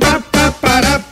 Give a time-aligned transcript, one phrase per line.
[0.00, 0.98] ba ba ba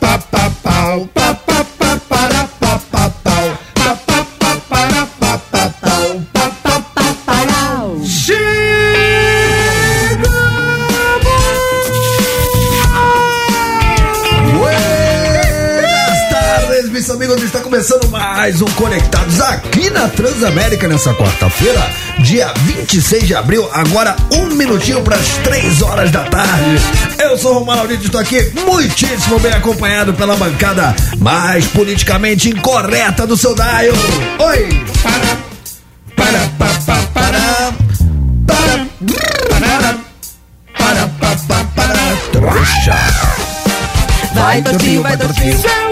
[18.41, 21.79] mais um Conectados aqui na Transamérica nessa quarta-feira,
[22.17, 23.69] dia 26 de abril.
[23.71, 26.81] Agora, um minutinho para as três horas da tarde.
[27.19, 33.37] Eu sou Romano Aurito, estou aqui muitíssimo bem acompanhado pela bancada mais politicamente incorreta do
[33.37, 33.93] seu Daio.
[34.39, 34.69] Oi!
[36.15, 37.73] Para, para, para, para.
[44.33, 45.90] Vai, Totinho, vai, Totinho.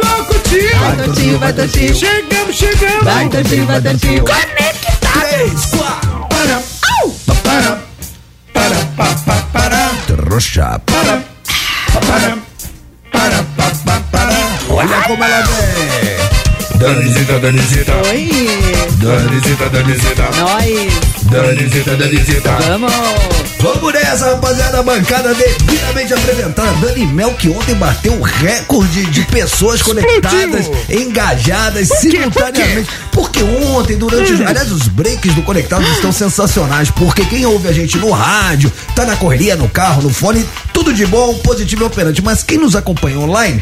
[0.90, 1.54] Vai, Totinho, vai.
[1.94, 3.04] Chegamos, chegamos!
[3.04, 4.24] Vai, Totinho, vai, Totinho.
[4.24, 6.64] Três, quatro, para,
[7.44, 7.82] para,
[8.54, 11.24] para, para, para, para, trouxa, para,
[11.94, 12.38] para,
[13.12, 14.34] para, para, para, para.
[14.70, 16.09] Olha como ela vem.
[16.80, 18.30] Danisita, Danisita, Oi,
[19.02, 22.52] Danisita, Danisita, nós, Danisita, Danisita.
[22.52, 22.94] vamos.
[23.60, 26.72] Vamos nessa, rapaziada, bancada devidamente apresentada.
[26.80, 32.90] Dani Mel, que ontem bateu o recorde de pessoas conectadas, engajadas simultaneamente.
[33.12, 34.40] Porque ontem, durante os.
[34.40, 36.90] Aliás, os breaks do Conectados estão sensacionais.
[36.92, 40.94] Porque quem ouve a gente no rádio, tá na correria, no carro, no fone, tudo
[40.94, 42.22] de bom, positivo e operante.
[42.22, 43.62] Mas quem nos acompanha online,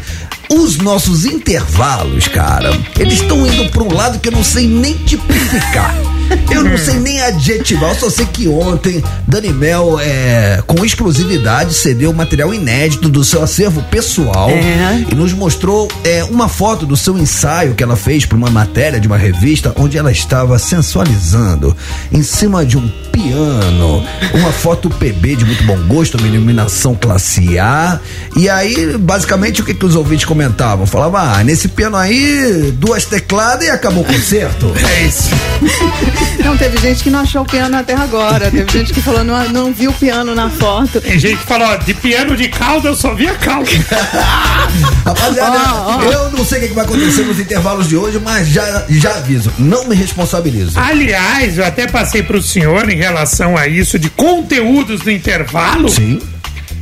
[0.50, 4.94] os nossos intervalos, cara, eles estão indo pra um lado que eu não sei nem
[4.94, 5.94] tipificar.
[6.50, 11.74] Eu não sei nem adjetivar, eu só sei que ontem Dani Mel, é, com exclusividade,
[11.74, 15.04] cedeu material inédito do seu acervo pessoal É.
[15.10, 18.98] e nos mostrou é, uma foto do seu ensaio que ela fez para uma matéria
[18.98, 21.76] de uma revista onde ela estava sensualizando
[22.10, 24.04] em cima de um piano,
[24.34, 28.00] uma foto PB de muito bom gosto, uma iluminação classe A.
[28.36, 30.86] E aí, basicamente, o que, que os ouvintes comentavam?
[30.86, 34.72] Falavam, ah, nesse piano aí, duas tecladas e acabou o concerto.
[34.98, 35.28] É isso.
[36.44, 38.50] Não, teve gente que não achou o piano até agora.
[38.50, 41.00] Teve gente que falou, não, não viu o piano na foto.
[41.00, 43.68] Tem gente que falou, ó, de piano de cauda eu só vi a cauda.
[45.04, 46.02] Rapaziada, Ó, ó.
[46.04, 49.16] eu não sei o que que vai acontecer nos intervalos de hoje, mas já, já
[49.16, 50.78] aviso, não me responsabilizo.
[50.78, 55.88] Aliás, eu até passei pro senhor em relação a isso de conteúdos do intervalo.
[55.88, 56.20] Sim.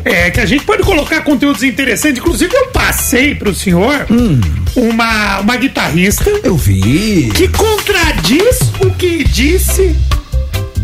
[0.07, 2.19] É, que a gente pode colocar conteúdos interessantes.
[2.19, 4.41] Inclusive, eu passei pro senhor Hum.
[4.77, 7.31] uma, uma guitarrista Eu vi.
[7.35, 9.97] que contradiz o que disse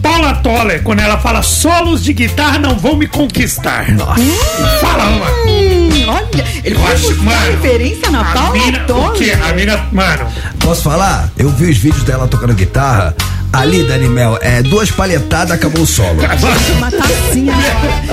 [0.03, 3.88] Paula Toller quando ela fala solos de guitarra não vão me conquistar.
[3.93, 4.21] Nossa.
[4.81, 5.31] Fala uma.
[5.47, 9.31] Hum, olha, ele Eu foi acho, buscar mano, referência na A Paula mina, o quê?
[9.31, 9.47] Toller.
[9.49, 10.27] A mina, mano,
[10.59, 11.31] Posso falar?
[11.38, 13.15] Eu vi os vídeos dela tocando guitarra.
[13.52, 16.20] Ali, Dani Mel, é duas palhetadas, acabou o solo.
[16.76, 17.52] Uma tacinha.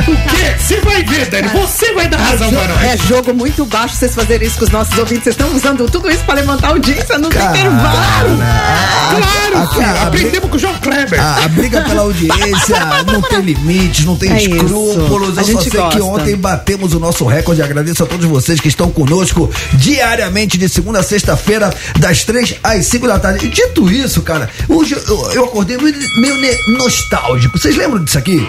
[0.07, 0.55] o quê?
[0.59, 2.83] Você vai ver, Dani, você vai dar razão pra nós.
[2.83, 5.23] É jogo muito baixo vocês fazerem isso com os nossos ouvintes.
[5.23, 8.37] Vocês estão usando tudo isso pra levantar audiência no Cara, intervalo.
[8.41, 11.19] a- Claro, a- filho, a- a- aprendemos com o João Kleber.
[11.21, 12.77] A, a briga pela audiência
[13.11, 14.49] não tem limites, não tem É isso.
[14.55, 15.37] escrúpulos.
[15.37, 16.03] A Eu só gente sei que gosta.
[16.03, 17.61] ontem batemos o nosso recorde.
[17.61, 22.85] Agradeço a todos vocês que estão conosco diariamente, de segunda a sexta-feira, das três às
[22.85, 23.45] cinco da tarde.
[23.45, 27.57] E dito isso, cara, hoje eu, eu acordei meio, meio nostálgico.
[27.57, 28.45] Vocês lembram disso aqui?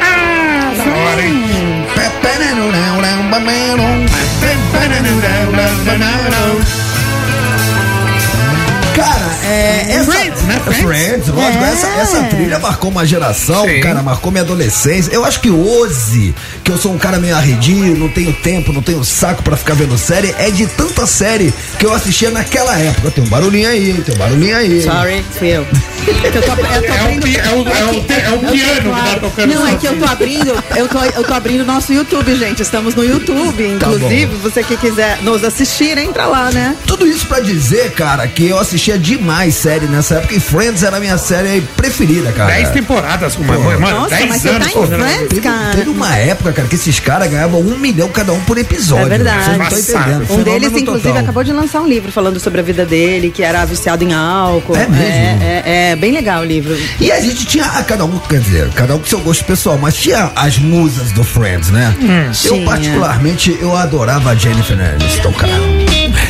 [0.00, 0.56] Ah?
[8.94, 9.86] Cara, é.
[9.90, 10.60] Essa, Friends, né?
[10.64, 10.82] Friends?
[10.84, 11.64] Friends, lógico.
[11.64, 11.68] É.
[11.72, 13.80] Essa, essa trilha marcou uma geração, Sim.
[13.80, 15.12] cara, marcou minha adolescência.
[15.12, 16.34] Eu acho que hoje,
[16.64, 19.74] que eu sou um cara meio arredio, não tenho tempo, não tenho saco pra ficar
[19.74, 23.10] vendo série, é de tanta série que eu assistia naquela época.
[23.10, 24.82] Tem um barulhinho aí, tem um barulhinho aí.
[24.82, 25.66] Sorry, fui eu.
[26.06, 29.10] Eu tô, eu tô É o, abrindo- é o, é o, é o piano que
[29.10, 29.54] tá tocando.
[29.54, 32.62] Não, é que eu tô abrindo, eu tô, eu tô abrindo o nosso YouTube, gente.
[32.62, 36.76] Estamos no YouTube, Tá inclusive, você que quiser nos assistir, entra lá, né?
[36.86, 40.96] Tudo isso pra dizer, cara, que eu assistia demais série nessa época e Friends era
[40.96, 42.54] a minha série preferida, cara.
[42.54, 44.00] Dez temporadas com uma mãe, mano.
[44.00, 45.28] Nossa, dez mas você anos tá em Friends?
[45.28, 45.76] Teve, cara.
[45.76, 49.06] teve uma época, cara, que esses caras ganhavam um milhão cada um por episódio.
[49.06, 49.44] É verdade.
[49.44, 50.32] Vocês não estão entendendo.
[50.32, 51.22] Um deles, inclusive, total.
[51.22, 54.76] acabou de lançar um livro falando sobre a vida dele, que era viciado em álcool.
[54.76, 55.06] É mesmo?
[55.06, 56.76] É, é, é bem legal o livro.
[57.00, 59.94] E a gente tinha, cada um, quer dizer, cada um com seu gosto pessoal, mas
[59.96, 61.94] tinha as musas do Friends, né?
[62.44, 62.64] eu, Tinha.
[62.64, 65.52] particularmente, eu adorava a Jennifer Aniston, cara.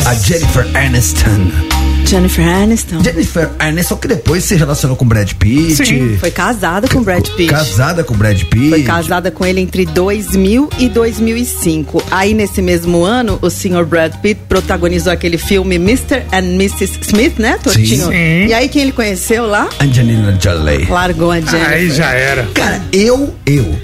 [0.05, 1.76] A Jennifer Aniston.
[2.07, 3.03] Jennifer Aniston.
[3.03, 5.75] Jennifer Aniston, que depois se relacionou com Brad Pitt.
[5.85, 7.51] Sim, Foi casada com Brad Pitt.
[7.51, 8.69] Casada com Brad Pitt.
[8.71, 12.03] Foi casada com ele entre 2000 e 2005.
[12.11, 16.23] Aí, nesse mesmo ano, o senhor Brad Pitt protagonizou aquele filme Mr.
[16.33, 16.99] and Mrs.
[17.03, 18.07] Smith, né, Tortinho?
[18.07, 18.47] Sim.
[18.47, 19.69] E aí, quem ele conheceu lá?
[19.81, 20.87] Angelina Jolie.
[20.89, 21.69] Largou a Jennifer.
[21.69, 22.45] Aí já era.
[22.55, 23.75] Cara, eu, eu,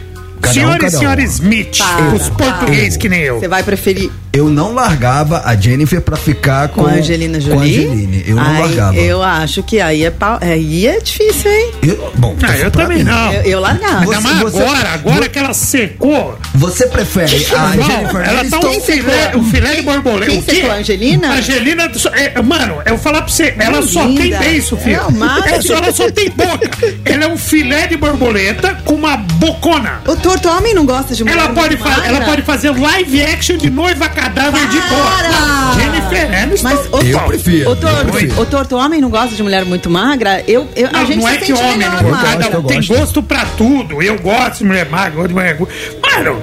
[0.41, 1.01] Cada um, Senhor e cada um.
[1.01, 3.41] senhora Smith, Para, os portugueses que nem eu.
[3.41, 7.55] Você vai preferir Eu não largava a Jennifer pra ficar com, com a Angelina Jolie?
[7.85, 8.25] Com a Angeline.
[8.27, 8.97] Eu não largava.
[8.97, 11.71] Eu acho que aí é, pau- aí é difícil, hein?
[11.83, 13.05] Eu- bom, Ah, eu também mim.
[13.05, 13.31] não.
[13.31, 14.01] Eu, eu largava.
[14.01, 16.39] Ainda mais você- agora, agora que ela secou.
[16.55, 20.31] Você prefere a Não, Jennifer ela tá um filé, um filé de borboleta.
[20.31, 20.55] Quem O quê?
[20.55, 21.29] secou, a Angelina?
[21.29, 24.39] A Angelina, é, mano, eu vou falar pra você, ela só linda.
[24.39, 24.97] tem beiço, filho.
[24.97, 26.71] É É ela só tem boca.
[27.05, 30.01] Ela é um filé de borboleta com uma bocona.
[30.07, 31.77] O torto homem não gosta de mulher Ela pode,
[32.07, 34.79] ela pode fazer live action de noiva cadáver de.
[34.81, 35.73] Para!
[35.75, 36.69] Jennifer Aniston.
[36.69, 37.69] Mas o, Eu prefiro.
[37.71, 38.41] o, eu torto, prefiro.
[38.41, 40.43] o torto homem não gosta de mulher muito magra?
[40.47, 42.95] Eu, eu, a Não, gente não se é que homem melhor não gosta, tem gosto.
[42.95, 44.03] gosto pra tudo.
[44.03, 45.73] Eu gosto de mulher magra, gosto de mulher gorda.
[46.03, 46.43] Mano,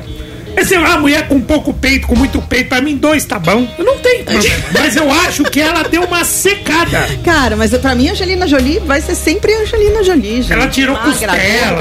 [0.57, 3.67] esse, a mulher com pouco peito, com muito peito, pra mim dois tá bom.
[3.77, 4.55] Eu não tenho problema.
[4.73, 7.07] Mas eu acho que ela deu uma secada.
[7.23, 10.53] Cara, mas pra mim, Angelina Jolie vai ser sempre Angelina Jolie, gente.
[10.53, 11.33] Ela tirou costela,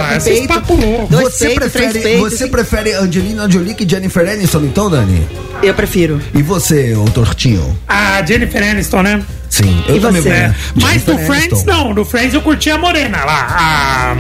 [0.08, 1.06] com esses peito, papo louco.
[1.08, 2.50] Você peitos, prefere, peitos, você assim.
[2.52, 5.26] prefere Angelina Jolie que Jennifer Aniston, então, Dani?
[5.62, 6.20] Eu prefiro.
[6.34, 7.76] E você, ô Tortinho?
[7.88, 9.22] A Jennifer Aniston, né?
[9.50, 10.28] Sim, eu E também você?
[10.28, 10.54] né?
[10.80, 11.70] Mas do Friends, Aniston.
[11.72, 11.94] não.
[11.94, 13.46] Do Friends eu curti a morena lá.
[14.12, 14.14] A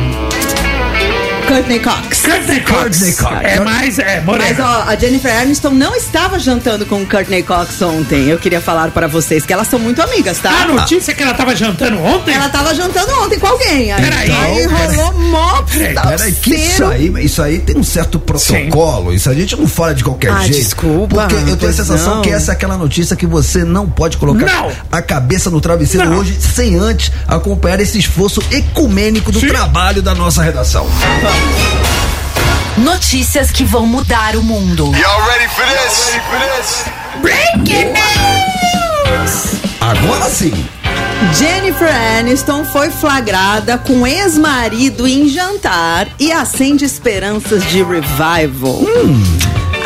[1.48, 2.22] Courtney Cox.
[2.26, 2.70] Courtney Cox.
[2.78, 3.34] Courtney Cox.
[3.42, 4.48] É mais, é, morena.
[4.50, 8.28] Mas ó, a Jennifer Aniston não estava jantando com Courtney Cox ontem.
[8.28, 10.50] Eu queria falar para vocês que elas são muito amigas, tá?
[10.62, 12.34] A notícia é que ela tava jantando ontem?
[12.34, 13.90] Ela tava jantando ontem com alguém.
[13.92, 14.30] Aí, Peraí.
[14.30, 19.12] aí rolou mó Peraí, que isso aí, isso aí tem um certo protocolo.
[19.14, 20.54] Isso a gente não fala de qualquer Ah, jeito.
[20.62, 22.22] desculpa, Porque eu tenho a sensação não.
[22.22, 24.70] que essa é aquela notícia que você não pode colocar Não.
[24.92, 26.18] a cabeça no travesseiro Não.
[26.18, 29.46] hoje sem antes acompanhar esse esforço ecumênico do Sim.
[29.48, 30.86] trabalho da nossa redação.
[32.78, 34.84] Notícias que vão mudar o mundo.
[34.96, 36.12] Y'all ready for this?
[36.12, 36.38] Ready for
[39.22, 39.58] this?
[39.80, 40.52] Agora sim.
[41.34, 48.80] Jennifer Aniston foi flagrada com ex-marido em jantar e acende esperanças de revival.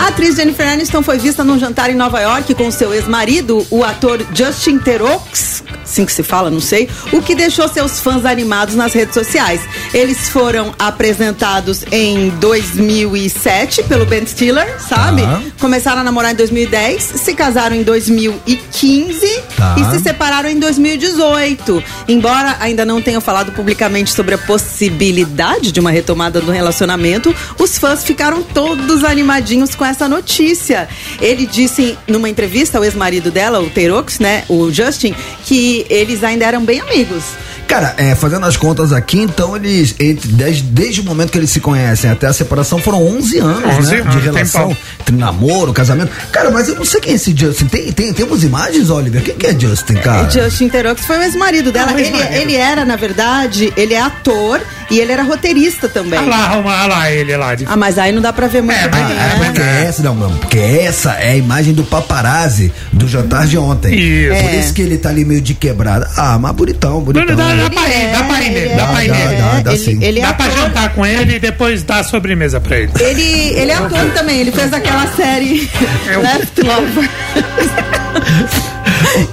[0.03, 3.85] A atriz Jennifer Aniston foi vista num jantar em Nova York com seu ex-marido, o
[3.85, 8.75] ator Justin Theroux, assim que se fala, não sei, o que deixou seus fãs animados
[8.75, 9.61] nas redes sociais.
[9.95, 15.23] Eles foram apresentados em 2007 pelo Ben Stiller, sabe?
[15.23, 15.41] Tá.
[15.61, 19.77] Começaram a namorar em 2010, se casaram em 2015 Tá.
[19.79, 21.83] e se separaram em 2018.
[22.09, 27.79] Embora ainda não tenham falado publicamente sobre a possibilidade de uma retomada do relacionamento, os
[27.79, 30.89] fãs ficaram todos animadinhos com essa notícia.
[31.21, 36.45] Ele disse numa entrevista ao ex-marido dela, o Terox, né, o Justin, que eles ainda
[36.45, 37.23] eram bem amigos.
[37.69, 41.49] Cara, é, fazendo as contas aqui, então eles, entre- desde, desde o momento que eles
[41.49, 44.01] se conhecem até a separação, foram 11 anos, 11 né?
[44.01, 44.77] anos, de relação, tempão.
[45.01, 46.11] entre namoro, casamento.
[46.31, 47.67] Cara, mas eu não sei quem é esse Justin.
[47.67, 49.23] Tem, tem, temos imagens, Oliver?
[49.23, 50.29] Quem que é Justin, cara?
[50.29, 51.93] Justin Theroux foi o ex-marido dela.
[51.93, 52.35] Ah, o ele, ex-marido.
[52.35, 54.61] ele era, na verdade, ele é ator
[54.91, 56.19] e ele era roteirista também.
[56.19, 57.55] Olha lá, olha lá, ele lá.
[57.55, 57.65] De...
[57.67, 59.82] Ah, mas aí não dá pra ver muito É, bem, mas- né?
[59.83, 63.95] É, essa, não, não, porque essa é a imagem do paparazzi do jantar de ontem.
[63.99, 64.29] Isso.
[64.43, 64.57] Por É.
[64.61, 66.09] isso que ele tá ali meio de quebrada.
[66.17, 67.35] Ah, mas bonitão, bonitão.
[67.37, 69.37] Dá, dá, dá pra ir, dá pra ir nele, dá pra ir Dá, nele.
[69.37, 69.99] dá, dá ele, sim.
[70.03, 72.93] ele é Dá pra jantar com ele e depois dar a sobremesa pra ele.
[73.01, 73.23] Ele,
[73.59, 75.69] ele é ator também, ele fez aquela série
[76.13, 77.11] Eu- Left Love.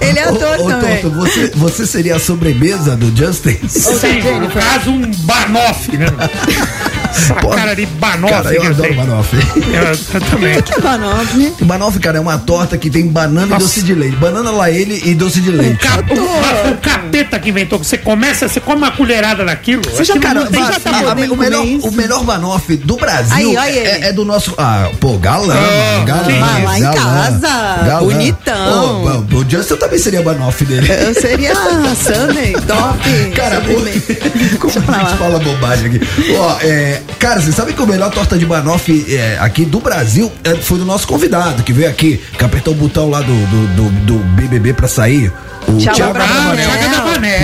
[0.00, 0.96] ele é ator Ô, ô, também.
[1.00, 3.58] Toto, você, você seria a sobremesa do Justin?
[3.68, 6.06] Sim, no caso, um banoffee, né?
[7.10, 9.40] Essa Pô, cara de banoffee Cara, eu adoro banoffee.
[9.56, 9.82] Eu,
[10.14, 10.62] eu também.
[10.62, 11.54] Que é Banoff?
[11.64, 13.62] Banoffee, cara, é uma torta que tem banana Nossa.
[13.62, 14.16] e doce de leite.
[14.16, 15.76] Banana laele e doce de O, leite.
[15.78, 19.82] ca- o- o capeta que inventou, que você começa, você come uma colherada daquilo.
[19.90, 21.88] Você já Cara, tem- já tá a- a- podendo o, melhor, isso?
[21.88, 24.04] o melhor banoffee do Brasil Aí, é, ele.
[24.06, 24.54] é do nosso.
[24.58, 26.22] Ah, pô, galã, mano, galã.
[26.42, 29.04] Ah, lá em galã, casa, bonitão.
[29.32, 30.88] Ô, o Justin também seria banoffee dele.
[30.90, 31.54] Eu seria
[31.94, 33.30] Sunday, top.
[33.34, 33.80] Cara, o-
[34.58, 35.16] como a gente lá.
[35.16, 36.00] fala bobagem aqui.
[36.38, 40.30] Ó, é, cara, você sabe que o melhor torta de banoffee é, aqui do Brasil
[40.44, 43.66] é, foi do nosso convidado que veio aqui, que apertou o botão lá do, do,
[43.68, 45.32] do, do BBB pra sair.
[45.70, 46.14] O Thiago.
[46.18, 46.54] Ah,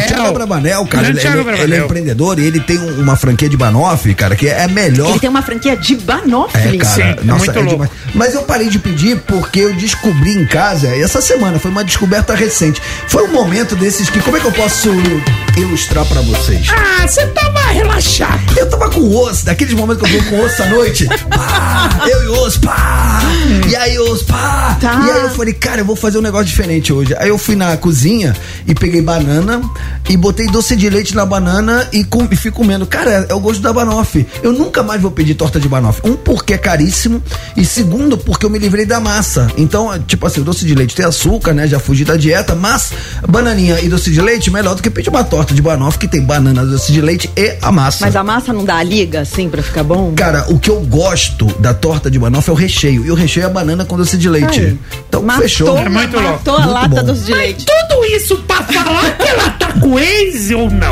[0.06, 0.28] Thiago.
[0.28, 1.85] O Bravanel, cara, ele, Thiago ele- ele é Bravanel.
[1.85, 5.11] empreendedor e ele tem um- uma franquia de banoffee, cara, que é melhor.
[5.11, 6.56] Ele tem uma franquia de Banoff.
[6.56, 7.88] É, cara, Sim, é nossa, muito é louco.
[8.14, 12.35] Mas eu parei de pedir porque eu descobri em casa essa semana, foi uma descoberta
[12.35, 12.80] recente.
[13.09, 14.88] Foi um momento desses que, como é que eu posso
[15.56, 16.66] ilustrar pra vocês?
[16.71, 18.59] Ah, você tava relaxado.
[18.59, 21.06] Eu tava com osso, daqueles momentos que eu vou com osso à noite.
[21.30, 23.21] Pá, eu e osso, pá.
[23.68, 24.76] E aí, osso, pá.
[24.80, 25.02] Tá.
[25.06, 27.14] E aí eu falei, cara, eu vou fazer um negócio diferente hoje.
[27.18, 28.15] Aí eu fui na cozinha
[28.66, 29.61] e peguei banana,
[30.08, 32.87] e botei doce de leite na banana e, com, e fui comendo.
[32.87, 34.26] Cara, é o gosto da banoffee.
[34.42, 36.11] Eu nunca mais vou pedir torta de banoffee.
[36.11, 37.23] Um, porque é caríssimo
[37.56, 39.49] e segundo, porque eu me livrei da massa.
[39.56, 41.66] Então, tipo assim, o doce de leite tem açúcar, né?
[41.66, 42.92] Já fugi da dieta, mas
[43.28, 46.23] bananinha e doce de leite melhor do que pedir uma torta de banoffee que tem
[46.23, 48.04] banana, doce de leite e a massa.
[48.04, 50.12] Mas a massa não dá a liga, assim, pra ficar bom?
[50.14, 53.04] Cara, o que eu gosto da torta de banoffee é o recheio.
[53.06, 54.61] E o recheio é a banana com doce de leite.
[54.61, 54.78] Aí.
[55.08, 55.76] Então, Matou, fechou.
[55.78, 56.30] É muito louco.
[56.30, 57.04] matou a Muito lata bom.
[57.04, 57.64] doce de Mas leite.
[57.66, 60.90] tudo isso pra falar que ela tá com ex ou não?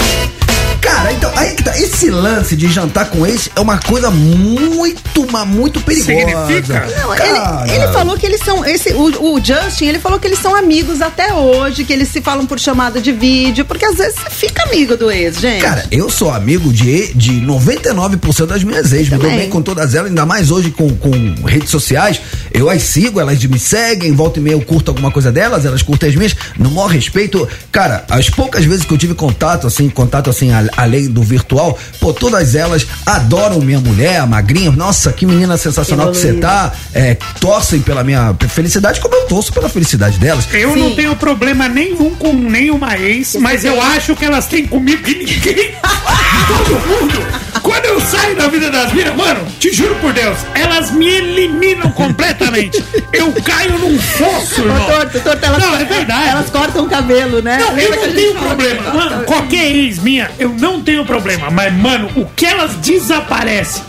[0.85, 1.76] Cara, então, aí que tá.
[1.79, 6.47] Esse lance de jantar com ex é uma coisa muito, mas muito perigosa.
[6.47, 6.87] Significa?
[7.00, 8.64] Não, ele, ele falou que eles são.
[8.64, 12.21] Esse, o, o Justin, ele falou que eles são amigos até hoje, que eles se
[12.21, 15.62] falam por chamada de vídeo, porque às vezes você fica amigo do ex, gente.
[15.62, 19.09] Cara, eu sou amigo de, de 99% das minhas ex.
[19.09, 21.11] Me dou bem com todas elas, ainda mais hoje com, com
[21.47, 22.21] redes sociais.
[22.53, 25.83] Eu as sigo, elas me seguem, volta e meia eu curto alguma coisa delas, elas
[25.83, 27.49] curtem as minhas, no maior respeito.
[27.73, 31.78] Cara, as poucas vezes que eu tive contato, assim, contato assim, a- além do virtual,
[32.00, 34.71] pô, todas elas adoram minha mulher, a magrinha.
[34.71, 36.73] Nossa, que menina sensacional que você tá.
[36.93, 40.47] É, torcem pela minha felicidade, como eu torço pela felicidade delas.
[40.52, 40.81] Eu Sim.
[40.81, 45.14] não tenho problema nenhum com nenhuma ex, mas eu acho que elas têm comigo e
[45.14, 45.75] ninguém.
[46.49, 47.45] Todo mundo.
[47.62, 51.90] Quando eu saio da vida das minas, mano, te juro por Deus, elas me eliminam
[51.93, 52.85] completamente.
[53.12, 54.87] Eu caio num fosso, Ô, irmão.
[54.87, 56.28] torto, torto, elas, Não, é verdade.
[56.28, 57.59] Elas cortam o cabelo, né?
[57.59, 58.83] Não, eu Lembra que não tenho problema.
[58.83, 61.50] que Mano, qualquer ex minha, eu não tenho problema.
[61.50, 63.83] Mas, mano, o que elas desaparecem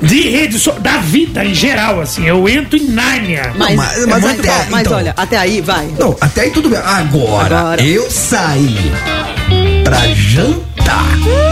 [0.00, 3.52] de rede so da vida em geral, assim, eu entro em Nárnia.
[3.56, 4.64] Mas, mas- mas muito até- bom.
[4.70, 5.86] Mas então- olha, até aí, vai.
[5.98, 6.78] Não, até aí tudo bem.
[6.78, 7.82] Agora, Agora.
[7.82, 8.76] eu saí
[9.84, 10.72] pra jantar.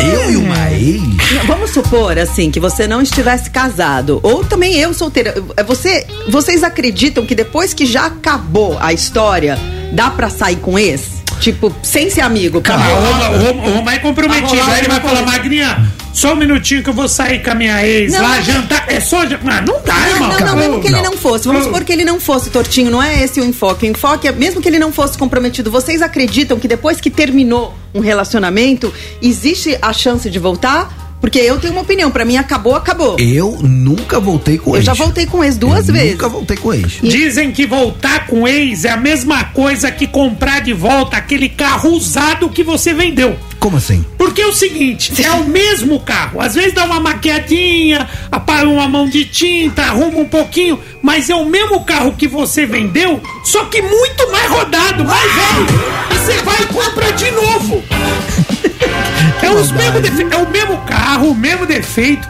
[0.02, 1.00] Eu e uma ex.
[1.32, 4.18] Não, Vamos supor, assim, que você não estivesse casado.
[4.22, 5.34] Ou também eu solteira.
[5.56, 9.56] É, Você, vocês acreditam que depois que já acabou a história,
[9.92, 11.19] dá pra sair com ex?
[11.40, 12.60] Tipo, sem ser amigo.
[12.60, 13.00] Calma, acabou.
[13.02, 14.48] o, Roma- o, Roma- o Roma é comprometido.
[14.48, 15.22] Vai rolar Aí ele vai falar.
[15.22, 18.84] Magrinha, só um minutinho que eu vou sair com a minha ex Não, lá, jantar.
[18.88, 19.64] É só jantar.
[19.66, 20.28] Não dá, Não, irmão.
[20.28, 21.02] não, não, mesmo que ele Não.
[21.04, 21.46] não fosse.
[21.46, 22.90] Vamos supor que ele não fosse, Tortinho.
[22.90, 23.86] Não é esse o enfoque.
[23.86, 27.74] O enfoque é, mesmo que ele não fosse comprometido, vocês acreditam que depois que terminou
[27.94, 28.92] um relacionamento,
[29.22, 30.99] existe a chance de voltar?
[31.20, 32.10] Porque eu tenho uma opinião.
[32.10, 33.16] Pra mim, acabou, acabou.
[33.18, 34.84] Eu nunca voltei com Eu ex.
[34.86, 36.12] já voltei com ex duas Eu vezes.
[36.12, 36.98] Nunca voltei com ex.
[37.02, 41.90] Dizem que voltar com ex é a mesma coisa que comprar de volta aquele carro
[41.90, 43.36] usado que você vendeu.
[43.58, 44.02] Como assim?
[44.16, 46.40] Porque é o seguinte, é o mesmo carro.
[46.40, 51.34] Às vezes dá uma maquiadinha, apaga uma mão de tinta, arruma um pouquinho, mas é
[51.34, 55.66] o mesmo carro que você vendeu, só que muito mais rodado, mais velho.
[56.10, 57.82] E você vai e compra de novo.
[59.42, 62.26] É, os mesmo defe- é o mesmo carro, o mesmo defeito.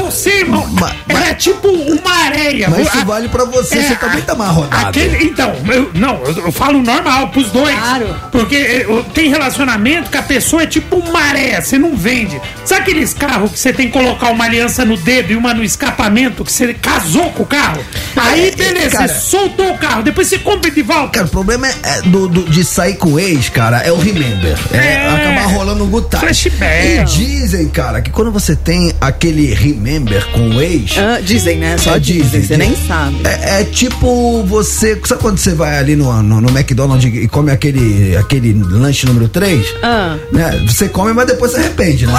[0.00, 2.68] Você, irmão, Ma- ma- é tipo uma areia.
[2.70, 4.88] Mas isso vale pra você, você também tá rodado.
[4.88, 7.74] Aquele, então, eu, não, eu, falo normal pros dois.
[7.74, 8.14] Claro.
[8.32, 12.40] Porque eh, eu- tem relacionamento que a pessoa é tipo uma maré, você não vende.
[12.64, 15.62] Sabe aqueles carros que você tem que colocar uma aliança no dedo e uma no
[15.62, 17.82] escapamento, que você casou com o carro?
[18.16, 21.10] Aí, É, beleza, cara- você soltou o carro, depois você compra de volta.
[21.10, 24.56] Cara, o problema é, é do, do- de sair com ex, cara, é o remember.
[24.72, 25.08] É, É.
[25.08, 26.08] acabar rolando um good
[26.54, 26.86] Flashback.
[26.86, 30.96] E dizem, cara, que quando você tem aquele remember com o ex.
[30.98, 31.76] Ah, dizem, né?
[31.78, 33.16] Só é, dizem, você nem sabe.
[33.24, 35.00] É, é tipo você.
[35.04, 39.28] Sabe quando você vai ali no, no, no McDonald's e come aquele, aquele lanche número
[39.28, 39.74] 3?
[39.82, 40.16] Ah.
[40.32, 40.64] Né?
[40.66, 42.12] Você come, mas depois se arrepende, né?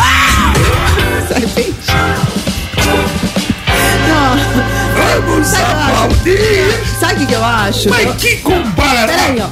[1.28, 1.76] De repente.
[4.08, 4.36] Não.
[5.26, 6.98] Vamos Sabe aplaudir.
[7.00, 7.90] Sabe o que que eu acho?
[7.90, 9.08] Mas que comparação!
[9.08, 9.50] Peraí, ó.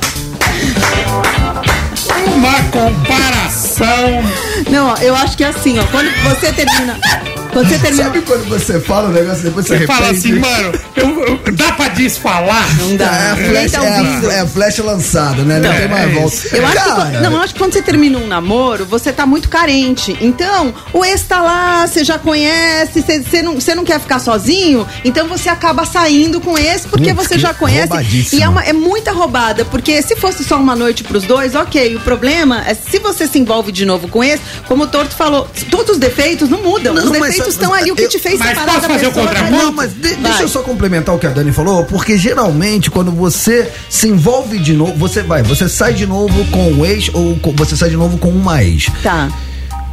[2.35, 4.23] Uma comparação!
[4.69, 5.83] Não, ó, eu acho que é assim, ó.
[5.85, 6.99] Quando você termina.
[7.51, 8.03] Quando você termina.
[8.05, 11.53] Sabe quando você fala um negócio e depois você, Você fala assim, mano, eu- eu-
[11.53, 12.65] dá pra desfalar?
[12.79, 13.05] Não dá.
[13.05, 15.59] É, a flecha, é, é a flecha lançada, né?
[15.59, 16.35] Não Não, tem mais é volta.
[16.57, 19.49] Eu acho, que, não, eu acho que quando você termina um namoro, você tá muito
[19.49, 20.17] carente.
[20.19, 24.17] Então, o ex tá lá, você já conhece, você, você não, você não quer ficar
[24.19, 27.87] sozinho, então você acaba saindo com esse porque Putz, você já conhece.
[27.89, 28.41] roubadíssimo.
[28.41, 31.97] E é, uma, é muita roubada, porque se fosse só uma noite pros dois, ok.
[31.97, 35.47] O problema é se você se envolve de novo com esse, como o Torto falou,
[35.69, 36.93] todos os defeitos não mudam.
[36.93, 39.11] Não, os defeitos estão ali, o que eu- te fez Mas separar posso fazer o
[39.11, 39.51] contraponto?
[39.63, 43.11] Não, mas de- deixa eu só complementar o que a Dani falou, porque geralmente quando
[43.11, 47.35] você se envolve de novo, você vai, você sai de novo com o ex ou
[47.37, 48.87] com- você sai de novo com uma ex.
[49.01, 49.29] Tá.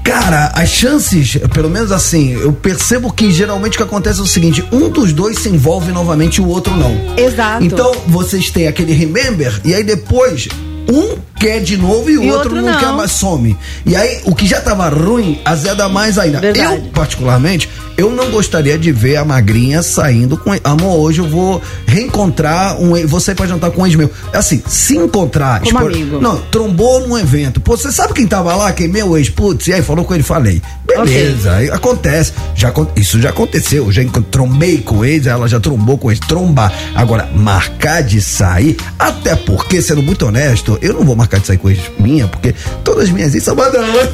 [0.02, 4.26] Cara, as chances, pelo menos assim, eu percebo que geralmente o que acontece é o
[4.26, 6.98] seguinte: um dos dois se envolve novamente e o outro não.
[7.16, 7.62] Exato.
[7.62, 10.48] Então vocês têm aquele remember e aí depois
[10.88, 12.78] um quer de novo e o E outro, outro não, não.
[12.78, 13.56] quer mais, some.
[13.86, 16.38] E aí, o que já tava ruim, azeda mais ainda.
[16.38, 16.74] Verdade.
[16.76, 20.50] Eu, particularmente, eu não gostaria de ver a magrinha saindo com.
[20.62, 22.92] Amor, hoje eu vou reencontrar um.
[23.20, 24.10] sair pra jantar com um ex meu.
[24.32, 25.60] Assim, se encontrar.
[25.60, 26.20] Como amigo.
[26.20, 27.60] Não, trombou num evento.
[27.60, 28.72] Pô, você sabe quem tava lá?
[28.72, 29.28] Quem meu ex?
[29.30, 30.60] Putz, e aí falou com ele, falei.
[30.86, 32.32] Beleza, aí acontece.
[32.54, 33.90] Já, isso já aconteceu.
[33.92, 36.18] Já encont- trombei com o ex, ela já trombou com o ex.
[36.20, 36.72] Trombar.
[36.94, 41.58] Agora, marcar de sair, até porque, sendo muito honesto, eu não vou marcar de sair
[41.58, 44.10] com ex minha, porque todas as minhas ex são badanas.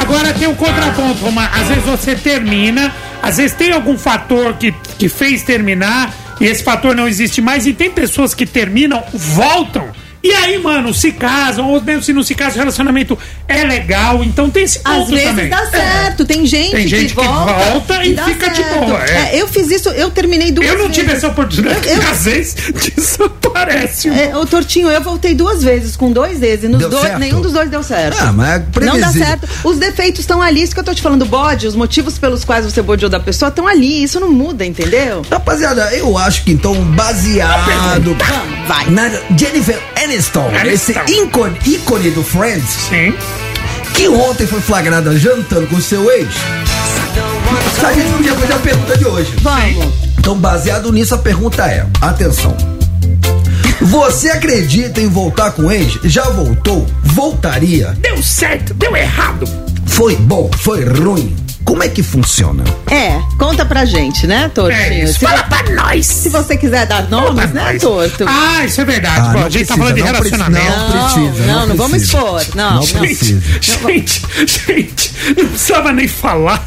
[0.00, 1.50] Agora tem um contraponto, Romar.
[1.58, 6.64] Às vezes você termina, às vezes tem algum fator que, que fez terminar e esse
[6.64, 7.66] fator não existe mais.
[7.66, 9.90] E tem pessoas que terminam, voltam.
[10.24, 14.22] E aí, mano, se casam, ou mesmo se não se casam, o relacionamento é legal.
[14.22, 15.48] Então tem esse ponto Às vezes também.
[15.48, 16.24] dá certo.
[16.24, 18.78] Tem gente, Tem gente que que volta, volta e fica de certo.
[18.86, 19.40] boa, é.
[19.40, 20.96] eu fiz isso, eu terminei duas Eu não vezes.
[20.96, 21.88] tive essa oportunidade.
[21.88, 22.54] Eu- eu- Às vezes
[22.94, 24.08] desaparece.
[24.08, 26.64] É, ô Tortinho, eu voltei duas vezes com dois vezes.
[26.64, 27.18] e Nos Deu dois, certo?
[27.18, 28.16] nenhum dos dois deu certo.
[28.20, 29.48] Ah, mas é Não dá certo.
[29.64, 32.64] Os defeitos estão ali, isso que eu tô te falando, bode, os motivos pelos quais
[32.64, 35.22] você bodeou da pessoa estão ali, isso não muda, entendeu?
[35.30, 38.88] Rapaziada, eu acho que então, baseado Vamos, vai.
[38.90, 41.22] na Jennifer Aniston, esse Aniston.
[41.22, 43.14] ícone, ícone do Friends, Sim.
[43.94, 46.28] que ontem foi flagrada jantando com seu ex,
[47.84, 49.34] a gente podia fazer a pergunta de hoje.
[49.40, 49.94] Vamos.
[50.18, 52.56] Então, baseado nisso, a pergunta é: atenção.
[53.80, 55.98] Você acredita em voltar com ex?
[56.04, 56.86] Já voltou?
[57.02, 57.94] Voltaria?
[57.98, 59.44] Deu certo, deu errado.
[59.86, 60.48] Foi bom?
[60.58, 61.34] Foi ruim?
[61.64, 62.64] Como é que funciona?
[62.90, 65.08] É, conta pra gente, né, Tortinho?
[65.08, 66.06] É Fala pra nós.
[66.06, 68.24] se você quiser dar nomes, né, Torto?
[68.26, 69.20] Ah, isso é verdade.
[69.28, 70.78] Ah, Pô, não a gente tá precisa, falando de não precisa, relacionamento.
[70.94, 71.02] não.
[71.02, 72.44] precisa, não, não não vamos expor.
[72.54, 72.86] Não, Não não.
[73.00, 73.40] precisa.
[73.60, 76.66] Gente, gente, gente, não precisava nem falar.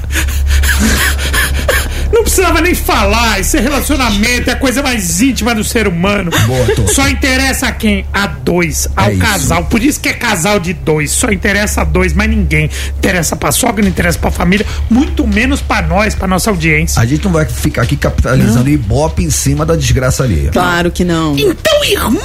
[2.11, 3.39] Não precisava nem falar.
[3.39, 6.31] Isso é relacionamento, é a coisa mais íntima do ser humano.
[6.45, 6.87] Boa, Tô.
[6.87, 8.05] Só interessa a quem?
[8.13, 9.21] A dois, ao É isso.
[9.21, 9.65] casal.
[9.65, 11.11] Por isso que é casal de dois.
[11.11, 12.69] Só interessa a dois, mas ninguém.
[12.97, 17.01] Interessa pra sogra, não interessa pra família, muito menos pra nós, pra nossa audiência.
[17.01, 20.51] A gente não vai ficar aqui capitalizando ibope em cima da desgraça alheia.
[20.51, 21.35] Claro que não.
[21.37, 22.19] Então, irmã,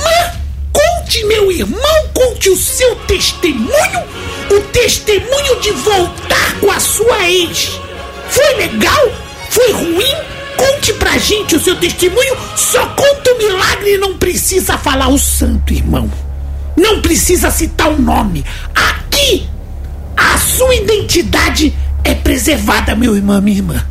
[0.73, 1.81] conte, meu irmão,
[2.15, 4.01] conte o seu testemunho,
[4.51, 7.71] o testemunho de voltar com a sua ex.
[8.29, 9.13] Foi legal?
[9.51, 10.15] Foi ruim?
[10.57, 12.37] Conte pra gente o seu testemunho.
[12.57, 16.11] Só conta o milagre e não precisa falar o santo, irmão.
[16.77, 18.45] Não precisa citar o nome.
[18.75, 19.49] Aqui,
[20.17, 23.85] a sua identidade é preservada, meu irmão, minha irmã.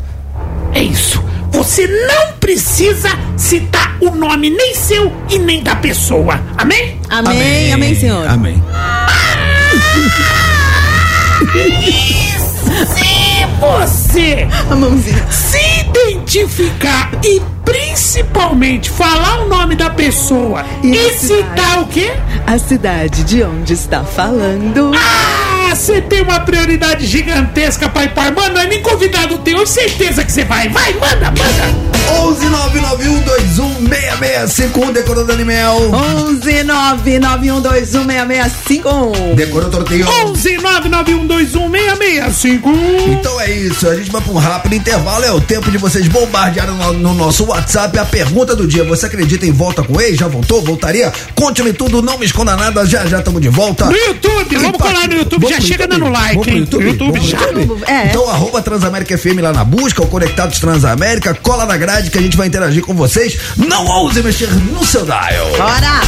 [0.74, 1.22] É isso.
[1.52, 6.40] Você não precisa citar o nome nem seu e nem da pessoa.
[6.58, 7.00] Amém?
[7.10, 8.26] Amém, amém, senhor.
[8.28, 8.64] Amém.
[12.86, 15.26] Se você A mãozinha.
[15.30, 22.12] se identificar e principalmente falar o nome da pessoa E e, citar o quê?
[22.48, 24.92] A cidade de onde está falando.
[24.96, 28.32] Ah, você tem uma prioridade gigantesca, pai pai.
[28.32, 30.68] Mano, é nem convidado teu, eu certeza que você vai.
[30.70, 31.90] Vai, manda, manda.
[32.10, 35.92] 11 991216651 decorou Dani Mel.
[35.94, 39.36] 11 991216651.
[39.36, 40.08] Decorou Torteio.
[40.26, 43.20] 11 991216651.
[43.20, 45.24] Então é isso, a gente vai pra um rápido intervalo.
[45.24, 47.59] É o tempo de vocês bombardearem no, no nosso WhatsApp
[48.00, 48.84] a pergunta do dia.
[48.84, 50.18] Você acredita em volta com ex?
[50.18, 50.62] Já voltou?
[50.62, 51.12] Voltaria?
[51.36, 52.86] Conte-me tudo, não me esconda nada.
[52.86, 53.86] Já já estamos de volta.
[53.86, 56.00] No YouTube, vamos colar no YouTube, Vamos já chega YouTube?
[56.00, 56.60] dando like, Vamos?
[56.60, 56.84] YouTube?
[56.84, 57.40] No YouTube já.
[57.42, 57.84] YouTube?
[57.88, 58.06] É.
[58.08, 62.22] Então, arroba Transamérica FM lá na busca, o Conectados Transamérica, cola na grade que a
[62.22, 63.38] gente vai interagir com vocês.
[63.58, 65.50] Não ouse mexer no seu dial.
[65.58, 66.02] Bora!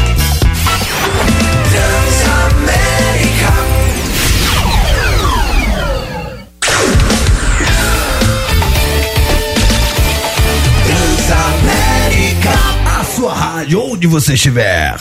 [13.61, 14.95] Rádio, onde você estiver.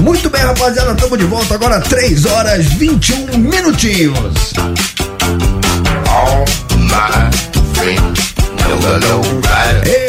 [0.00, 4.54] Muito bem, rapaziada, estamos de volta agora, 3 horas 21 minutinhos.
[6.08, 6.44] All
[6.78, 7.30] my
[7.74, 8.34] friends.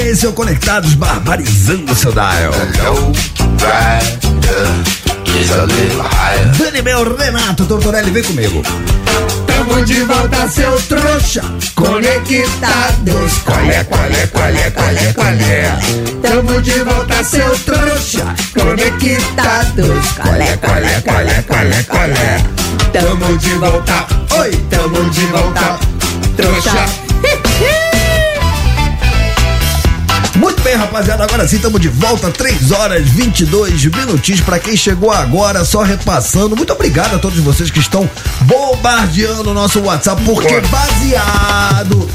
[0.06, 2.52] Esse Conectados Barbarizando seu dial.
[2.52, 3.12] The low
[3.60, 4.70] rider
[5.38, 6.52] is a little higher.
[6.58, 8.62] Dani Mel, Renato Tortorelli, vem comigo.
[9.76, 11.42] Tamo de volta, seu Trouxa,
[11.76, 13.34] conectados.
[13.44, 15.78] Qual é, qual é, qual é, qual é, qual é?
[16.22, 20.12] Tamo de volta, seu Trouxa, conectados.
[20.14, 22.42] Qual é, qual é, qual é, qual é, qual é?
[22.94, 24.08] Tamo de volta,
[24.40, 25.80] Oi, tamo de volta,
[26.38, 26.86] trouxa.
[30.46, 34.42] Muito bem, rapaziada, agora sim estamos de volta, 3 horas 22 minutinhos.
[34.42, 38.08] Pra quem chegou agora, só repassando, muito obrigado a todos vocês que estão
[38.42, 42.08] bombardeando o nosso WhatsApp, porque baseado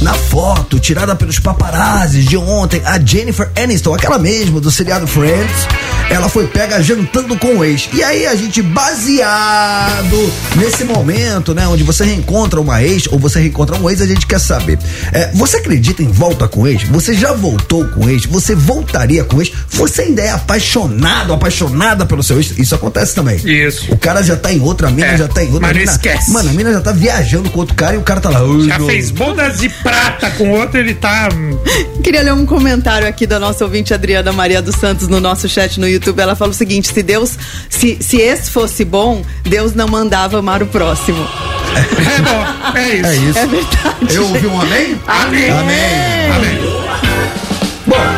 [0.00, 5.66] na foto tirada pelos paparazzis de ontem, a Jennifer Aniston, aquela mesma do seriado Friends,
[6.08, 7.88] ela foi pega jantando com o ex.
[7.92, 13.40] E aí a gente, baseado nesse momento, né, onde você reencontra uma ex ou você
[13.40, 14.78] reencontra um ex, a gente quer saber.
[15.12, 16.82] É, você acredita em volta com ex?
[16.84, 18.24] Você já voltou com ex?
[18.26, 19.52] Você voltaria com ex?
[19.68, 22.58] Você ainda é apaixonado, apaixonada pelo seu ex?
[22.58, 23.36] Isso acontece também.
[23.44, 23.92] Isso.
[23.92, 25.68] O cara já tá em outra, a mina É, já tá em outra.
[25.68, 26.30] mas não esquece.
[26.32, 28.40] Mano, a mina já tá viajando com outro cara e o cara tá lá.
[28.40, 31.28] "Ai, Já não." fez bodas de prata com outro, ele tá.
[31.34, 31.58] hum,
[32.02, 35.78] Queria ler um comentário aqui da nossa ouvinte Adriana Maria dos Santos no nosso chat
[35.80, 36.20] no YouTube.
[36.20, 37.36] Ela fala o seguinte: se Deus,
[37.68, 41.26] se, se esse fosse bom, Deus não mandava amar o próximo.
[41.74, 43.06] É bom, é isso.
[43.06, 43.38] É isso.
[43.38, 44.14] É verdade.
[44.14, 45.00] Eu ouvi um amém?
[45.06, 45.50] Amém.
[45.50, 46.30] Amém.
[46.34, 46.58] Amém.
[46.62, 46.69] Bom,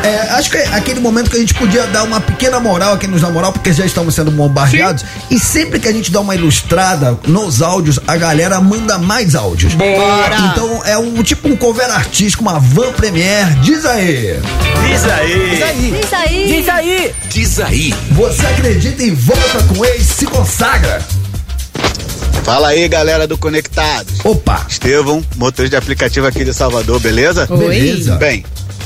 [0.05, 2.99] é, acho que é aquele momento que a gente podia dar uma pequena moral a
[2.99, 5.05] quem nos dá moral, porque já estamos sendo bombardeados.
[5.31, 9.75] E sempre que a gente dá uma ilustrada nos áudios, a galera manda mais áudios.
[9.75, 10.37] Bora.
[10.53, 13.55] Então é um tipo um cover artístico, uma van premiere.
[13.63, 14.41] Diz aí.
[14.87, 15.55] Diz aí.
[15.55, 16.47] Isso aí.
[16.47, 17.15] Diz aí.
[17.29, 17.95] Diz aí.
[18.13, 20.07] Você acredita em volta com ex?
[20.07, 21.03] Se consagra.
[22.45, 24.15] Fala aí, galera do Conectados.
[24.25, 24.67] Opa.
[24.69, 27.47] Estevão, motorista de aplicativo aqui de Salvador, beleza?
[27.49, 27.59] Oi.
[27.59, 28.17] Beleza.
[28.17, 28.45] Bem,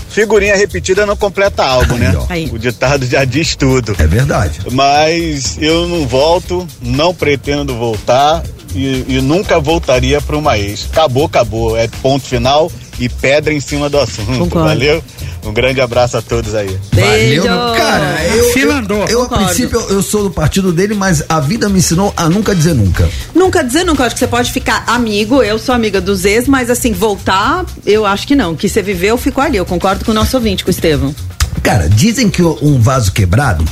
[0.09, 2.15] figurinha repetida não completa algo, né?
[2.29, 2.51] Aí.
[2.53, 3.95] O ditado já diz tudo.
[3.99, 4.61] É verdade.
[4.73, 8.43] Mas eu não volto, não pretendo voltar
[8.75, 10.89] e, e nunca voltaria para uma ex.
[10.91, 11.77] Acabou, acabou.
[11.77, 14.39] É ponto final e pedra em cima do assunto.
[14.39, 14.69] Concordo.
[14.69, 15.03] Valeu?
[15.45, 16.77] Um grande abraço a todos aí.
[16.93, 17.43] Beijo.
[17.43, 18.25] Valeu, cara.
[18.27, 21.79] Eu, eu, eu, a princípio, eu, eu sou do partido dele, mas a vida me
[21.79, 23.09] ensinou a nunca dizer nunca.
[23.35, 26.69] Nunca dizer nunca, acho que você pode ficar amigo, eu sou amiga dos ex, mas
[26.69, 28.57] assim, voltar, eu acho que não.
[28.57, 29.57] Que você viveu, ficou ali.
[29.57, 31.15] Eu concordo com o nosso ouvinte, com o Estevão.
[31.63, 33.65] Cara, dizem que um vaso quebrado,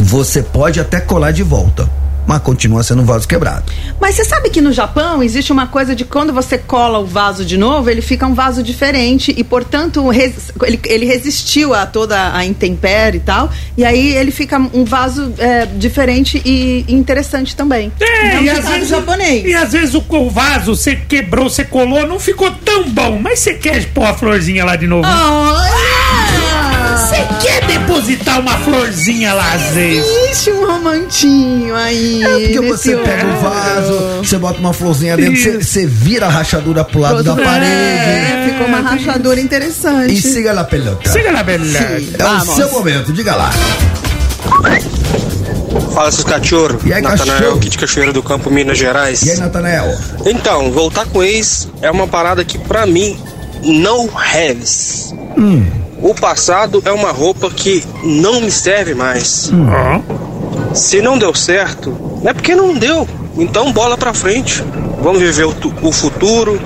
[0.00, 1.90] você pode até colar de volta,
[2.26, 3.64] mas continua sendo um vaso quebrado.
[4.00, 7.44] Mas você sabe que no Japão existe uma coisa de quando você cola o vaso
[7.44, 12.34] de novo, ele fica um vaso diferente e, portanto, res- ele, ele resistiu a toda
[12.34, 17.92] a intempérie e tal, e aí ele fica um vaso é, diferente e interessante também.
[18.00, 19.44] É, é um e às vezes, japonês.
[19.44, 23.40] e às vezes o, o vaso você quebrou, você colou, não ficou tão bom, mas
[23.40, 25.06] você quer pôr a florzinha lá de novo.
[25.08, 26.09] Olha!
[27.00, 30.04] Você quer depositar uma florzinha lá às vezes?
[30.06, 32.22] Existe um romantinho aí.
[32.22, 36.28] É porque você pega o vaso, você bota uma florzinha dentro, você, você vira a
[36.28, 40.12] rachadura pro lado da Todo- parede É, ficou uma rachadura interessante.
[40.12, 41.10] e siga na pelota.
[41.10, 42.04] Siga na verdade.
[42.06, 42.12] Sim.
[42.18, 42.54] É o Vamos.
[42.54, 43.50] seu momento, diga lá.
[45.94, 46.78] Fala, seus cachorro.
[46.84, 49.22] E aí, Natanael aqui de Cachoeira do Campo, Minas Gerais.
[49.22, 49.96] E aí, Natanael?
[50.26, 53.18] Então, voltar com ex é uma parada que, pra mim,
[53.62, 55.14] não has.
[55.36, 55.64] Hum.
[56.02, 59.50] O passado é uma roupa que não me serve mais.
[59.52, 63.06] Ó, Se não deu certo, é porque não deu.
[63.36, 64.64] Então, bola pra frente.
[65.02, 66.60] Vamos viver o, o futuro,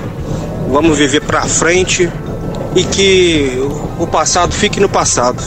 [0.69, 2.09] vamos viver pra frente
[2.75, 3.57] e que
[3.99, 5.41] o passado fique no passado.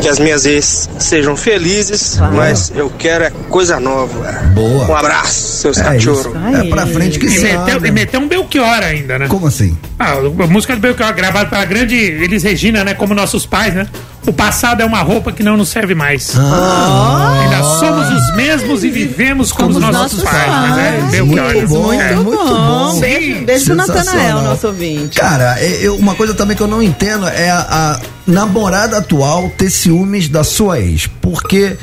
[0.00, 4.32] Que as minhas ex sejam felizes, mas eu quero é coisa nova.
[4.54, 4.86] Boa.
[4.86, 6.20] Um abraço, seus É cachorros.
[6.26, 6.32] isso.
[6.56, 9.26] É pra frente que E se meteu, e meteu um Belchior ainda, né?
[9.28, 9.76] Como assim?
[9.98, 12.94] Ah, a música do Belchior, gravada pela grande Elis Regina, né?
[12.94, 13.88] Como nossos pais, né?
[14.28, 16.36] O passado é uma roupa que não nos serve mais.
[16.38, 17.40] Ah.
[17.42, 20.46] Ainda somos os mesmos e vivemos como, os nossos, pais.
[20.50, 21.22] Mas é.
[21.22, 22.14] Muito bom, É.
[22.14, 23.00] muito bom.
[23.00, 23.44] Sim.
[23.44, 25.18] Beijo, Natanael, nosso ouvinte.
[25.18, 29.50] Cara, é- eu- uma coisa também que eu não entendo é a, a namorada atual
[29.56, 31.06] ter ciúmes da sua ex.
[31.22, 31.76] Porque,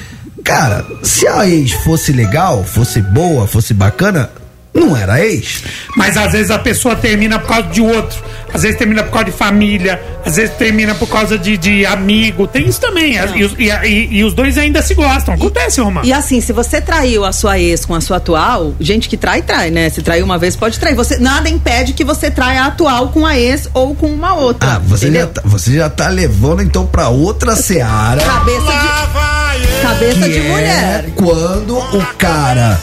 [0.43, 4.29] cara, se a ex fosse legal, fosse boa, fosse bacana,
[4.75, 5.63] não era ex.
[5.95, 8.23] Mas às vezes a pessoa termina por causa de outro.
[8.53, 10.01] Às vezes termina por causa de família.
[10.25, 12.47] Às vezes termina por causa de, de amigo.
[12.47, 13.15] Tem isso também.
[13.35, 15.33] E, os- e- e- e os dois ainda se gostam.
[15.33, 16.05] Acontece, Romano.
[16.07, 19.41] E assim, se você traiu a sua ex com a sua atual, gente que trai,
[19.41, 19.89] trai, né?
[19.89, 20.95] Se traiu uma vez, pode trair.
[20.95, 24.73] Você, nada impede que você traia a atual com a ex ou com uma outra.
[24.75, 28.21] Ah, você já, tá, você já tá levando então pra outra seara.
[28.23, 29.81] Cabeça de.
[29.81, 31.05] Cabeça que de é mulher.
[31.15, 32.79] quando o cara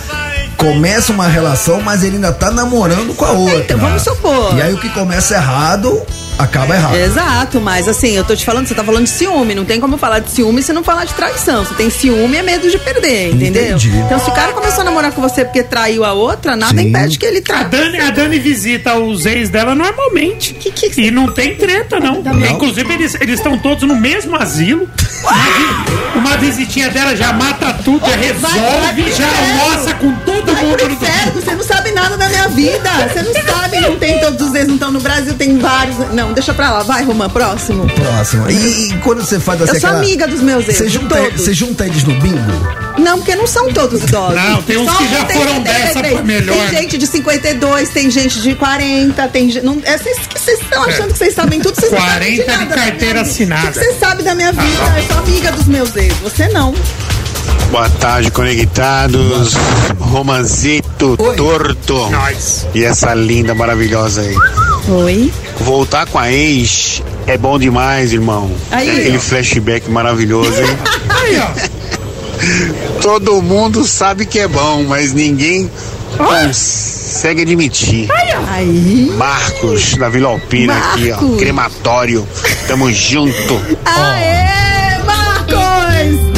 [0.57, 3.59] começa uma relação, mas ele ainda tá namorando com a outra.
[3.59, 4.57] Então, vamos supor.
[4.57, 6.01] E aí o que começa errado,
[6.39, 6.95] acaba errado.
[6.97, 9.97] Exato, mas assim, eu tô te falando, você tá falando de ciúme, não tem como
[9.97, 11.65] falar de ciúme se não falar de traição.
[11.65, 13.77] Você tem ciúme é medo de perder, entendeu?
[13.77, 13.91] Entendi.
[13.97, 16.89] Então, se o cara começou a namorar com você porque traiu a outra, nada Sim.
[16.89, 17.65] impede que ele A traia.
[17.69, 20.57] Dani, a Dani visita os ex dela normalmente.
[20.97, 22.23] E não tem treta, não.
[22.51, 24.89] Inclusive, eles eles estão todos no mesmo asilo.
[25.23, 29.63] Uma, vi- uma visitinha dela já mata tudo, já vai resolve, pro já inferno.
[29.63, 30.83] almoça com todo Vai mundo.
[30.91, 32.91] inferno, você não sabe nada da minha vida.
[33.13, 35.97] Você não sabe, não tem todos os ex, não estão no Brasil, tem vários.
[36.13, 36.83] Não, não, deixa pra lá.
[36.83, 37.87] Vai, Romã, próximo.
[37.89, 38.51] Próximo.
[38.51, 40.91] E, e quando você faz assim Eu sou aquela- amiga dos meus ex, Você de
[40.95, 41.41] junta, todos.
[41.41, 42.83] você junta eles no bingo?
[42.99, 44.35] Não, porque não são todos idosos.
[44.37, 45.95] Não, tem uns Só que já tem foram 73.
[45.95, 46.57] dessa pra melhor.
[46.71, 49.65] Tem gente de 52, tem gente de 40, tem gente.
[49.65, 52.43] Não, é, vocês que vocês estão achando que vocês sabem tudo, vocês não sabem 40
[52.43, 53.69] de nada da minha carteira assinada.
[53.69, 54.95] O que você sabe da minha vida?
[54.99, 56.15] Eu sou amiga dos meus ex.
[56.23, 56.75] Você não.
[57.71, 59.55] Boa tarde, conectados.
[59.99, 61.37] Romanzito Oi.
[61.37, 62.11] torto.
[62.11, 62.67] Nós.
[62.75, 64.37] E essa linda, maravilhosa aí.
[64.89, 65.33] Oi.
[65.61, 68.51] Voltar com a ex é bom demais, irmão.
[68.71, 69.21] Aí, Aquele ó.
[69.21, 70.79] flashback maravilhoso, hein?
[71.09, 73.01] Aí, ó.
[73.01, 75.71] Todo mundo sabe que é bom, mas ninguém
[76.17, 78.09] consegue admitir.
[78.49, 79.13] Aí.
[79.17, 81.21] Marcos, da Vila Alpina, aqui, ó.
[81.21, 81.39] Marcos.
[81.39, 82.29] Crematório.
[82.67, 83.61] Tamo junto.
[83.85, 86.33] Aê, Marcos!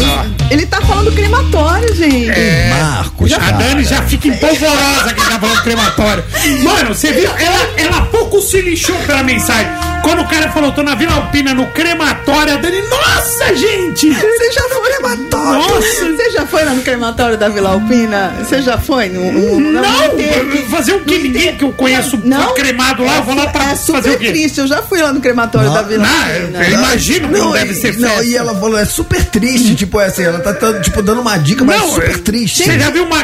[0.50, 2.30] Ele tá falando crematório, gente.
[2.78, 3.52] Marcos, A cara.
[3.56, 6.24] Dani já fica empolvorosa que tá falando crematório.
[6.62, 7.30] Mano, você viu?
[7.38, 8.00] Ela, ela
[8.34, 9.93] pouco se lixou pela mensagem.
[10.04, 14.10] Quando o cara falou, tô na Vila Alpina no crematório, a Dani, nossa, gente!
[14.12, 15.60] Você já foi no crematório?
[15.60, 16.04] Nossa.
[16.14, 18.34] Você já foi lá no crematório da Vila Alpina?
[18.38, 19.08] Você já foi?
[19.08, 20.64] No, no, no- Não!
[20.70, 22.42] Fazer o que ninguém que eu conheço Não?
[22.48, 24.26] foi cremado lá, eu vou lá pra é fazer o quê?
[24.28, 24.60] triste.
[24.60, 26.64] Eu já fui lá no crematório Não, da Vila não, Alpina.
[26.64, 28.24] eu- imagino que não, deve e- ser Não, festa.
[28.24, 31.64] e ela falou, é super triste, tipo assim, ela tá, tá, tipo dando uma dica,
[31.64, 32.62] mas é super é- triste.
[32.62, 33.20] Você já viu uma.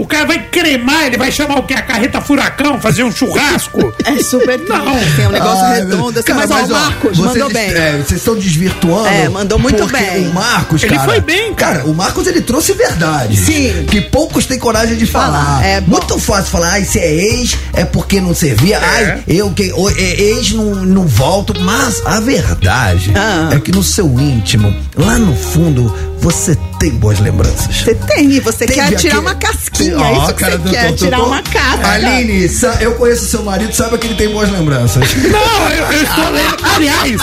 [0.00, 1.74] o- cara vai cremar, ele vai chamar o que?
[1.74, 3.92] A carreta furacão, fazer um churrasco?
[4.04, 4.72] É super triste.
[4.72, 5.16] Não.
[5.16, 6.40] Tem um negócio Ai, redondo assim.
[6.40, 7.70] cara, Mas, ó, o Marcos vocês, mandou bem.
[7.70, 9.08] é, vocês estão desvirtuando.
[9.08, 10.28] É, mandou muito porque bem.
[10.28, 11.08] O Marcos, Ele cara.
[11.08, 11.84] foi bem, cara.
[11.86, 13.36] o Marcos ele trouxe verdade.
[13.36, 13.86] Sim.
[13.90, 15.64] Que poucos têm coragem de Falar, falar.
[15.66, 15.92] é bom.
[15.98, 18.78] muito fácil falar, ai, se é ex, é porque não servia.
[18.80, 19.72] Ai, eu que.
[19.98, 21.52] é, ex não, não volto.
[21.60, 23.50] Mas a verdade Ah.
[23.54, 27.76] é que no seu íntimo, lá no fundo, você tem boas lembranças.
[27.82, 29.96] Você tem, e você Teve quer tirar aquele- uma casquinha.
[29.96, 31.88] É isso que cara, você quer, tirar uma casca.
[31.88, 35.04] Aline, eu conheço seu marido, saiba que ele tem boas lembranças.
[35.14, 36.56] Não, eu, eu estou lendo.
[36.74, 37.20] Aliás,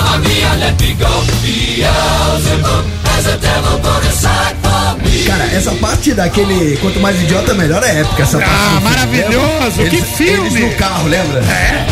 [5.26, 8.52] Cara, essa parte daquele quanto mais idiota melhor é épica essa parte.
[8.52, 9.90] Ah, do filme, maravilhoso, lembra?
[9.90, 10.48] que Eles- filme!
[10.58, 11.40] Eles no carro, lembra?
[11.40, 11.86] É.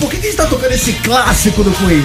[0.00, 2.02] Por que, tá tocando esse clássico do Queen?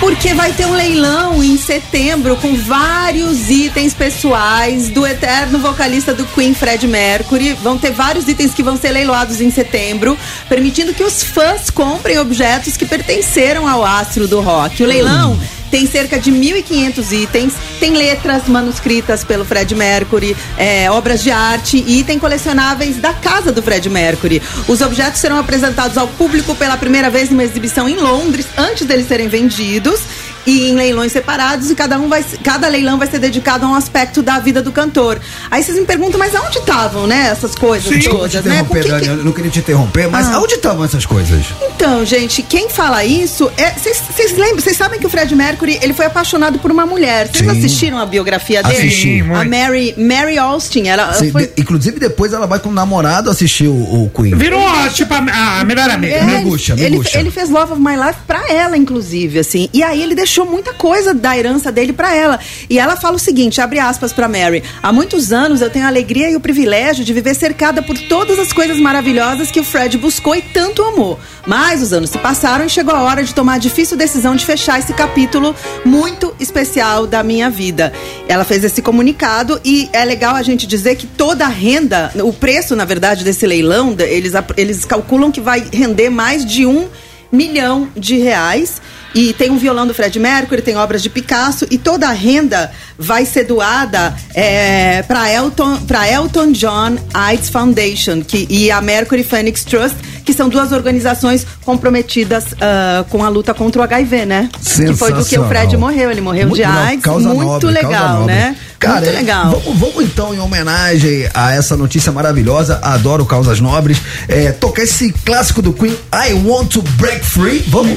[0.00, 6.26] Porque vai ter um leilão em setembro com vários itens pessoais do eterno vocalista do
[6.26, 7.54] Queen, Fred Mercury.
[7.54, 10.18] Vão ter vários itens que vão ser leiloados em setembro,
[10.48, 14.82] permitindo que os fãs comprem objetos que pertenceram ao astro do rock.
[14.82, 15.38] O leilão
[15.70, 21.82] tem cerca de 1.500 itens, tem letras manuscritas pelo Fred Mercury, é, obras de arte
[21.86, 24.40] e item colecionáveis da casa do Fred Mercury.
[24.68, 29.08] Os objetos serão apresentados ao público pela primeira vez numa exibição em Londres, antes deles
[29.08, 30.00] serem vendidos.
[30.46, 33.74] E em leilões separados, e cada, um vai, cada leilão vai ser dedicado a um
[33.74, 35.18] aspecto da vida do cantor.
[35.50, 38.64] Aí vocês me perguntam, mas aonde estavam, né, essas coisas te todas, né?
[38.70, 40.34] Que Dani, eu não queria te interromper, mas Ah.
[40.36, 41.46] aonde estavam essas coisas?
[41.74, 43.70] então, gente, quem fala isso é.
[43.70, 44.60] Vocês lembram?
[44.60, 47.28] Vocês sabem que o Fred Mercury ele foi apaixonado por uma mulher.
[47.32, 47.58] Vocês Sim.
[47.58, 48.76] assistiram a biografia dele?
[48.76, 49.44] Assisti, A.
[49.44, 50.88] Mary, Mary Austin.
[50.88, 51.46] Ela Sim, foi.
[51.46, 53.72] de- inclusive depois ela vai com o namorado assistir o,
[54.04, 54.34] o Queen.
[54.34, 54.60] Virou,
[54.92, 56.14] tipo, a, a melhor amiga.
[56.14, 56.38] É, né?
[56.38, 57.18] Miguxa, ele, Miguxa.
[57.18, 59.68] ele fez Love of My Life pra ela, inclusive, assim.
[59.72, 62.40] E aí ele deixou muita coisa da herança dele pra ela.
[62.68, 64.62] E ela fala o seguinte, abre aspas pra Mary.
[64.82, 68.38] Há muitos anos eu tenho a alegria e o privilégio de viver cercada por todas
[68.38, 71.20] as coisas maravilhosas que o Fred buscou e tanto amou.
[71.46, 74.46] Mas os anos se passaram e chegou a hora de tomar a difícil decisão de
[74.46, 77.92] fechar esse capítulo muito especial da minha vida.
[78.26, 82.32] Ela fez esse comunicado e é legal a gente dizer que toda a renda, o
[82.32, 86.88] preço, na verdade, desse leilão, eles, eles calculam que vai render mais de um
[87.30, 88.80] milhão de reais.
[89.14, 92.72] E tem um violão do Fred Mercury, tem obras de Picasso e toda a renda
[92.98, 99.64] vai ser doada é, para Elton, Elton John AIDS Foundation que, e a Mercury Phoenix
[99.64, 104.48] Trust, que são duas organizações comprometidas ah, com a luta contra o HIV, né?
[104.62, 106.10] Que foi do que o Fred morreu.
[106.10, 107.04] Ele morreu Muito de legal, AIDS.
[107.04, 108.34] causa muito nobre, causa legal, nobre.
[108.34, 108.56] né?
[108.78, 109.50] Cara, Muito legal.
[109.50, 115.10] Vamos, vamos então, em homenagem a essa notícia maravilhosa, adoro causas nobres, é, tocar esse
[115.24, 117.64] clássico do Queen, I Want to Break Free.
[117.68, 117.96] Vamos?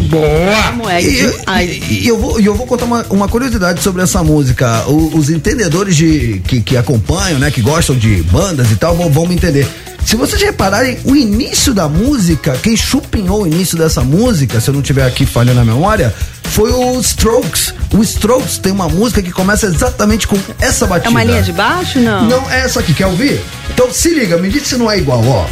[0.89, 1.25] É E,
[1.65, 4.83] e- e eu, vou, e eu vou contar uma, uma curiosidade sobre essa música.
[4.87, 9.09] O- os entendedores de, que, que acompanham, né, que gostam de bandas e tal, vão,
[9.09, 9.67] vão me entender.
[10.07, 14.73] Se vocês repararem, o início da música, quem chupinhou o início dessa música, se eu
[14.73, 17.73] não tiver aqui falhando a memória, foi o Strokes.
[17.93, 21.09] O Strokes tem uma música que começa exatamente com essa batida.
[21.09, 21.99] é uma linha de baixo?
[21.99, 22.23] Não.
[22.23, 23.41] Não, é essa aqui, quer ouvir?
[23.69, 25.45] Então se liga, me diz se não é igual, ó.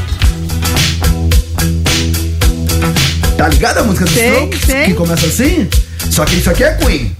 [3.35, 4.61] Tá ligado a música do Sei, Strokes?
[4.61, 4.85] sei.
[4.85, 5.67] Que começa assim?
[6.09, 7.13] Só que isso aqui é Queen.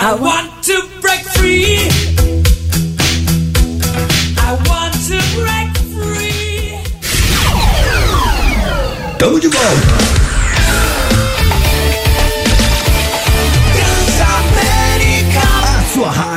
[0.00, 1.80] I want to break free.
[4.38, 5.87] I want to break free.
[9.18, 10.17] Tamo de volta.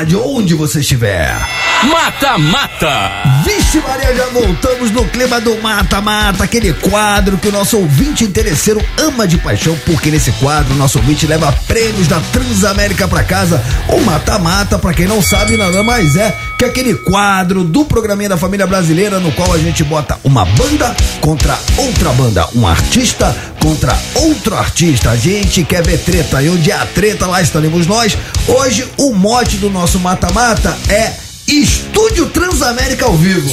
[0.01, 1.37] Onde você estiver.
[1.83, 3.11] Mata Mata.
[3.45, 8.83] Vixe Maria, já voltamos no clima do mata-mata, aquele quadro que o nosso ouvinte interesseiro
[8.97, 13.63] ama de paixão, porque nesse quadro o nosso ouvinte leva prêmios da Transamérica pra casa.
[13.89, 18.37] O mata-mata, pra quem não sabe, nada mais é que aquele quadro do programinha da
[18.37, 23.97] família brasileira no qual a gente bota uma banda contra outra banda, um artista contra
[24.15, 25.11] outro artista.
[25.11, 28.17] A gente quer ver treta e onde há treta, lá estaremos nós.
[28.47, 31.20] Hoje o mote do nosso mata-mata é
[31.51, 33.49] Estúdio Transamérica ao vivo.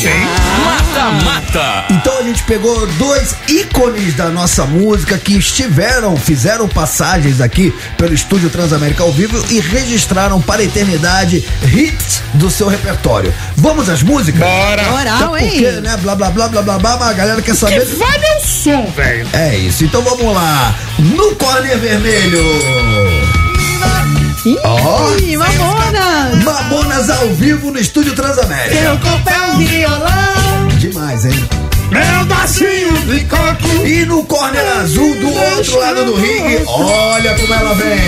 [0.65, 1.85] Mata Mata.
[1.91, 8.15] Então a gente pegou dois ícones da nossa música que estiveram, fizeram passagens aqui pelo
[8.15, 13.35] Estúdio Transamérica ao vivo e registraram para a eternidade hits do seu repertório.
[13.57, 14.41] Vamos às músicas?
[14.41, 14.93] Bora!
[14.93, 15.81] Oral, Até porque, hein?
[15.81, 15.97] né?
[15.97, 17.85] Blá blá blá blá blá blá, mas a galera quer Que saber.
[17.85, 19.27] vale é o som, velho.
[19.33, 20.73] É isso, então vamos lá.
[21.01, 22.39] No corner vermelho.
[24.45, 26.45] Ih, Mamonas!
[26.45, 28.81] Mamonas ao vivo no Estúdio Transamérica.
[28.81, 30.69] Seu corpo é um violão.
[30.79, 31.49] Demais, hein?
[31.91, 33.87] Meu docinho de coco.
[33.87, 37.99] E no corner azul do outro lado do ringue, olha como ela vem.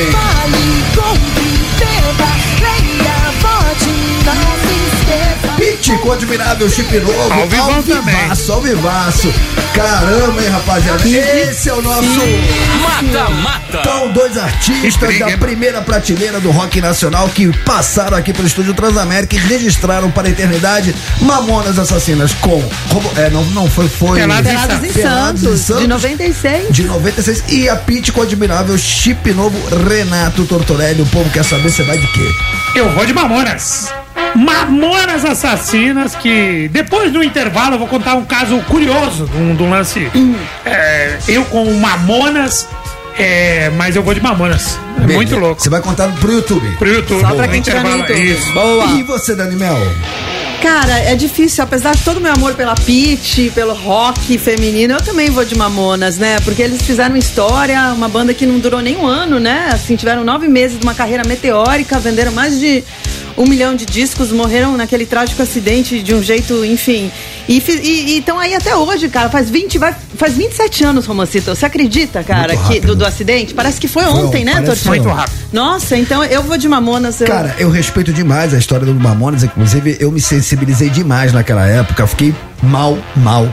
[3.80, 4.59] Pete com
[6.04, 8.14] o admirável chip novo, Ao vivão também.
[8.16, 9.32] vivaço, ao vivaço.
[9.74, 11.08] Caramba, hein, rapaziada.
[11.08, 12.08] Esse é o nosso.
[12.82, 13.78] Mata Mata.
[13.80, 18.74] Então, dois artistas Intriga, da primeira prateleira do rock nacional que passaram aqui pelo Estúdio
[18.74, 22.60] Transamérica e registraram para a eternidade Mamonas Assassinas com.
[22.88, 23.88] Robo- É, não, não foi.
[23.88, 25.82] foi Pelados em Pelados em Pelados em Santos, Santos.
[25.82, 26.66] de 96.
[26.70, 29.56] de 96 e a Pete com o admirável chip novo
[29.88, 31.02] Renato Tortorelli.
[31.02, 32.28] O povo quer saber você vai de quê?
[32.74, 33.92] Eu vou de Mamonas.
[34.34, 39.62] Mamonas Assassinas, que depois do intervalo eu vou contar um caso curioso de um, de
[39.62, 40.10] um lance.
[40.64, 42.68] É, eu com o Mamonas,
[43.18, 44.78] é, mas eu vou de Mamonas.
[45.02, 45.62] É muito louco.
[45.62, 46.76] Você vai contar pro YouTube.
[46.76, 47.20] Pro YouTube.
[47.20, 48.32] Só pra quem tiver no YouTube.
[48.32, 48.52] Isso.
[48.52, 48.84] Boa.
[48.92, 49.76] E você, Dani Mel?
[50.62, 55.02] Cara, é difícil, apesar de todo o meu amor pela Pitty, pelo rock feminino, eu
[55.02, 56.38] também vou de Mamonas, né?
[56.44, 59.70] Porque eles fizeram história, uma banda que não durou nem um ano, né?
[59.72, 62.84] Assim, tiveram nove meses de uma carreira meteórica, venderam mais de
[63.38, 67.10] um milhão de discos, morreram naquele trágico acidente de um jeito, enfim.
[67.48, 69.30] E estão aí até hoje, cara.
[69.30, 71.54] Faz 20, vai, faz 27 anos, Romancito.
[71.54, 73.52] Você acredita, cara, que, do, do acidente?
[73.52, 74.94] Parece que foi ontem, ontem, né, Tortinho?
[74.94, 75.40] Muito rápido.
[75.52, 77.20] Nossa, então eu vou de Mamonas.
[77.20, 77.26] Eu...
[77.26, 82.06] Cara, eu respeito demais a história do Mamonas, inclusive eu me sensibilizei demais naquela época,
[82.06, 83.48] fiquei mal, mal.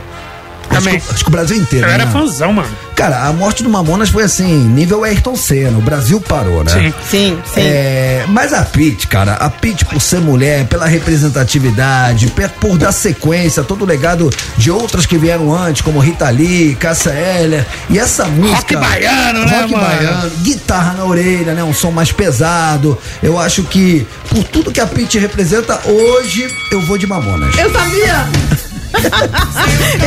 [0.69, 0.99] Acho Também.
[0.99, 1.87] que, acho que o Brasil inteiro.
[1.87, 2.11] Eu era né?
[2.11, 2.69] fãzão, mano.
[2.95, 5.77] Cara, a morte do Mamonas foi assim, nível Ayrton Senna.
[5.77, 6.71] O Brasil parou, né?
[6.71, 6.93] Sim.
[7.07, 7.61] Sim, sim.
[7.61, 13.63] É, mas a Pete, cara, a Pete por ser mulher, pela representatividade, por dar sequência,
[13.63, 18.25] todo o legado de outras que vieram antes, como Rita Lee, Cássia Eller, e essa
[18.25, 18.79] música.
[18.79, 19.85] baiano, né, rock mano?
[19.85, 21.63] baiano, guitarra na orelha, né?
[21.63, 22.97] Um som mais pesado.
[23.21, 27.55] Eu acho que, por tudo que a Pete representa, hoje eu vou de Mamonas.
[27.57, 28.27] Eu sabia!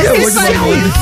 [0.03, 0.93] Eu vou de Mamonas.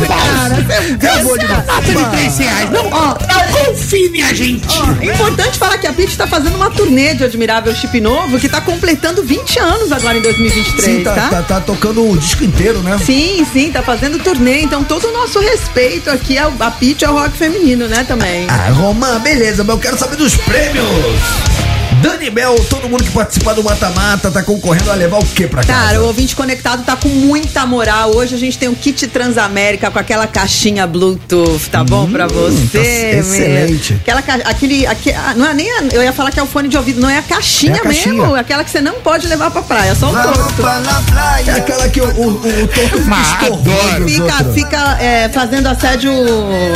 [1.01, 2.71] Eu vou de Nota de 10 reais.
[2.71, 3.15] Não, Ó.
[3.15, 4.67] não confie, minha gente.
[5.01, 8.47] É importante falar que a Pitty tá fazendo uma turnê de Admirável Chip Novo que
[8.47, 11.29] tá completando 20 anos agora em 2023, Sim, tá, tá?
[11.29, 12.97] tá, tá tocando o disco inteiro, né?
[13.03, 14.61] Sim, sim, tá fazendo turnê.
[14.61, 18.47] Então todo o nosso respeito aqui ao, a Pitty ao rock feminino, né, também.
[18.49, 20.85] Ah, Romã, beleza, mas eu quero saber dos prêmios.
[22.01, 25.61] Dani Bel, todo mundo que participar do Mata-Mata tá concorrendo a levar o que pra
[25.63, 25.73] casa?
[25.87, 28.15] Cara, o ouvinte conectado tá com muita moral.
[28.15, 33.11] Hoje a gente tem um kit Transamérica com aquela caixinha Bluetooth, tá bom pra você?
[33.11, 33.95] tá excelente.
[33.95, 36.69] Aquela aquele, aque- ah, não é nem a- eu ia falar que é o fone
[36.69, 38.13] de ouvido, não é a caixinha, É a caixinha.
[38.15, 40.63] mesmo, aquela que você não pode levar pra praia, só o torto.
[41.47, 43.49] É aquela que o, o, o Toto fica
[44.07, 46.11] Fica, fica é, fazendo assédio.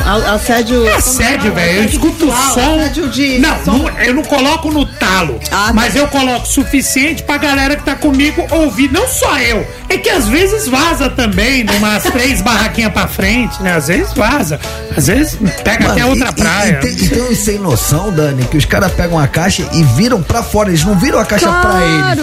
[0.06, 0.86] a- Assédio.
[0.88, 1.80] É sério, velho.
[1.80, 2.80] Eu escuto o som.
[2.80, 3.40] Assédio de.
[3.40, 5.40] Não, som- não, eu não coloco no talo.
[5.74, 9.66] Mas eu coloco suficiente pra galera que tá comigo ouvir, não só eu.
[9.90, 13.76] É que às vezes vaza também, numas três barraquinhas pra frente, né?
[13.76, 14.60] Às vezes vaza.
[14.96, 16.80] Às vezes pega até Mano, outra e- praia.
[16.84, 19.68] E, e, tem, e tem uns sem noção, Dani, que os caras pegam a caixa
[19.74, 20.70] e viram pra fora.
[20.70, 21.70] Eles não viram a caixa Claro,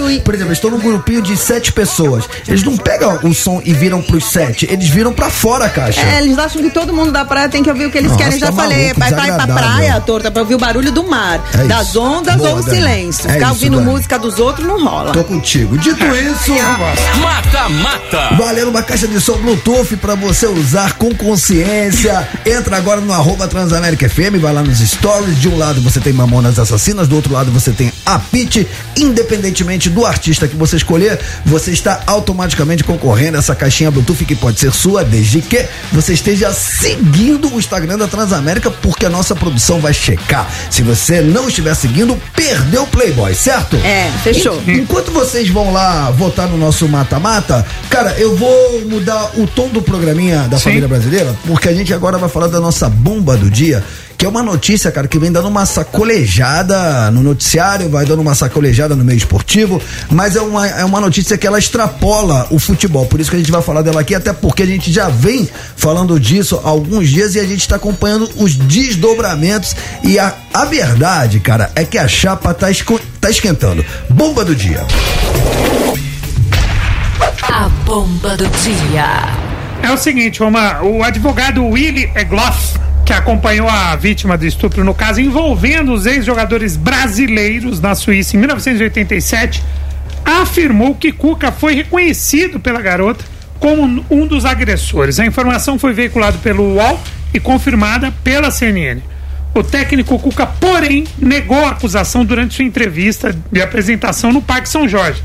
[0.00, 0.22] pra eles.
[0.22, 2.24] Por exemplo, estão num grupinho de sete pessoas.
[2.48, 4.66] Eles não pegam o som e viram pros sete.
[4.70, 6.00] Eles viram pra fora a caixa.
[6.00, 8.24] É, eles acham que todo mundo da praia tem que ouvir o que eles Nossa,
[8.24, 8.38] querem.
[8.38, 9.70] Já tá falei, maluco, vai pra ir pra desagradável.
[9.76, 12.79] praia, torta, pra ouvir o barulho do mar, É das ondas Boa, ou o Dani.
[12.80, 13.28] Silêncio.
[13.30, 13.90] É Ficar isso, ouvindo Dani.
[13.90, 15.12] música dos outros não rola.
[15.12, 15.76] Tô contigo.
[15.78, 16.52] Dito isso,
[17.20, 18.34] Mata, mata.
[18.36, 22.28] valendo uma caixa de som Bluetooth pra você usar com consciência.
[22.46, 25.38] Entra agora no arroba Transamérica FM, vai lá nos stories.
[25.40, 28.66] De um lado você tem Mamonas Assassinas, do outro lado você tem a Pit.
[28.96, 34.34] Independentemente do artista que você escolher, você está automaticamente concorrendo a essa caixinha Bluetooth que
[34.34, 39.34] pode ser sua, desde que você esteja seguindo o Instagram da Transamérica, porque a nossa
[39.34, 40.46] produção vai checar.
[40.70, 43.76] Se você não estiver seguindo, perdeu o Playboy, certo?
[43.76, 44.60] É, fechou.
[44.66, 49.68] En- Enquanto vocês vão lá votar no nosso mata-mata, cara, eu vou mudar o tom
[49.68, 53.50] do programinha da família brasileira, porque a gente agora vai falar da nossa bomba do
[53.50, 53.82] dia,
[54.20, 58.34] que é uma notícia, cara, que vem dando uma sacolejada no noticiário, vai dando uma
[58.34, 63.06] sacolejada no meio esportivo, mas é uma, é uma notícia que ela extrapola o futebol.
[63.06, 65.48] Por isso que a gente vai falar dela aqui, até porque a gente já vem
[65.74, 69.74] falando disso há alguns dias e a gente está acompanhando os desdobramentos.
[70.04, 73.82] E a, a verdade, cara, é que a chapa tá, esco- tá esquentando.
[74.10, 74.84] Bomba do dia.
[77.42, 79.06] A bomba do dia.
[79.82, 82.74] É o seguinte, uma, o advogado Willy Egloff,
[83.10, 88.38] que acompanhou a vítima do estupro no caso envolvendo os ex-jogadores brasileiros na Suíça em
[88.38, 89.64] 1987,
[90.24, 93.24] afirmou que Cuca foi reconhecido pela garota
[93.58, 95.18] como um dos agressores.
[95.18, 97.00] A informação foi veiculada pelo UOL
[97.34, 99.00] e confirmada pela CNN.
[99.56, 104.86] O técnico Cuca, porém, negou a acusação durante sua entrevista de apresentação no Parque São
[104.86, 105.20] Jorge.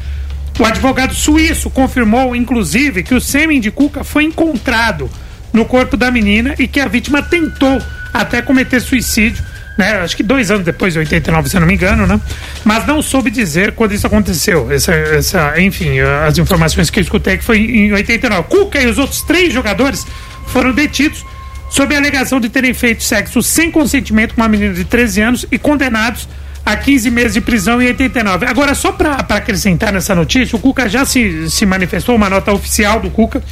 [0.57, 5.07] O advogado suíço confirmou, inclusive, que o sêmen de Cuca foi encontrado
[5.55, 7.81] no corpo da menina e que a vítima tentou
[8.13, 9.43] até cometer suicídio,
[9.77, 9.93] né?
[10.01, 12.19] Acho que dois anos depois de 89, se eu não me engano, né?
[12.63, 14.71] Mas não soube dizer quando isso aconteceu.
[14.71, 18.47] Essa, essa, enfim, as informações que eu escutei que foi em 89.
[18.49, 20.05] Cuca e os outros três jogadores
[20.47, 21.25] foram detidos
[21.69, 25.45] sob a alegação de terem feito sexo sem consentimento com uma menina de 13 anos
[25.51, 26.27] e condenados
[26.65, 28.45] a 15 meses de prisão em 89.
[28.45, 32.99] Agora, só para acrescentar nessa notícia, o Cuca já se, se manifestou, uma nota oficial
[32.99, 33.43] do Cuca,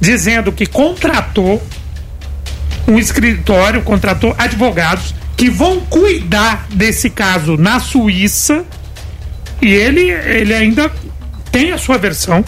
[0.00, 1.62] dizendo que contratou
[2.86, 8.64] um escritório, contratou advogados que vão cuidar desse caso na Suíça
[9.60, 10.90] e ele, ele ainda
[11.50, 12.44] tem a sua versão.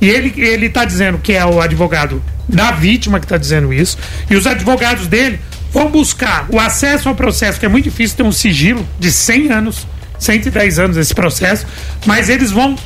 [0.00, 3.96] E ele, ele tá dizendo que é o advogado da vítima que está dizendo isso.
[4.28, 5.40] E os advogados dele
[5.72, 9.52] vão buscar o acesso ao processo, que é muito difícil ter um sigilo de 100
[9.52, 9.86] anos,
[10.18, 11.66] 110 anos esse processo.
[12.04, 12.76] Mas eles vão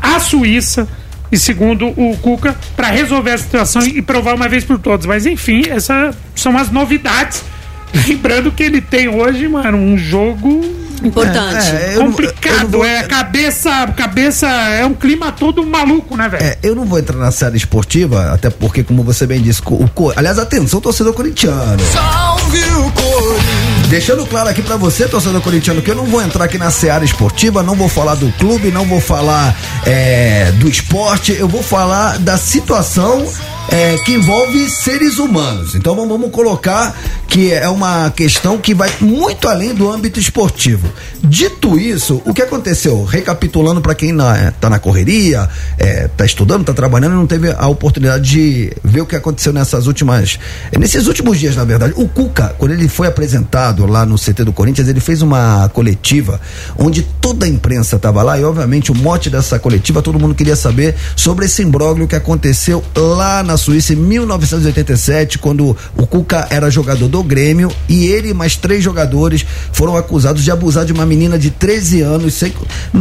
[0.00, 0.88] à Suíça,
[1.32, 5.06] e segundo o Cuca, para resolver a situação e provar uma vez por todas.
[5.06, 7.42] Mas enfim, essas são as novidades.
[8.06, 10.62] Lembrando que ele tem hoje, mano, um jogo
[11.02, 11.66] Importante.
[11.66, 12.54] É, eu não- complicado.
[12.54, 16.44] eu não vou- É cabeça, cabeça, é um clima todo maluco, né, velho?
[16.44, 19.88] É, eu não vou entrar na série esportiva, até porque, como você bem disse, o,
[19.88, 21.82] Co- aliás, atenção, torcedor corintiano.
[21.92, 23.61] Salve o Corinthians.
[23.92, 27.04] Deixando claro aqui pra você, torcedor corintiano, que eu não vou entrar aqui na seara
[27.04, 32.18] esportiva, não vou falar do clube, não vou falar é, do esporte, eu vou falar
[32.18, 33.30] da situação
[33.68, 35.74] é, que envolve seres humanos.
[35.74, 36.96] Então vamos, colocar
[37.28, 40.88] que é uma questão que vai muito além do âmbito esportivo.
[41.22, 43.04] Dito isso, o que aconteceu?
[43.04, 45.48] Recapitulando pra quem na, é, tá na correria,
[45.78, 49.86] é, tá estudando, tá trabalhando, não teve a oportunidade de ver o que aconteceu nessas
[49.86, 50.38] últimas.
[50.78, 51.94] Nesses últimos dias, na verdade.
[51.96, 56.40] O Cuca, quando ele foi apresentado lá no CT do Corinthians, ele fez uma coletiva
[56.76, 60.56] onde toda a imprensa estava lá e, obviamente, o mote dessa coletiva, todo mundo queria
[60.56, 66.70] saber sobre esse imbróglio que aconteceu lá na Suíça em 1987, quando o Cuca era
[66.70, 71.06] jogador do Grêmio e ele e mais três jogadores foram acusados de abusar de uma
[71.06, 72.34] menina de 13 anos.
[72.34, 72.52] Sem,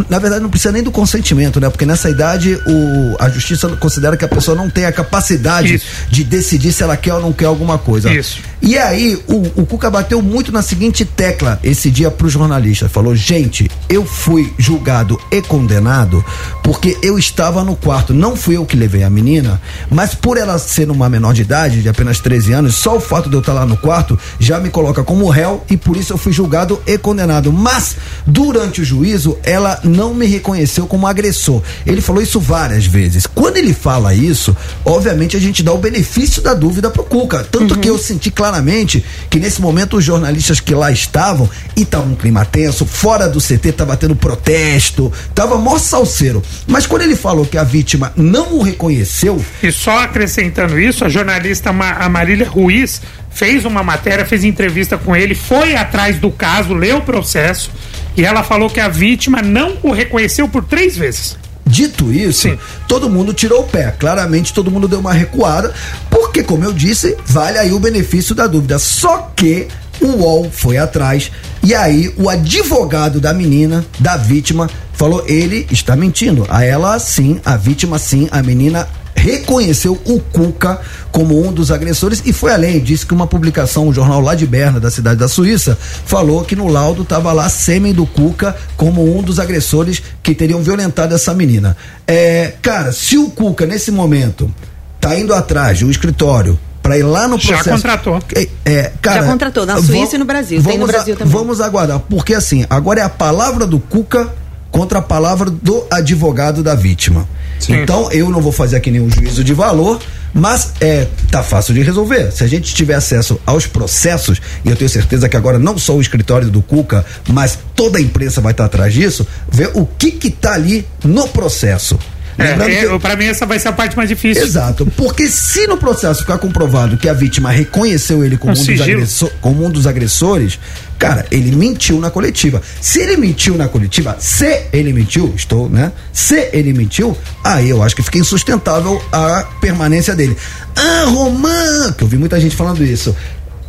[0.10, 1.70] na verdade, não precisa nem do consentimento, né?
[1.70, 5.86] Porque nessa idade o, a justiça considera que a pessoa não tem a capacidade Isso.
[6.10, 8.12] de decidir se ela quer ou não quer alguma coisa.
[8.12, 8.40] Isso.
[8.62, 12.88] E aí, o, o Cuca bateu muito na seguinte tecla esse dia pro jornalista.
[12.88, 16.24] Falou: gente, eu fui julgado e condenado
[16.64, 18.14] porque eu estava no quarto.
[18.14, 21.82] Não fui eu que levei a menina, mas por ela ser uma menor de idade,
[21.82, 24.70] de apenas 13 anos, só o fato de eu estar lá no quarto já me
[24.70, 27.52] coloca como réu e por isso eu fui julgado e condenado.
[27.52, 31.62] Mas, durante o juízo, ela não me reconheceu como agressor.
[31.86, 33.26] Ele falou isso várias vezes.
[33.28, 37.44] Quando ele fala isso, obviamente a gente dá o benefício da dúvida pro Cuca.
[37.50, 42.08] Tanto que eu senti claramente que nesse momento os jornalistas que lá estavam, e tava
[42.08, 46.42] um clima tenso, fora do CT tava tendo protesto, tava mó salseiro.
[46.68, 50.00] Mas quando ele falou que a vítima não o reconheceu, E só
[50.32, 56.18] acrescentando isso, a jornalista Marília Ruiz fez uma matéria, fez entrevista com ele, foi atrás
[56.18, 57.70] do caso, leu o processo
[58.16, 61.38] e ela falou que a vítima não o reconheceu por três vezes.
[61.66, 62.58] Dito isso,
[62.88, 63.94] todo mundo tirou o pé.
[63.98, 65.74] Claramente todo mundo deu uma recuada,
[66.10, 68.78] porque, como eu disse, vale aí o benefício da dúvida.
[68.78, 69.68] Só que
[70.02, 71.32] o UOL foi atrás
[71.64, 76.46] e aí o advogado da menina, da vítima, falou: ele está mentindo.
[76.50, 80.80] A ela sim, a vítima sim, a menina reconheceu o Cuca
[81.12, 84.48] como um dos agressores e foi além, disse que uma publicação, um jornal lá de
[84.48, 89.18] Berna, da cidade da Suíça, falou que no laudo estava lá sêmen do Cuca como
[89.18, 91.76] um dos agressores que teriam violentado essa menina.
[92.08, 94.52] É, cara, se o Cuca nesse momento
[95.00, 97.70] tá indo atrás de um escritório para ir lá no Já processo.
[97.76, 98.20] contratou.
[98.36, 100.62] É, é, cara, Já contratou, na Suíça e no Brasil.
[100.64, 101.32] Tem no vamos a- Brasil também.
[101.34, 104.34] Vamos aguardar, porque assim, agora é a palavra do Cuca
[104.72, 107.28] contra a palavra do advogado da vítima.
[107.70, 110.00] Então, eu não vou fazer aqui nenhum juízo de valor,
[110.34, 112.32] mas é tá fácil de resolver.
[112.32, 115.96] Se a gente tiver acesso aos processos, e eu tenho certeza que agora não só
[115.96, 120.12] o escritório do Cuca, mas toda a imprensa vai estar atrás disso, ver o que
[120.12, 122.00] que tá ali no processo.
[122.38, 124.44] Lembrando É, que- é, pra mim essa vai ser a parte mais difícil.
[124.44, 128.66] Exato, porque se no processo ficar comprovado que a vítima reconheceu ele como, Com um
[128.66, 128.98] dos, sigilo.
[129.00, 130.60] agresso- como um dos agressores,
[130.98, 132.62] cara, ele mentiu na coletiva.
[132.80, 135.92] Se ele mentiu na coletiva, se ele mentiu, estou, né?
[136.14, 140.36] Se ele mentiu, aí eu acho que fica insustentável a permanência dele.
[140.76, 143.16] Ah, Romã, que eu vi muita gente falando isso.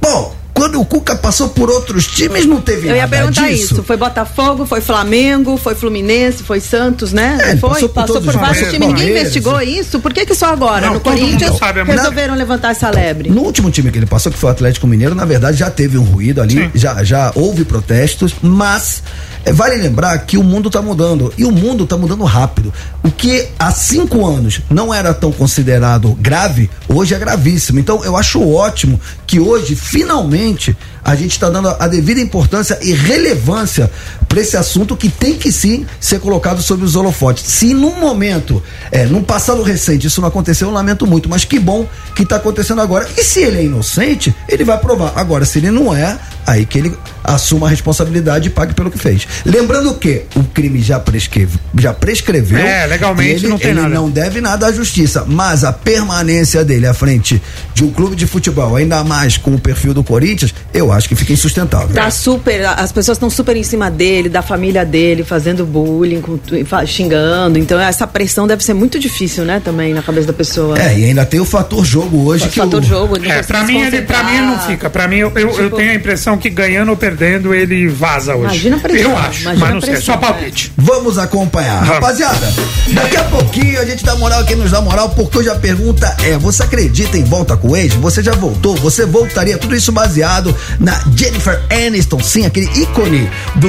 [0.00, 3.74] Bom, quando o Cuca passou por outros times, não teve Eu ia nada perguntar disso.
[3.74, 3.82] isso.
[3.82, 7.36] Foi Botafogo, foi Flamengo, foi Fluminense, foi Santos, né?
[7.42, 8.86] É, foi, passou por passou por os vários times.
[8.86, 9.98] Ninguém investigou isso?
[9.98, 13.28] Por que, que só agora, Não, no Corinthians, sabe, resolveram levantar essa lebre?
[13.28, 15.98] No último time que ele passou, que foi o Atlético Mineiro, na verdade já teve
[15.98, 19.02] um ruído ali, já, já houve protestos, mas
[19.44, 22.72] é, vale lembrar que o mundo está mudando e o mundo está mudando rápido.
[23.02, 27.78] O que há cinco anos não era tão considerado grave, hoje é gravíssimo.
[27.78, 32.92] Então eu acho ótimo que hoje, finalmente, a gente está dando a devida importância e
[32.92, 33.90] relevância
[34.28, 37.44] para esse assunto que tem que sim ser colocado sobre os holofotes.
[37.44, 41.58] Se num momento, é, num passado recente, isso não aconteceu, eu lamento muito, mas que
[41.58, 43.08] bom que está acontecendo agora.
[43.16, 45.12] E se ele é inocente, ele vai provar.
[45.16, 48.98] Agora, se ele não é, aí que ele assuma a responsabilidade e pague pelo que
[48.98, 49.26] fez.
[49.44, 52.58] Lembrando que o crime já, prescreve, já prescreveu.
[52.58, 53.94] É, legalmente ele, não tem ele nada.
[53.94, 57.40] não deve nada à justiça, mas a permanência dele à frente
[57.74, 61.14] de um clube de futebol, ainda mais com o perfil do Corinthians, eu acho que
[61.14, 61.94] fica insustentável.
[61.94, 66.38] Tá super, as pessoas estão super em cima dele, da família dele, fazendo bullying, com
[66.86, 67.58] xingando.
[67.58, 70.78] Então essa pressão deve ser muito difícil, né, também na cabeça da pessoa.
[70.78, 73.42] É, e ainda tem o fator jogo hoje O que fator o, jogo, ele É,
[73.42, 74.90] pra mim, ele, pra mim não fica.
[74.90, 78.34] Pra mim, eu, eu, eu Tipo- tenho a impressão que ganhando ou perdendo, ele vaza
[78.34, 78.44] hoje.
[78.46, 80.72] Imagina a pressão, Eu acho, mas não sei, é só palpite.
[80.76, 81.82] Vamos acompanhar.
[81.82, 82.52] Rapaziada,
[82.92, 86.14] daqui a pouquinho a gente dá moral quem nos dá moral, porque hoje a pergunta
[86.22, 87.94] é: você acredita em volta com o ex?
[87.94, 88.76] Você já voltou?
[88.76, 89.56] Você voltaria?
[89.58, 93.68] Tudo isso baseado na Jennifer Aniston, sim, aquele ícone do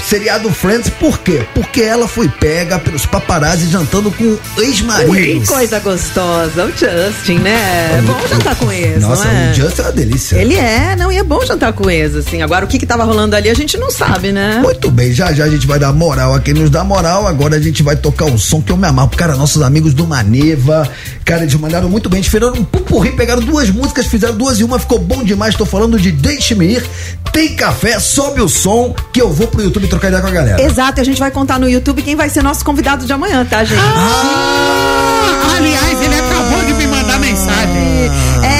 [0.00, 0.90] seriado Friends.
[0.90, 1.46] Por quê?
[1.54, 5.46] Porque ela foi pega pelos paparazzi jantando com o Que ex-marido.
[5.46, 7.98] coisa gostosa, o Justin, né?
[7.98, 9.50] É bom jantar com ele, Nossa, não é?
[9.50, 10.36] o Justin é uma delícia.
[10.36, 12.42] Ele é, não, e é bom jantar com eles, assim.
[12.42, 14.60] Agora, o que que tava rolando ali, a gente não sabe, né?
[14.62, 17.26] Muito bem, já já a gente vai dar moral a quem nos dá moral.
[17.26, 19.10] Agora a gente vai tocar um som que eu me amarro.
[19.16, 20.88] Cara, nossos amigos do Maneva,
[21.24, 22.18] cara, eles mandaram muito bem.
[22.18, 25.54] Eles fizeram um pupurri, pegaram duas músicas, fizeram duas e uma, ficou bom demais.
[25.54, 26.86] Tô falando de Deixe-me ir.
[27.32, 30.62] Tem café, sobe o som, que eu vou pro YouTube trocar ideia com a galera.
[30.62, 33.44] Exato, e a gente vai contar no YouTube quem vai ser nosso convidado de amanhã,
[33.44, 33.80] tá, gente?
[33.80, 38.10] Ah, aliás, ele acabou de me mandar mensagem.
[38.42, 38.59] É,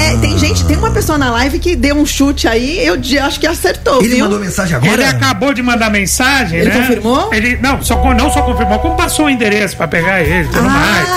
[0.54, 3.46] gente, tem uma pessoa na live que deu um chute aí, eu de- acho que
[3.46, 4.24] acertou, Ele viu?
[4.24, 5.08] mandou mensagem Ele agora?
[5.10, 6.80] acabou de mandar mensagem, Ele né?
[6.80, 7.32] confirmou?
[7.32, 10.66] Ele não só, não só confirmou, como passou o endereço pra pegar ele e tudo
[10.66, 11.08] Ah, mais.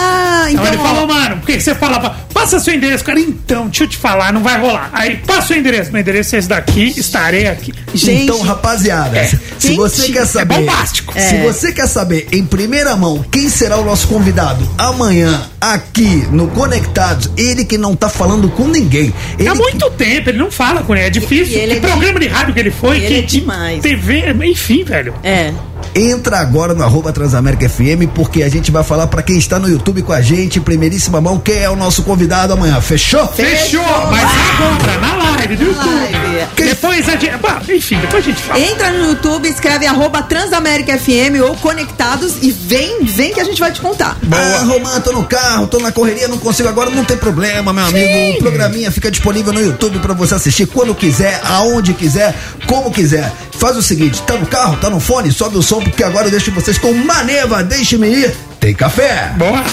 [0.52, 0.84] Então, ele ó.
[0.84, 3.20] falou, mano, por que você falava, passa seu endereço, cara?
[3.20, 4.90] Então, deixa eu te falar, não vai rolar.
[4.94, 7.74] Aí, passa o endereço, meu endereço é esse daqui, estarei aqui.
[7.94, 9.26] Gente, Então, rapaziada, É.
[9.26, 10.56] se- Gente, você quer saber.
[10.56, 11.14] bombástico.
[11.14, 11.44] Se É.
[11.44, 17.30] você quer saber em primeira mão quem será o nosso convidado amanhã aqui no Conectados,
[17.38, 19.14] ele que não tá falando com ninguém.
[19.38, 21.54] Ele Há que- muito tempo, ele não fala com ele, é difícil.
[21.58, 23.22] E ele que é de- programa de rádio que ele foi, e que, ele é
[23.22, 23.82] que demais.
[23.82, 25.14] TV, enfim, velho.
[25.24, 25.52] É.
[25.96, 29.70] entra agora no arroba Transamérica FM, porque a gente vai falar pra quem está no
[29.70, 32.80] YouTube com a gente, em primeiríssima mão, quem é o nosso convidado amanhã.
[32.82, 33.28] Fechou?
[33.28, 35.86] Fechou, mas agora, na live do YouTube.
[35.86, 36.24] live.
[36.56, 37.38] Depois a gente.
[37.38, 38.60] Bom, enfim, depois a gente fala.
[38.60, 43.60] Entra no YouTube, escreve arroba Transamérica FM ou Conectados e vem, vem que a gente
[43.60, 44.18] vai te contar.
[44.32, 47.86] Ah, Romã, tô no carro, tô na correria, não consigo agora, não tem problema, meu
[47.86, 48.38] amigo.
[48.38, 52.36] O programinha fica disponível no YouTube pra você assistir quando quiser, aonde quiser,
[52.66, 53.32] como quiser.
[53.60, 56.32] Faz o seguinte, tá no carro, tá no fone, sobe o som, porque agora eu
[56.32, 58.36] deixo vocês com Maneva, deixe-me ir.
[58.60, 59.32] Tem café.
[59.38, 59.64] Boa.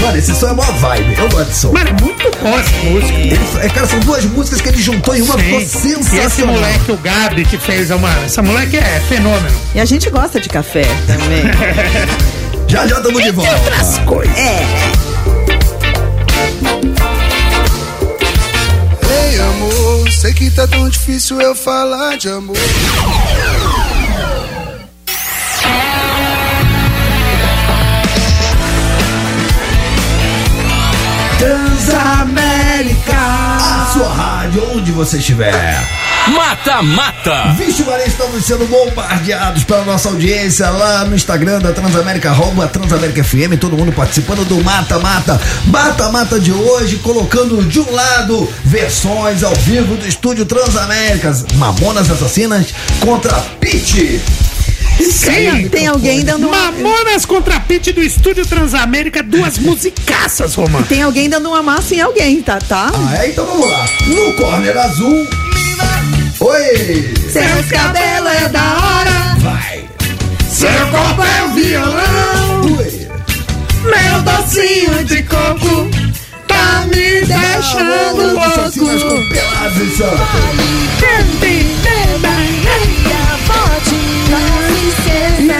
[0.00, 1.72] Mano, esse som é mó vibe, eu gosto de som.
[1.72, 3.12] Mano, é muito boa essa música.
[3.18, 5.88] Ele, é, cara, são duas músicas que ele juntou em uma, ficou Sim.
[5.88, 6.54] E esse sensacional.
[6.54, 8.10] moleque, o Gabi, que fez uma.
[8.24, 9.56] Essa moleque é fenômeno.
[9.74, 11.42] E a gente gosta de café também.
[12.68, 13.52] Já já tamo de volta.
[13.52, 14.36] Outras coisas.
[14.36, 14.66] é.
[20.26, 22.56] Sei que tá tão difícil eu falar de amor.
[31.76, 35.86] Transamérica, a sua rádio, onde você estiver.
[36.28, 37.52] Mata Mata.
[37.52, 43.22] Vixe, Maria, estamos sendo bombardeados pela nossa audiência lá no Instagram da Transamérica, arroba Transamérica
[43.22, 45.38] FM, todo mundo participando do Mata Mata.
[45.66, 52.10] Mata Mata de hoje, colocando de um lado versões ao vivo do estúdio Transaméricas, Mamonas
[52.10, 52.68] Assassinas
[53.00, 54.22] contra Pete.
[55.24, 56.72] Tem, tem alguém dando uma.
[56.72, 60.86] Mamonas contra Pit do Estúdio Transamérica, duas musicaças, Romano.
[60.86, 62.58] Tem alguém dando uma massa em alguém, tá?
[62.58, 62.90] tá?
[62.92, 63.28] Ah, é?
[63.30, 63.86] Então vamos lá.
[64.06, 65.26] No corner azul.
[66.40, 67.14] Oi!
[67.30, 69.84] Seus cabelos é da hora, Vai!
[70.48, 73.08] seu corpo é um violão, Oi!
[73.82, 75.90] meu docinho de coco
[76.46, 79.16] tá me deixando Mamonas Assassinas louco.
[79.22, 80.20] com Pelados e Santos.
[84.22, 84.75] E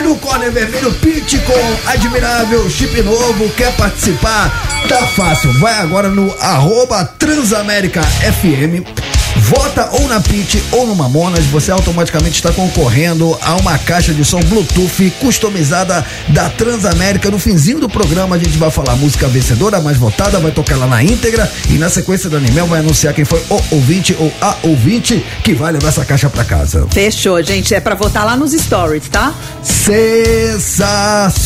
[0.03, 3.49] no corner vermelho, Pete com admirável chip novo.
[3.51, 4.51] Quer participar?
[4.89, 5.53] Tá fácil.
[5.55, 9.16] Vai agora no arroba Transamérica FM.
[9.41, 14.25] Vota ou na Pit ou no Mamonas, você automaticamente está concorrendo a uma caixa de
[14.25, 17.31] som Bluetooth customizada da Transamérica.
[17.31, 20.51] No finzinho do programa a gente vai falar a música vencedora, a mais votada, vai
[20.51, 24.17] tocar ela na íntegra e na sequência da Animel vai anunciar quem foi o ouvinte
[24.19, 26.87] ou a ouvinte que vai levar essa caixa pra casa.
[26.91, 27.75] Fechou, gente.
[27.75, 29.35] É pra votar lá nos stories, tá?
[29.63, 31.37] Sensacional!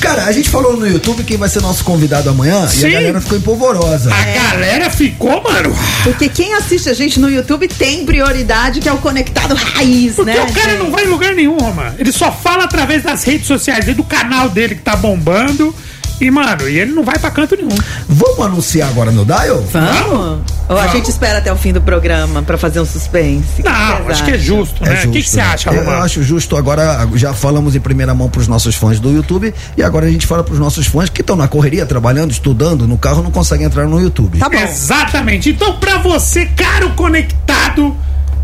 [0.00, 2.86] Cara, a gente falou no YouTube quem vai ser nosso convidado amanhã e Sim.
[2.88, 4.12] a galera ficou empolvorosa.
[4.12, 5.74] A galera ficou, mano.
[6.16, 10.30] Porque quem assiste a gente no YouTube tem prioridade, que é o conectado raiz, Porque
[10.30, 10.42] né?
[10.42, 10.78] o cara gente?
[10.78, 11.94] não vai em lugar nenhum, Romano.
[11.98, 15.74] Ele só fala através das redes sociais dele, do canal dele que tá bombando.
[16.20, 17.76] E, mano, e ele não vai pra canto nenhum.
[18.08, 19.62] Vamos anunciar agora no Dial?
[19.70, 20.40] Vamos?
[20.68, 23.62] Ou a gente espera até o fim do programa pra fazer um suspense?
[23.62, 25.04] Que Não, vocês acho que é justo, né?
[25.04, 26.02] O que que você acha, Eu Romano?
[26.02, 30.06] acho justo agora, já falamos em primeira mão pros nossos fãs do YouTube e agora
[30.06, 33.30] a gente fala pros nossos fãs que estão na correria, trabalhando, estudando, no carro, não
[33.30, 34.38] conseguem entrar no YouTube.
[34.38, 34.56] Tá bom.
[34.58, 35.50] Exatamente.
[35.50, 37.94] Então, pra você, caro conectado,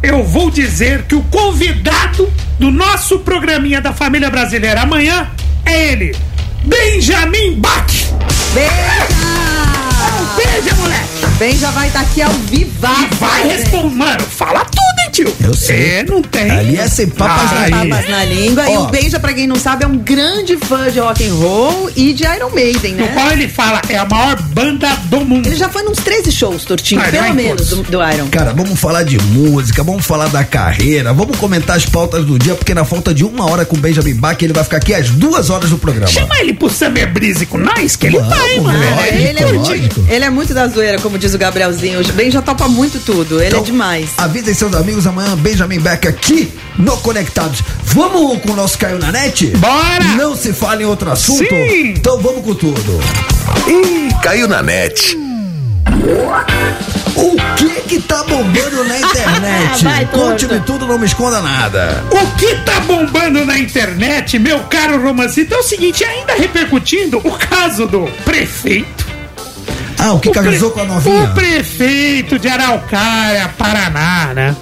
[0.03, 5.29] eu vou dizer que o convidado do nosso programinha da família brasileira amanhã
[5.65, 6.15] é ele,
[6.65, 7.93] Benjamin Bach.
[8.55, 9.09] Beija!
[10.37, 11.27] Veja, moleque.
[11.39, 13.09] Bem, já vai estar aqui ao vivaço.
[13.11, 13.95] E vai responder.
[13.95, 15.47] Mano, fala tudo, hein, tio?
[15.49, 15.77] Eu sei.
[15.99, 16.51] É, não tem.
[16.51, 17.71] Ali é sem papas na Aí.
[17.73, 17.97] língua.
[17.97, 18.71] Papas na língua.
[18.71, 21.91] E o Beija, pra quem não sabe, é um grande fã de rock and roll
[21.97, 23.11] e de Iron Maiden, No né?
[23.15, 25.47] qual ele fala, é a maior banda do mundo.
[25.47, 28.29] Ele já foi nos 13 shows, Tortinho, Ah, pelo menos, do, do Iron.
[28.31, 32.55] Cara, vamos falar de música, vamos falar da carreira, vamos comentar as pautas do dia,
[32.55, 35.11] porque na falta de uma hora com o Benjamin Bach, ele vai ficar aqui às
[35.11, 36.07] duas horas do programa.
[36.09, 38.79] Chama ele pro Summer Breeze com nós, que ele Vamos, vai, mano.
[38.79, 39.15] lógico.
[39.15, 40.05] ele, é muito, lógico.
[40.09, 42.01] ele é muito da zoeira, como diz o Gabrielzinho.
[42.01, 43.39] O Ben já topa muito tudo.
[43.41, 44.11] Ele Então, é demais.
[44.19, 47.63] Avisem seus amigos amanhã, Benjamin Beck aqui no Conectados.
[47.85, 49.47] Vamos com o nosso Caiu na Net?
[49.59, 50.05] Bora!
[50.17, 51.45] Não se fala em outro assunto?
[51.49, 51.91] Sim!
[51.97, 53.01] Então vamos com tudo.
[53.67, 55.17] Ih, caiu na net.
[57.17, 59.85] O que que tá bombando na internet?
[59.85, 60.07] Vai.
[60.07, 62.03] Conte-me tudo, não me esconda nada.
[62.11, 67.31] O que tá bombando na internet, meu caro romancito, é o seguinte, ainda repercutindo o
[67.33, 69.07] caso do prefeito.
[69.99, 71.25] Ah, o que O pre- casou com a novinha?
[71.25, 74.57] O prefeito de Araucária, Paraná, né?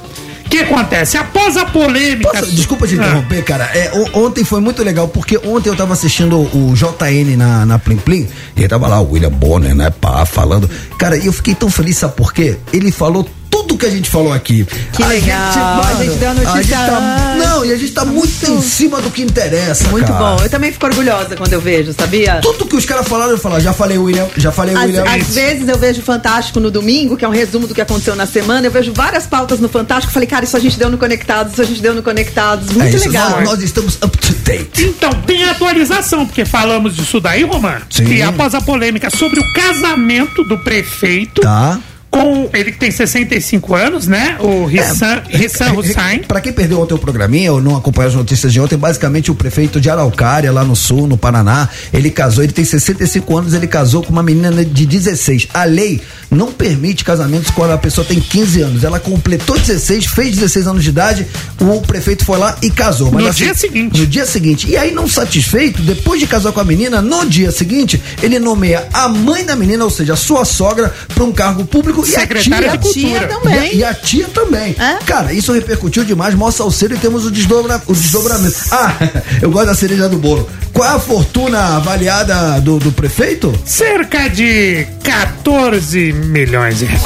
[0.50, 1.16] O que acontece?
[1.16, 2.28] Após a polêmica.
[2.28, 3.66] Posso- desculpa te Ah, interromper, cara.
[3.72, 7.96] É, ontem foi muito legal, porque ontem eu tava assistindo o JN na, na Plim
[7.98, 8.26] Plim,
[8.56, 10.68] e tava lá o William Bonner, né, pá, falando.
[10.98, 12.56] Cara, e eu fiquei tão feliz, sabe por quê?
[12.72, 14.64] Ele falou tudo que a gente falou aqui.
[14.92, 16.98] Que legal, a gente deu a notícia tá,
[17.36, 17.46] antes.
[17.48, 20.36] Não, e a gente tá muito em cima do que interessa, Muito cara.
[20.36, 20.42] bom.
[20.42, 22.40] Eu também fico orgulhosa quando eu vejo, sabia?
[22.42, 25.04] Tudo que os caras falaram, eu falo, já falei William, já falei Às, William.
[25.04, 28.26] às vezes eu vejo Fantástico no domingo, que é um resumo do que aconteceu na
[28.26, 28.66] semana.
[28.66, 30.12] Eu vejo várias pautas no Fantástico.
[30.12, 32.70] Falei, cara, isso a gente deu no Conectados, isso a gente deu no Conectados.
[32.70, 33.30] Muito é isso, legal.
[33.30, 34.84] Nós, nós estamos up to date.
[34.84, 37.82] Então, tem atualização, porque falamos disso daí, Romano.
[37.90, 38.04] Sim.
[38.06, 41.78] E após a polêmica sobre o casamento do prefeito Tá.
[42.10, 44.36] Com ele que tem 65 anos, né?
[44.40, 46.20] O Rissan, Rissan Hussain.
[46.26, 49.34] Pra quem perdeu ontem o programinha ou não acompanhou as notícias de ontem, basicamente o
[49.34, 53.68] prefeito de Araucária, lá no sul, no Paraná, ele casou, ele tem 65 anos, ele
[53.68, 55.48] casou com uma menina de 16.
[55.54, 56.00] A lei
[56.30, 58.84] não permite casamentos quando a pessoa tem 15 anos.
[58.84, 61.26] Ela completou 16, fez 16 anos de idade,
[61.60, 63.12] o prefeito foi lá e casou.
[63.12, 64.00] Mas No assim, dia seguinte.
[64.00, 64.68] No dia seguinte.
[64.68, 68.88] E aí, não satisfeito, depois de casar com a menina, no dia seguinte, ele nomeia
[68.92, 72.20] a mãe da menina, ou seja, a sua sogra, pra um cargo público e a
[72.20, 73.28] Secretária tia, A tia Cultura.
[73.28, 73.54] também.
[73.54, 74.76] e a, e a tia também.
[74.78, 74.98] É?
[75.04, 78.56] Cara, isso repercutiu demais, mó salseiro e temos o, desdobra, o desdobramento.
[78.70, 78.94] Ah,
[79.42, 80.48] eu gosto da cereja do bolo.
[80.72, 83.52] Qual é a fortuna avaliada do, do prefeito?
[83.64, 87.02] Cerca de 14 milhões de reais.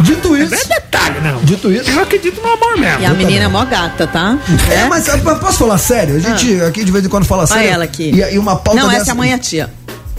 [0.00, 0.68] Dito Não é isso.
[0.68, 1.40] detalhe, não.
[1.42, 1.90] Dito isso.
[1.90, 3.00] Eu acredito no amor mesmo.
[3.00, 4.38] E a menina é mó gata, tá?
[4.70, 6.16] É, mas ah, posso falar sério?
[6.16, 7.70] A gente aqui de vez em quando fala Olha sério.
[7.70, 8.10] ela aqui.
[8.14, 9.02] E, e uma pauta Não, dessa...
[9.02, 9.70] essa é a mãe e a tia.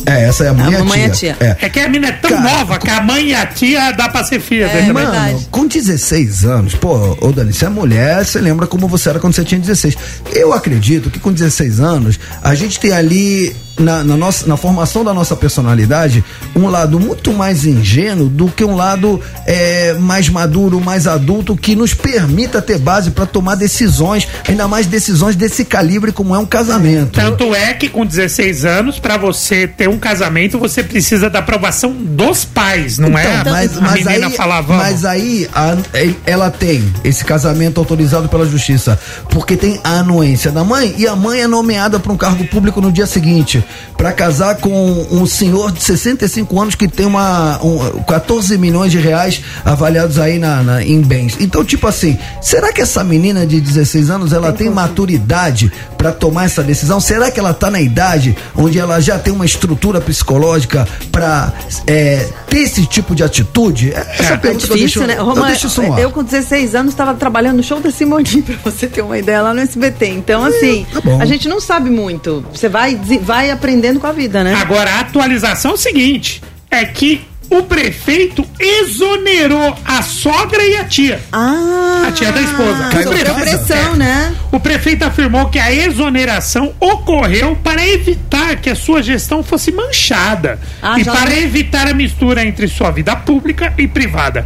[0.05, 1.35] É, essa é a mãe e A a e a tia.
[1.35, 1.37] tia.
[1.39, 1.65] É.
[1.65, 4.09] É que a menina é tão Cara, nova que a mãe e a tia dá
[4.09, 4.65] pra ser filha.
[4.65, 4.93] É, né?
[4.93, 4.99] mano.
[5.09, 5.47] Mano, verdade.
[5.51, 9.33] com 16 anos, pô, ô Dani, você é mulher, você lembra como você era quando
[9.35, 9.97] você tinha 16.
[10.33, 15.03] Eu acredito que com 16 anos, a gente tem ali, na, na nossa, na formação
[15.03, 16.23] da nossa personalidade,
[16.55, 21.75] um lado muito mais ingênuo do que um lado é, mais maduro, mais adulto, que
[21.75, 26.45] nos permita ter base para tomar decisões, ainda mais decisões desse calibre como é um
[26.45, 27.11] casamento.
[27.11, 31.91] Tanto é que com 16 anos, pra você ter um casamento, você precisa da aprovação
[31.91, 33.39] dos pais, não é?
[33.39, 34.83] Então, mas, a mas menina aí, falar, vamos.
[34.83, 35.77] mas aí a-
[36.25, 38.97] ela tem esse casamento autorizado pela justiça,
[39.29, 42.79] porque tem a anuência da mãe e a mãe é nomeada para um cargo público
[42.81, 43.63] no dia seguinte,
[43.97, 48.97] para casar com um senhor de 65 anos que tem uma um, 14 milhões de
[48.97, 51.35] reais avaliados aí na, na- em bens.
[51.39, 56.45] Então, tipo assim, será que essa menina de 16 anos ela tem maturidade para tomar
[56.45, 57.01] essa decisão?
[57.01, 61.51] Será que ela tá na idade onde ela já tem uma estrutura psicológica para
[61.85, 63.91] ter esse tipo de atitude?
[63.93, 65.15] Essa É pergunta eu difícil, deixo, né?
[65.17, 65.99] eu Romã, deixo isso no ar.
[65.99, 69.41] eu com 16 anos estava trabalhando no show da Simone, pra você ter uma ideia,
[69.41, 70.07] lá no SBT.
[70.07, 72.45] Então, assim, tá a gente não sabe muito.
[72.53, 74.53] Você vai, vai aprendendo com a vida, né?
[74.55, 76.41] Agora, a atualização é o seguinte:
[76.71, 81.19] é que o prefeito exonerou a sogra e a tia.
[81.31, 82.89] Ah, A tia da esposa.
[82.91, 83.33] Caiu casa?
[83.39, 84.35] pressão, né?
[84.51, 90.59] O prefeito afirmou que a exoneração ocorreu para evitar que a sua gestão fosse manchada
[90.81, 94.45] Ah, e para evitar a mistura entre sua vida pública e privada.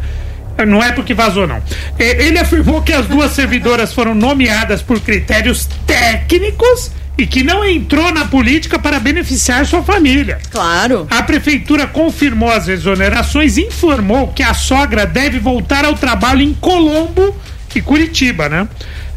[0.67, 1.61] Não é porque vazou, não.
[1.99, 7.64] E- Ele afirmou que as duas servidoras foram nomeadas por critérios técnicos e que não
[7.64, 10.39] entrou na política para beneficiar sua família.
[10.49, 11.07] Claro.
[11.09, 16.53] A prefeitura confirmou as exonerações e informou que a sogra deve voltar ao trabalho em
[16.53, 17.36] Colombo
[17.76, 18.68] e Curitiba, né?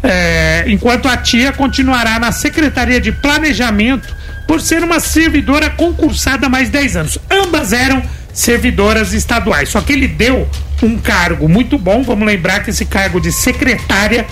[0.02, 4.14] É, enquanto a tia continuará na Secretaria de Planejamento
[4.46, 7.18] por ser uma servidora concursada há mais 10 anos.
[7.30, 10.48] Ambas eram servidoras estaduais, só que ele deu
[10.82, 12.02] um cargo muito bom.
[12.02, 14.26] Vamos lembrar que esse cargo de secretária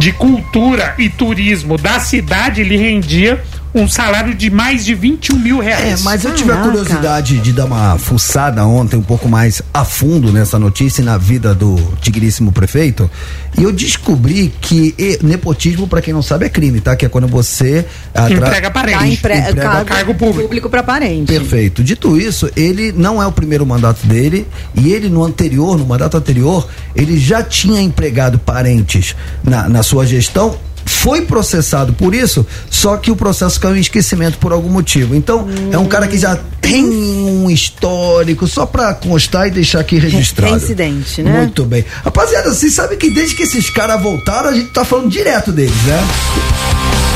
[0.00, 5.62] de Cultura e Turismo da cidade lhe rendia um salário de mais de 21 mil
[5.62, 6.02] É, reais.
[6.02, 10.32] mas eu tive a curiosidade de dar uma fuçada ontem um pouco mais a fundo
[10.32, 13.08] nessa notícia e na vida do digníssimo prefeito.
[13.56, 16.96] E eu descobri que e, nepotismo, pra quem não sabe, é crime, tá?
[16.96, 18.98] Que é quando você atra- Entrega parente.
[18.98, 19.34] Tá empre...
[19.38, 20.42] emprega cargo, cargo público.
[20.42, 21.26] público pra parente.
[21.32, 21.84] Perfeito.
[21.84, 26.16] Dito isso, ele não é o primeiro mandato dele e ele no anterior, no mandato
[26.16, 29.14] anterior, ele já tinha empregado parentes
[29.44, 30.58] na, na sua gestão.
[31.00, 35.14] Foi processado por isso, só que o processo caiu em esquecimento por algum motivo.
[35.14, 39.98] Então, é um cara que já tem um histórico, só pra constar e deixar aqui
[39.98, 40.52] registrado.
[40.56, 41.38] Reincidente, né?
[41.38, 41.86] Muito bem.
[42.04, 45.82] Rapaziada, vocês sabem que desde que esses caras voltaram, a gente tá falando direto deles,
[45.84, 47.09] né?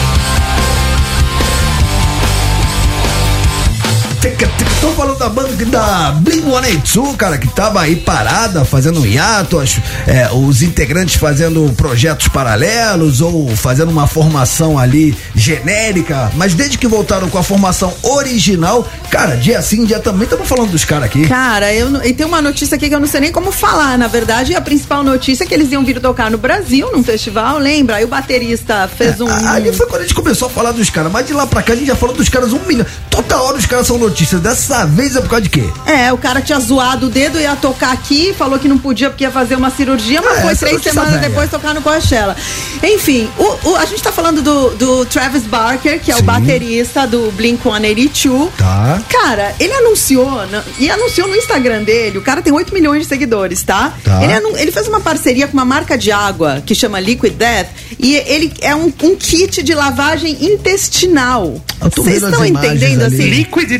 [4.80, 9.78] Tô falando da banda da Blink 182, cara, que tava aí parada, fazendo hiato, as-
[10.06, 16.86] é, os integrantes fazendo projetos paralelos ou fazendo uma formação ali genérica, mas desde que
[16.86, 21.28] voltaram com a formação original, cara, dia sim, dia também, estamos falando dos caras aqui.
[21.28, 23.98] Cara, eu, e tem uma notícia aqui que eu não sei nem como falar.
[23.98, 27.58] Na verdade, a principal notícia é que eles iam vir tocar no Brasil, num festival,
[27.58, 27.96] lembra?
[27.96, 29.28] Aí o baterista fez um.
[29.48, 31.74] Ali foi quando a gente começou a falar dos caras, mas de lá pra cá
[31.74, 32.86] a gente já falou dos caras um milhão.
[33.10, 34.38] Toda hora os caras são notícia notícia.
[34.38, 35.64] Dessa vez é por causa de quê?
[35.86, 39.24] É, o cara tinha zoado o dedo, ia tocar aqui, falou que não podia porque
[39.24, 41.28] ia fazer uma cirurgia, mas É, foi três semanas velha.
[41.28, 42.36] depois tocar no Coachella.
[42.82, 46.24] Enfim, o, o- a gente tá falando do, do Travis Barker, que é o Sim.
[46.24, 48.50] baterista do Blink-182.
[48.56, 49.02] Tá.
[49.10, 50.30] Cara, ele anunciou,
[50.78, 53.92] e anunciou no Instagram dele, o cara tem 8 milhões de seguidores, tá?
[54.04, 54.22] Tá.
[54.22, 58.14] Ele, ele fez uma parceria com uma marca de água que chama Liquid Death, e
[58.14, 61.60] ele é um, um kit de lavagem intestinal.
[61.96, 63.14] Vocês estão entendendo ali.
[63.14, 63.28] assim?
[63.28, 63.78] Liquid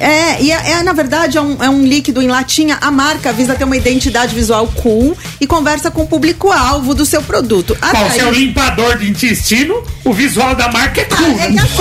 [0.00, 2.78] É, e é, é, na verdade é um, é um líquido em latinha.
[2.80, 7.22] A marca visa ter uma identidade visual cool e conversa com o público-alvo do seu
[7.22, 7.76] produto.
[7.78, 11.38] Qual Atrair- seu limpador de intestino, o visual da marca é cool.
[11.40, 11.76] É que assim,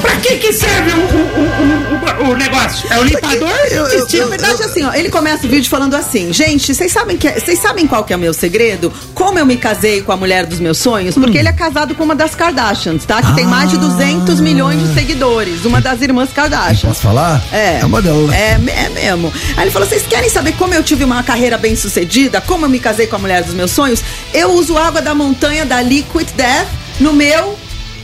[0.00, 2.86] pra que que serve o, o, o, o, negócio?
[2.92, 4.22] É o limpador Eu- eu- intestino?
[4.24, 7.58] na verdade, assim, ó, ele começa o vídeo falando assim: gente, vocês sabem, que, vocês
[7.58, 8.92] sabem qual que é o meu segredo?
[9.14, 11.14] Como eu me casei com a mulher dos meus sonhos?
[11.14, 13.22] Porque ele é casado com uma das Kardashians, tá?
[13.22, 15.64] Que tem mais de 200 milhões de seguidores.
[15.64, 16.80] Uma das irmãs Kardashians.
[16.82, 17.42] Posso falar?
[17.52, 17.80] É.
[17.80, 18.32] É uma delas.
[18.34, 19.32] É, é mesmo.
[19.56, 22.40] Aí ele falou: vocês querem saber como eu tive uma carreira bem sucedida?
[22.40, 24.02] Como eu me casei com a mulher dos meus sonhos?
[24.34, 26.68] Eu uso água da montanha da Liquid Death
[27.00, 27.58] no meu.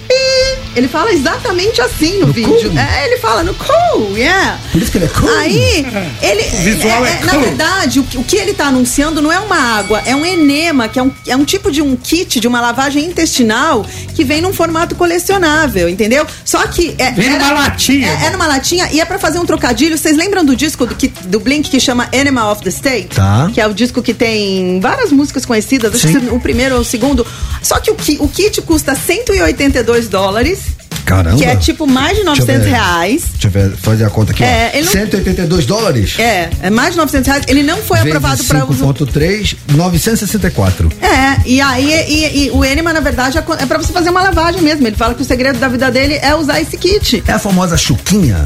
[0.08, 0.62] Pi.
[0.74, 2.70] Ele fala exatamente assim no, No vídeo.
[2.70, 2.78] cool?
[2.78, 4.58] É, ele fala no cool, yeah.
[4.72, 5.28] Por isso que ele é cool?
[5.38, 5.86] Aí,
[6.22, 6.42] ele.
[6.44, 7.40] visual é Na cool.
[7.42, 10.88] verdade, o, que- o que ele tá anunciando não é uma água, é um enema,
[10.88, 13.84] que é um, é um tipo de um kit de uma lavagem intestinal
[14.14, 16.26] que vem num formato colecionável, entendeu?
[16.42, 16.94] Só que.
[16.98, 18.08] É, Vem numa latinha.
[18.22, 19.98] É, é numa latinha e é pra fazer um trocadilho.
[19.98, 23.08] Vocês lembram do disco do, que- do Blink que chama Animal of the State?
[23.14, 23.50] Tá.
[23.52, 26.18] Que é o disco que tem várias músicas conhecidas, acho Sim.
[26.20, 27.26] que o primeiro ou o segundo.
[27.62, 30.60] Só que o, o kit custa 182 dólares.
[31.04, 31.36] Caramba.
[31.36, 32.70] Que é tipo mais de Deixa eu 900 ver.
[32.70, 33.22] reais.
[33.38, 36.16] Deixa eu fazer a conta aqui, É, não- 182 dólares?
[36.18, 37.44] É, é mais de 900 reais.
[37.48, 40.88] Ele não foi aprovado para uso 5.3, 964.
[41.02, 44.22] É, e aí e, e o enema, na verdade, é é pra você fazer uma
[44.22, 44.86] lavagem mesmo.
[44.86, 47.22] Ele fala que o segredo da vida dele é usar esse kit.
[47.26, 48.44] É a famosa chuquinha?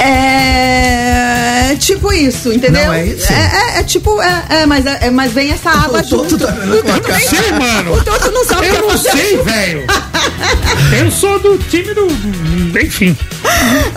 [0.00, 1.76] É.
[1.78, 2.86] Tipo isso, entendeu?
[2.86, 3.32] Não, é isso?
[3.32, 6.38] É, é- é tipo, é, é, mas, é, é, mas vem essa água O junto.
[6.38, 7.94] tá O Sei, mano.
[7.94, 9.84] O Toto não sabe o que Eu não sei, velho.
[10.98, 12.06] Eu sou do time do.
[12.80, 13.16] Enfim.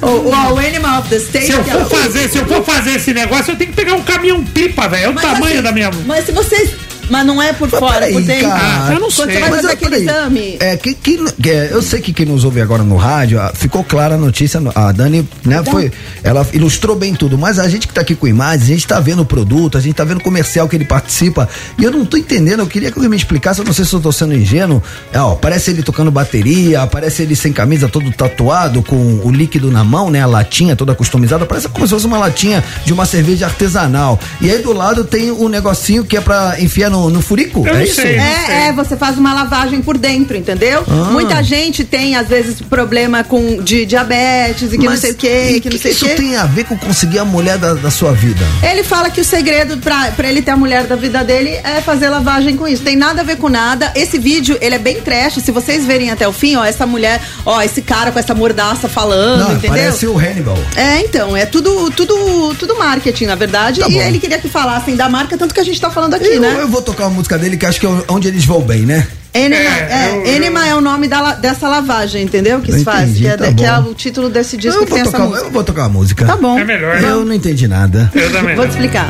[0.01, 1.47] O, o, o Animal of the State.
[1.47, 3.93] Se eu é for fazer, se eu for fazer esse negócio, eu tenho que pegar
[3.93, 5.05] um caminhão pipa, velho.
[5.05, 5.91] É o Mas tamanho assim, da minha.
[6.05, 6.71] Mas se vocês.
[7.11, 8.47] Mas não é por Mas fora, peraí, por dentro.
[8.47, 8.61] cara.
[8.63, 9.25] Ah, eu não Quando sei.
[9.35, 10.57] você vai Mas, fazer aquele exame.
[10.61, 13.83] É, que, que, é, eu sei que quem nos ouve agora no rádio, ah, ficou
[13.83, 15.73] clara a notícia, a Dani, né, Então.
[15.73, 15.91] foi,
[16.23, 18.99] ela ilustrou bem tudo, mas a gente que tá aqui com imagens, a gente tá
[19.01, 22.05] vendo o produto, a gente tá vendo o comercial que ele participa, e eu não
[22.05, 24.33] tô entendendo, eu queria que alguém me explicasse, eu não sei se eu tô sendo
[24.33, 24.81] ingênuo,
[25.11, 29.69] é, ó, parece ele tocando bateria, parece ele sem camisa, todo tatuado, com o líquido
[29.69, 33.05] na mão, né, a latinha toda customizada, parece como se fosse uma latinha de uma
[33.05, 37.21] cerveja artesanal, e aí do lado tem o negocinho que é pra enfiar no, no
[37.21, 37.95] furico, Eu é isso?
[38.01, 38.17] sei.
[38.17, 40.83] É, é, você faz uma lavagem por dentro, entendeu?
[40.87, 41.09] Ah.
[41.11, 45.53] Muita gente tem, às vezes, problema com de diabetes e que não sei o quê,
[45.55, 46.15] e que não sei o isso quê.
[46.15, 48.45] tem a ver com conseguir a mulher da, da sua vida?
[48.63, 51.81] Ele fala que o segredo pra, pra ele ter a mulher da vida dele é
[51.81, 52.83] fazer lavagem com isso.
[52.83, 53.91] Tem nada a ver com nada.
[53.95, 55.35] Esse vídeo, ele é bem trash.
[55.43, 58.87] Se vocês verem até o fim, ó, essa mulher, ó, esse cara com essa mordaça
[58.89, 59.69] falando, Não, entendeu?
[59.69, 60.57] parece o Hannibal.
[60.75, 63.79] É, então, é tudo, tudo, tudo marketing, na verdade.
[63.81, 64.01] Tá e bom.
[64.01, 66.57] ele queria que falassem da marca, tanto que a gente tá falando aqui, Eu, né?
[66.61, 69.07] eu vou tocar uma música dele que acho que é onde eles vão bem, né?
[69.33, 72.59] Enema, É, é, Enema é o nome da dessa lavagem, entendeu?
[72.59, 73.03] Que se faz.
[73.09, 75.11] entendi, que, é, tá que é o título desse disco eu, que vou tem essa
[75.17, 75.45] tocar, música.
[75.47, 76.25] eu vou tocar a música.
[76.25, 76.59] Tá bom.
[76.59, 77.01] É melhor.
[77.01, 78.11] Eu não entendi nada.
[78.13, 78.55] Eu também.
[78.55, 79.07] Vou te explicar.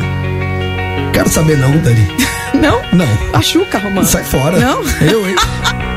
[1.12, 2.06] Quero saber não, Dani.
[2.54, 2.80] Não?
[2.92, 3.06] Não.
[3.32, 4.06] Machuca, Romano.
[4.06, 4.58] Sai fora.
[4.60, 4.82] Não?
[5.00, 5.34] Eu, hein?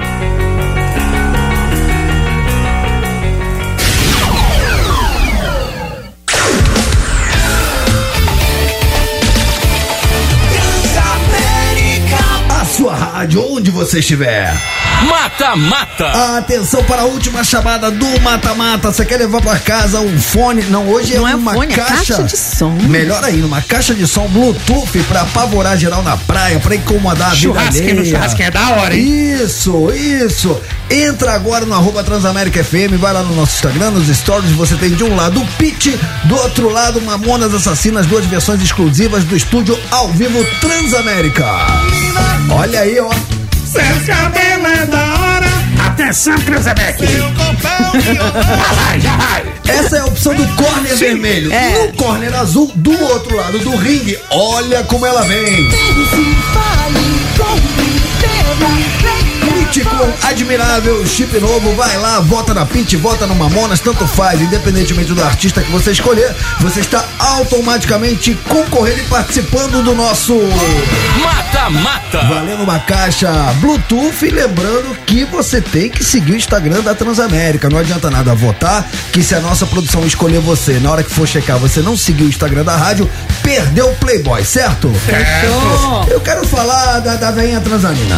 [13.25, 14.74] rádio, onde você estiver.
[15.03, 16.37] Mata Mata.
[16.37, 18.91] Atenção para a última chamada do Mata Mata.
[18.91, 20.63] Você quer levar para casa um fone?
[20.63, 22.71] Não, hoje Não é é uma fone, é caixa, caixa de som.
[22.71, 27.33] Melhor ainda, uma caixa de som Bluetooth para apavorar geral na praia, para incomodar a
[27.33, 28.05] vida alheia.
[28.05, 29.35] churrasquinho é da hora, hein?
[29.43, 30.61] Isso, isso.
[30.89, 34.91] Entra agora no arroba Transamérica FM, vai lá no nosso Instagram, nos stories, você tem
[34.91, 39.77] de um lado o Pit, do outro lado Mamonas Assassinas, duas versões exclusivas do estúdio
[39.91, 41.45] ao vivo Transamérica.
[42.49, 43.44] Olha aí, ó.
[43.75, 45.47] Seu cabelo é da hora.
[45.85, 47.05] Atenção, Cruzebeck.
[47.05, 47.27] Já
[48.73, 49.43] vai, já vai.
[49.67, 51.51] Essa é a opção do corner vermelho.
[51.53, 51.87] É.
[51.87, 55.69] No corner azul, do outro lado do ringue, olha como ela vem.
[56.53, 57.95] Fale, compre,
[59.83, 65.13] com admirável chip novo, vai lá, vota na Pit, vota no Mamonas, tanto faz, independentemente
[65.13, 70.33] do artista que você escolher, você está automaticamente concorrendo e participando do nosso
[71.21, 72.23] Mata Mata.
[72.25, 73.29] valendo uma caixa
[73.59, 77.69] Bluetooth e lembrando que você tem que seguir o Instagram da Transamérica.
[77.69, 81.27] Não adianta nada votar, que se a nossa produção escolher você, na hora que for
[81.27, 83.09] checar, você não seguir o Instagram da rádio,
[83.43, 84.91] perdeu o Playboy, certo?
[85.05, 86.09] Certo.
[86.09, 88.15] Eu quero falar da, da veinha transamina.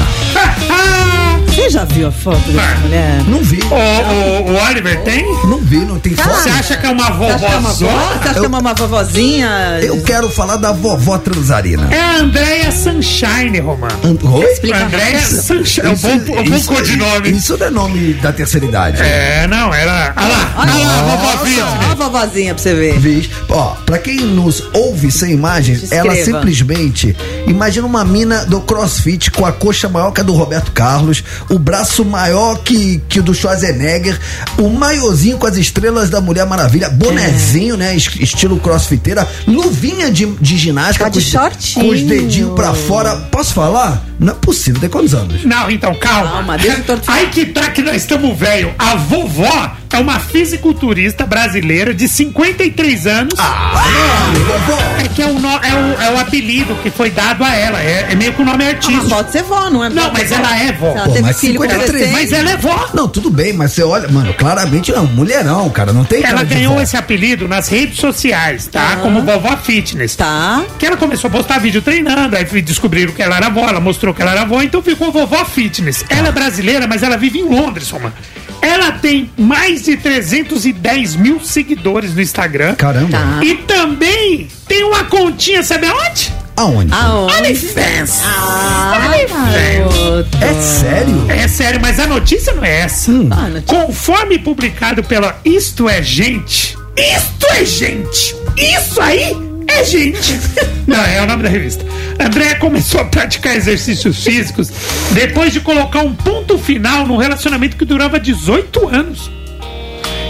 [1.48, 3.24] Você já viu a foto dessa mulher?
[3.28, 3.60] Não vi.
[3.64, 5.26] O, o, o Oliver tem?
[5.48, 6.30] Não vi, não tem foto.
[6.30, 7.74] Você acha que é uma Você acha que é uma vó?
[7.74, 7.94] vovózona?
[8.22, 9.50] Você acha que é uma, uma vovozinha?
[9.82, 11.88] Eu quero falar da vovó transarina.
[11.94, 13.94] É a Andréia Sunshine, Romano.
[14.04, 14.46] An- Oi?
[14.46, 15.28] Explica Andréia mais.
[15.46, 15.88] Sunshine.
[15.88, 17.32] É um bom, um bom isso, codinome.
[17.32, 19.02] isso não é nome da terceira idade.
[19.02, 20.14] É, não, era.
[20.16, 23.00] Olha lá, olha lá, a vovó Olha a vovozinha pra você ver.
[23.00, 23.30] Viz.
[23.50, 26.08] Ó, pra quem nos ouve sem imagens, Descreva.
[26.08, 27.16] ela simplesmente
[27.48, 31.07] imagina uma mina do crossfit com a coxa maior que a do Roberto Carlos,
[31.50, 34.20] o braço maior que, que o do Schwarzenegger,
[34.58, 37.96] o maiozinho com as estrelas da Mulher Maravilha, bonezinho, né?
[37.96, 41.86] es- Estilo crossfiteira, luvinha de, de ginástica Tá de com, shortinho.
[41.86, 43.16] com os dedinhos pra fora.
[43.32, 44.07] Posso falar?
[44.20, 45.44] Não é possível, tem quantos anos?
[45.46, 46.32] Não, então, calma.
[46.32, 47.00] Calma, deixa eu.
[47.08, 48.74] Aí que tá que nós estamos velho.
[48.80, 53.34] A vovó é uma fisiculturista brasileira de 53 anos.
[53.38, 54.78] Ah, vovó!
[55.04, 57.80] É que é o, no- é, o, é o apelido que foi dado a ela.
[57.82, 59.10] É, é meio que o nome Mas artístico.
[59.10, 59.90] pode ser vó, não é?
[59.90, 60.92] Não, mas ela é vó.
[60.92, 62.90] Se ela Pô, teve mas filho com 53, 16, Mas ela é vó.
[62.94, 66.44] Não, tudo bem, mas você olha, mano, claramente é um mulherão, cara, não tem Ela
[66.44, 66.82] ganhou vó.
[66.82, 68.98] esse apelido nas redes sociais, tá?
[68.98, 70.16] Como vovó fitness.
[70.16, 70.64] Tá.
[70.80, 74.07] Que ela começou a postar vídeo treinando, aí descobriram que ela era avó, ela mostrou
[74.14, 76.04] que ela era avó, então ficou vovó fitness.
[76.10, 78.14] Ela é brasileira, mas ela vive em Londres, Romano.
[78.62, 82.76] Ela tem mais de 310 mil seguidores no Instagram.
[82.76, 83.18] Caramba.
[83.18, 83.40] Tá.
[83.44, 86.34] E também tem uma continha, sabe aonde?
[86.56, 86.92] Aonde?
[86.92, 87.36] Aonde?
[87.36, 88.22] OnlyFans.
[88.26, 90.42] Ah, OnlyFans.
[90.42, 91.26] É sério?
[91.30, 93.12] É sério, mas a notícia não é essa.
[93.12, 93.62] Ah, notícia.
[93.68, 96.76] Conforme publicado pela Isto é Gente.
[96.98, 98.36] Isto é Gente!
[98.58, 99.47] Isso aí
[99.78, 100.40] é gente!
[100.88, 101.86] Não, é o nome da revista.
[102.20, 104.72] André começou a praticar exercícios físicos
[105.12, 109.30] depois de colocar um ponto final num relacionamento que durava 18 anos.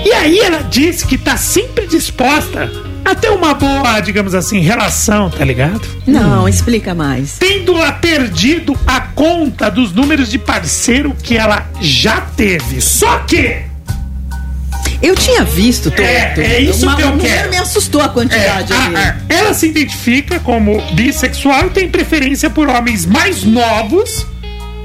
[0.04, 2.70] E aí ela disse que tá sempre disposta
[3.06, 5.82] a ter uma boa, digamos assim, relação, tá ligado?
[6.06, 7.38] Não, explica mais.
[7.38, 12.82] tendo a perdido a conta dos números de parceiro que ela já teve.
[12.82, 13.67] Só que
[15.02, 16.02] Eu tinha visto, Toto.
[16.02, 17.50] É, é isso Uma- que eu quero.
[17.50, 18.96] Me assustou a é, quantidade ali.
[18.96, 24.26] a- a- ela se identifica como bissexual e tem preferência por homens mais novos,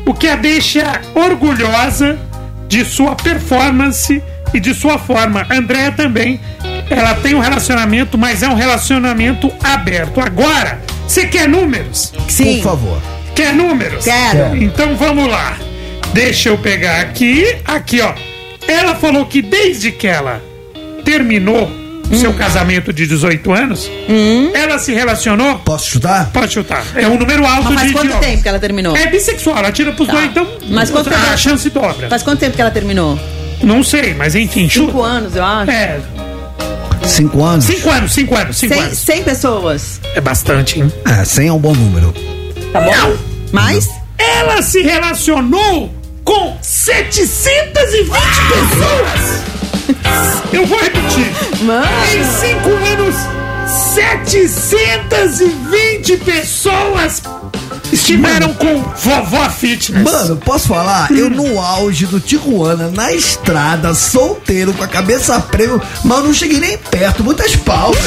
[0.06, 2.18] o que a deixa orgulhosa
[2.68, 5.46] de sua performance e de sua forma.
[5.50, 6.38] Andréa também,
[6.90, 10.20] ela tem um relacionamento, mas é um relacionamento aberto.
[10.20, 12.12] Agora, você quer números?
[12.28, 12.56] Sim.
[12.56, 13.02] Por favor.
[13.34, 14.04] Quer números?
[14.04, 14.56] Quero.
[14.62, 15.56] Então vamos lá.
[16.12, 17.56] Deixa eu pegar aqui.
[17.64, 18.12] Aqui, ó.
[18.68, 20.40] Ela falou que desde que ela
[21.04, 21.64] terminou
[22.10, 22.18] o Hum.
[22.18, 23.90] seu casamento de 18 anos,
[24.54, 25.58] ela se relacionou.
[25.60, 26.30] Posso chutar?
[26.32, 26.84] Pode chutar.
[26.94, 27.92] É um número alto Mas faz de.
[27.94, 28.96] quanto de- tempo que ela terminou?
[28.96, 30.14] É bissexual, ela tira pros Tá.
[30.14, 30.46] dois, então.
[30.68, 32.08] Mas quanto tempo a ela- chance dobra.
[32.08, 33.18] Faz quanto tempo que ela terminou?
[33.62, 34.86] Não sei, mas enfim, chuta.
[34.86, 35.70] Cinco anos, eu acho.
[35.70, 36.00] É,
[37.06, 37.64] Cinco anos?
[37.64, 38.98] cinco anos, cinco anos, cinco Cem, anos.
[38.98, 40.00] cem pessoas.
[40.14, 40.92] É bastante, hein?
[41.06, 42.12] É, 100 é um bom número.
[42.72, 43.16] Tá bom?
[43.52, 43.88] Mais?
[44.18, 45.92] Ela se relacionou
[46.24, 48.10] com 720
[48.48, 49.42] pessoas.
[50.52, 51.32] Eu vou repetir.
[51.62, 51.86] Mano.
[52.14, 53.14] Em cinco anos,
[53.94, 57.22] 720 pessoas
[57.92, 60.02] estiveram com vovó fitness.
[60.02, 61.10] Mano, posso falar?
[61.10, 66.32] Eu no auge do Tijuana, na estrada, solteiro, com a cabeça a prêmio, mas não
[66.32, 67.22] cheguei nem perto.
[67.22, 67.98] Muitas palmas.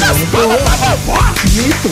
[1.53, 1.91] Mito.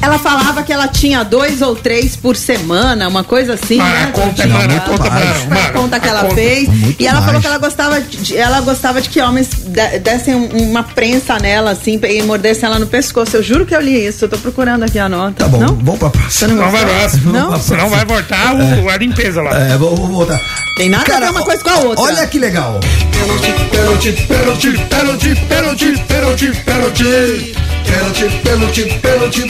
[0.00, 4.04] Ela falava que ela tinha dois ou três por semana, uma coisa assim, Ah, né?
[4.04, 4.80] a conta, Tinha mano, a lá.
[4.82, 5.24] conta, mais.
[5.26, 6.34] mano, Foi a mano, conta que ela conta.
[6.36, 6.68] fez.
[6.68, 7.40] Muito E ela falou mais.
[7.42, 11.72] que ela gostava de, ela gostava de que homens de- dessem um- uma prensa nela,
[11.72, 13.36] assim, e mordessem ela no pescoço.
[13.36, 14.24] Eu juro que eu li isso.
[14.24, 15.32] Eu tô procurando aqui a nota.
[15.44, 15.74] Tá bom, Não?
[15.74, 16.54] vamos pra próxima.
[16.54, 17.32] Não Não vai próximo.
[17.32, 17.60] Não?
[17.60, 19.50] Senão vai voltar o- a limpeza lá.
[19.58, 20.40] É, vou, vou voltar.
[20.76, 22.04] Tem nada a ver uma coisa com a outra.
[22.04, 22.78] Olha que legal.
[23.12, 26.52] Pênalti, pênalti, pênalti, pênalti, pênalti, pênalti.
[26.64, 29.42] Pênalti, pênalti, pênalti, pênalti,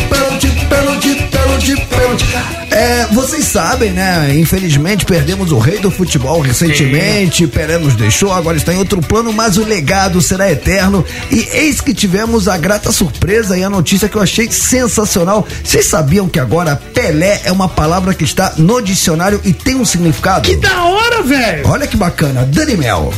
[0.69, 2.59] pênalti, pênalti, pênalti.
[2.71, 4.37] É, vocês sabem, né?
[4.37, 7.47] Infelizmente perdemos o rei do futebol recentemente.
[7.47, 11.05] Pelé nos deixou, agora está em outro plano, mas o legado será eterno.
[11.31, 15.47] E eis que tivemos a grata surpresa e a notícia que eu achei sensacional.
[15.65, 19.85] Vocês sabiam que agora Pelé é uma palavra que está no dicionário e tem um
[19.85, 20.49] significado?
[20.49, 21.69] Que da hora, velho!
[21.69, 23.13] Olha que bacana, Dani Mel.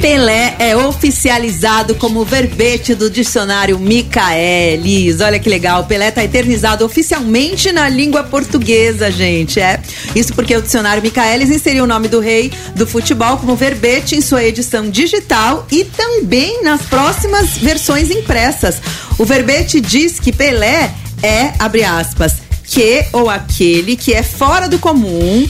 [0.00, 5.20] Pelé é oficializado como verbete do dicionário Michaelis.
[5.20, 9.60] Olha que legal, Pelé tá eternizado oficialmente na língua portuguesa, gente.
[9.60, 9.78] É
[10.14, 14.22] isso porque o dicionário Michaelis inseriu o nome do rei do futebol como verbete em
[14.22, 18.80] sua edição digital e também nas próximas versões impressas.
[19.18, 24.78] O verbete diz que Pelé é, abre aspas, que ou aquele que é fora do
[24.78, 25.46] comum,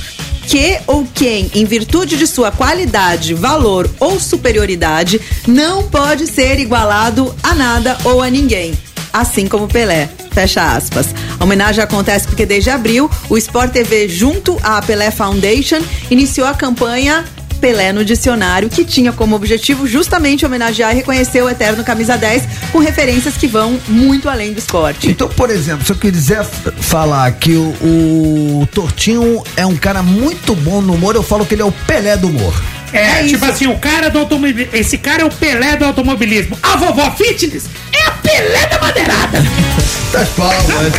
[0.50, 7.32] que ou quem, em virtude de sua qualidade, valor ou superioridade, não pode ser igualado
[7.40, 8.76] a nada ou a ninguém.
[9.12, 10.08] Assim como Pelé.
[10.32, 11.14] Fecha aspas.
[11.38, 16.54] A homenagem acontece porque desde abril, o Sport TV, junto à Pelé Foundation, iniciou a
[16.54, 17.24] campanha
[17.60, 22.42] Pelé no dicionário, que tinha como objetivo justamente homenagear e reconhecer o eterno camisa 10
[22.72, 25.08] com referências que vão muito além do esporte.
[25.08, 30.54] Então, por exemplo, se eu quiser falar que o, o Tortinho é um cara muito
[30.54, 32.54] bom no humor, eu falo que ele é o Pelé do humor.
[32.92, 34.76] É, tipo assim, o cara do automobilismo.
[34.76, 36.58] Esse cara é o Pelé do automobilismo.
[36.62, 39.40] A vovó fitness é a Pelé da madeirada.
[40.12, 40.92] Muitas palmas.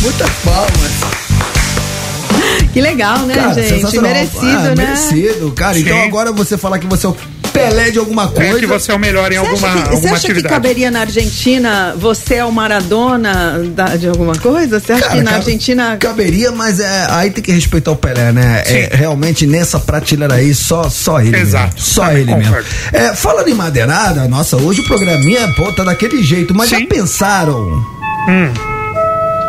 [0.00, 1.23] Muitas palmas.
[2.74, 3.98] Que legal, né, Cara, gente?
[4.00, 4.74] Merecido, Ah, né?
[4.76, 5.78] Merecido, cara.
[5.78, 6.04] Então Sim.
[6.06, 7.16] agora você falar que você é o
[7.52, 8.56] Pelé de alguma coisa.
[8.56, 10.42] É que você é o melhor em Você alguma, acha, que, você alguma acha que
[10.42, 14.80] caberia na Argentina você é o Maradona da- de alguma coisa?
[14.80, 15.96] Você acha Cara, que na Argentina.
[15.96, 18.64] Caberia, mas é, aí tem que respeitar o Pelé, né?
[18.66, 21.36] É, realmente nessa prateleira aí, só, só ele.
[21.36, 21.74] Exato.
[21.76, 21.80] Mesmo.
[21.88, 22.56] Só Também ele mesmo.
[22.92, 26.52] É, falando em madeirada, nossa, hoje o programinha, pô, tá daquele jeito.
[26.52, 26.86] Mas já Sim.
[26.86, 27.56] pensaram?
[28.28, 28.52] Hum.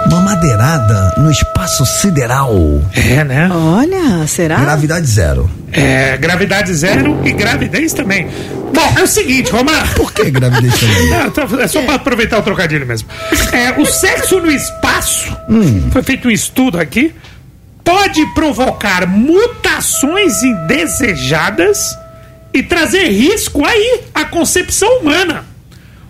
[0.07, 2.53] Uma madeirada no espaço sideral.
[2.93, 3.49] É, né?
[3.51, 4.57] Olha, será?
[4.59, 5.49] Gravidade zero.
[5.71, 8.27] É, gravidade zero e gravidez também.
[8.73, 9.93] Bom, é o seguinte, Romar.
[9.95, 11.59] Por que gravidez também?
[11.61, 13.09] É só pra aproveitar o trocadilho mesmo.
[13.51, 15.89] É, o sexo no espaço, Hum.
[15.91, 17.13] foi feito um estudo aqui,
[17.83, 21.97] pode provocar mutações indesejadas
[22.53, 25.43] e trazer risco aí à concepção humana.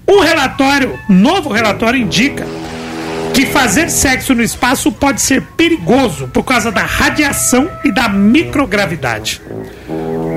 [0.08, 2.46] O relatório, novo relatório indica
[3.36, 9.42] que fazer sexo no espaço pode ser perigoso por causa da radiação e da microgravidade.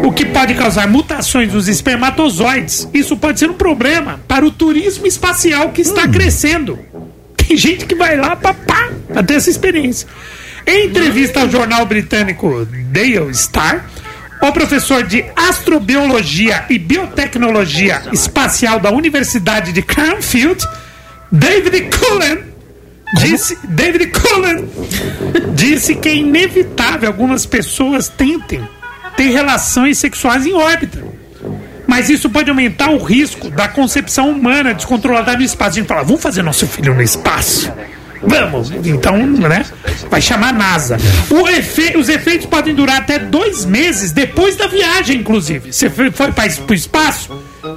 [0.03, 2.89] O que pode causar mutações nos espermatozoides.
[2.93, 6.77] Isso pode ser um problema para o turismo espacial que está crescendo.
[7.37, 8.89] Tem gente que vai lá pra, pá,
[9.33, 10.09] essa experiência.
[10.67, 13.87] Em entrevista ao jornal britânico Daily Star,
[14.43, 20.67] o professor de astrobiologia e biotecnologia espacial da Universidade de Cranfield,
[21.31, 22.48] David Cullen,
[23.15, 24.69] disse, David Cullen
[25.55, 28.61] disse que é inevitável algumas pessoas tentem
[29.17, 31.03] ter relações sexuais em órbita.
[31.87, 35.71] Mas isso pode aumentar o risco da concepção humana descontrolada no espaço.
[35.71, 37.73] A gente fala, vamos fazer nosso filho no espaço?
[38.21, 39.65] Vamos, então, né?
[40.11, 40.99] Vai chamar a NASA.
[41.57, 45.73] Efe- os efeitos podem durar até dois meses depois da viagem, inclusive.
[45.73, 46.35] Você foi para
[46.69, 47.31] o espaço?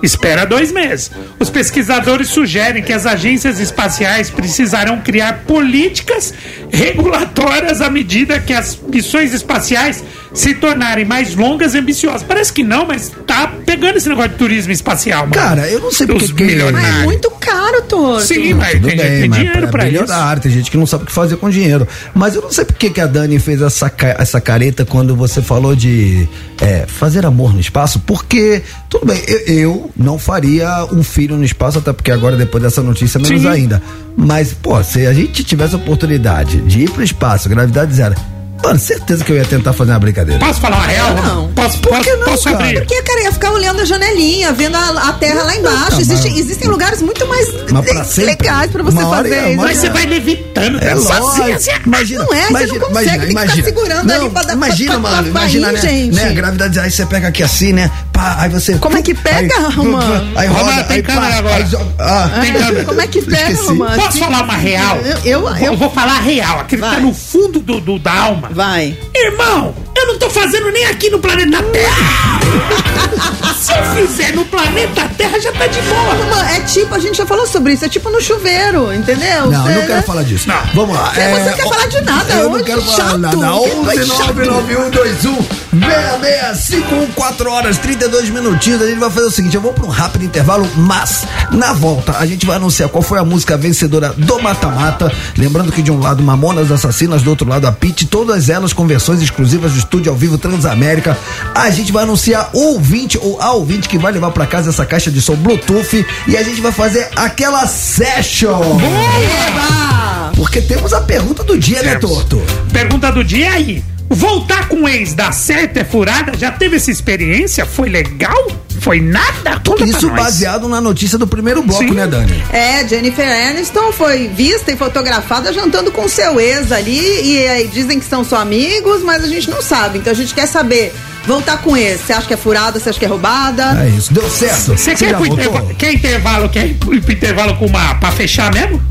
[0.04, 1.12] Espera dois meses.
[1.40, 6.34] Os pesquisadores sugerem que as agências espaciais precisarão criar políticas
[6.72, 12.24] regulatórias à medida que as missões espaciais se tornarem mais longas e ambiciosas.
[12.24, 15.34] Parece que não, mas tá pegando esse negócio de turismo espacial, mano.
[15.34, 16.90] Cara, eu não sei Os porque que- milionários.
[16.96, 18.22] Ah, é muito caro, Torto.
[18.26, 19.92] Sim, mas Tudo tem, bem, tem mas dinheiro pra isso.
[19.92, 21.88] bilionário, tem gente que não sabe o que fazer com dinheiro.
[22.14, 25.76] Mas eu não sei por que a Dani fez essa, essa careta quando você falou
[25.76, 26.28] de
[26.62, 31.44] é, fazer amor no espaço, porque, tudo bem, eu, eu não faria um filho no
[31.44, 33.48] espaço, até porque agora, depois dessa notícia, menos Sim.
[33.48, 33.82] ainda.
[34.16, 38.16] Mas, pô, se a gente tivesse a oportunidade de ir pro espaço, gravidade zero,
[38.64, 40.40] mano, certeza que eu ia tentar fazer uma brincadeira.
[40.46, 41.14] Posso falar a real?
[41.16, 41.48] Não.
[41.54, 42.56] Posso, Por posso, que não, posso cara?
[42.58, 42.80] abrir?
[42.80, 45.92] Porque, cara, ia ficar olhando a janelinha, vendo a, a terra lá embaixo.
[45.92, 49.54] Não, Existem, mas- existem lugares muito mais Mas pra sempre, legais pra você fazer isso.
[49.54, 51.14] uma Mas você vai levitando, É lógico.
[51.14, 51.72] Sozinho, assim.
[51.86, 53.64] Imagina, Não é, você imagina, não consegue, imagina, tem que ficar imagina.
[53.66, 55.82] segurando não, ali pra dar- Imagina, pra- pra- mano, pra imagina, né?
[55.82, 56.16] gente.
[56.16, 56.34] né?
[56.34, 57.92] Gravidade, aí você pega aqui assim, né?
[58.14, 58.76] Pá, aí você.
[58.78, 60.32] Como é que pega, aí, Romano?
[60.36, 61.56] Aí roda, Romano, tem aí câmera agora.
[61.56, 61.66] Aí
[62.00, 62.86] ah, Tem câmera.
[62.86, 63.62] Como é que pega.
[63.62, 64.02] Romano?
[64.02, 64.98] Posso falar uma real?
[65.26, 68.50] Eu, eu, vou falar a real, aquele que tá no fundo do, do- da alma.
[68.52, 68.98] Vai.
[69.16, 72.40] Irmão, eu não tô fazendo nem aqui no planeta Terra.
[73.62, 76.16] Se eu fizer no planeta Terra, já tá de boa.
[76.16, 79.52] Mano, é tipo, a gente já falou sobre isso, é tipo no chuveiro, entendeu?
[79.52, 80.02] Não, Você, não quero né?
[80.02, 80.48] falar disso.
[80.48, 80.62] Não.
[80.74, 81.12] Vamos lá.
[81.14, 83.18] Você não quer falar de nada Eu não hoje, quero falar chato.
[83.20, 83.38] nada.
[83.38, 84.34] Que 11 chato.
[84.36, 88.82] 99121 665 4 horas 32 minutinhos.
[88.82, 92.18] A gente vai fazer o seguinte: eu vou para um rápido intervalo, mas na volta
[92.18, 95.12] a gente vai anunciar qual foi a música vencedora do Mata-Mata.
[95.38, 98.86] Lembrando que de um lado Mamonas Assassinas, do outro lado a Pit, todas elas com
[98.88, 101.18] versões exclusivas do estúdio ao vivo Transamérica.
[101.54, 104.86] A gente vai anunciar o ouvinte ou a ouvinte que vai levar para casa essa
[104.86, 108.80] caixa de som Bluetooth e a gente vai fazer aquela session.
[108.80, 110.32] Eba!
[110.34, 112.16] Porque temos a pergunta do dia, né, Temos.
[112.16, 112.42] Torto?
[112.72, 113.84] Pergunta do dia aí.
[114.14, 116.38] Voltar com o ex dar certo é furada?
[116.38, 117.66] Já teve essa experiência?
[117.66, 118.46] Foi legal?
[118.82, 119.62] foi nada.
[119.64, 120.24] Conta Isso pra nós.
[120.26, 121.92] baseado na notícia do primeiro bloco, Sim.
[121.92, 122.44] né, Dani?
[122.52, 128.00] É, Jennifer Aniston foi vista e fotografada jantando com seu ex ali e aí dizem
[128.00, 130.00] que são só amigos, mas a gente não sabe.
[130.00, 130.92] Então a gente quer saber,
[131.28, 133.84] voltar com esse, você acha que é furada, você acha que é roubada?
[133.84, 134.72] É isso, deu certo.
[134.72, 138.82] Você quer intervalo, quer intervalo, quer ir pro intervalo com uma, pra fechar mesmo?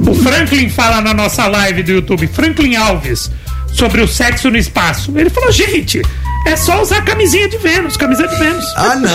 [0.00, 3.30] O Franklin fala na nossa live do YouTube, Franklin Alves,
[3.76, 5.12] sobre o sexo no espaço.
[5.14, 6.00] Ele falou, gente,
[6.46, 8.64] é só usar camisinha de Vênus, camisa de Vênus.
[8.76, 9.06] Ah, não!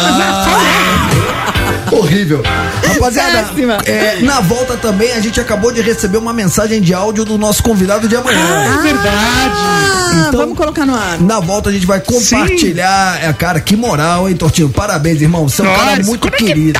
[1.98, 2.42] Horrível.
[2.88, 3.50] Rapaziada,
[3.86, 7.62] é, na volta também a gente acabou de receber uma mensagem de áudio do nosso
[7.64, 8.40] convidado de amanhã.
[8.40, 9.10] É verdade.
[9.14, 11.20] Ah, Então- vamos colocar no ar.
[11.20, 13.20] Na volta a gente vai compartilhar.
[13.24, 14.70] É, cara, que moral, hein, Tortinho?
[14.70, 15.48] Parabéns, irmão.
[15.50, 16.80] Você é um cara Nós, muito querido.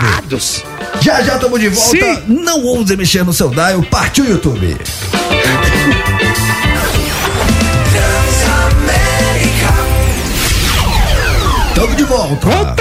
[1.02, 1.98] Já já estamos de volta.
[1.98, 2.24] Sim.
[2.28, 3.82] Não ouse mexer no seu dial.
[3.90, 4.78] Partiu YouTube.
[11.92, 12.76] Tamo de volta.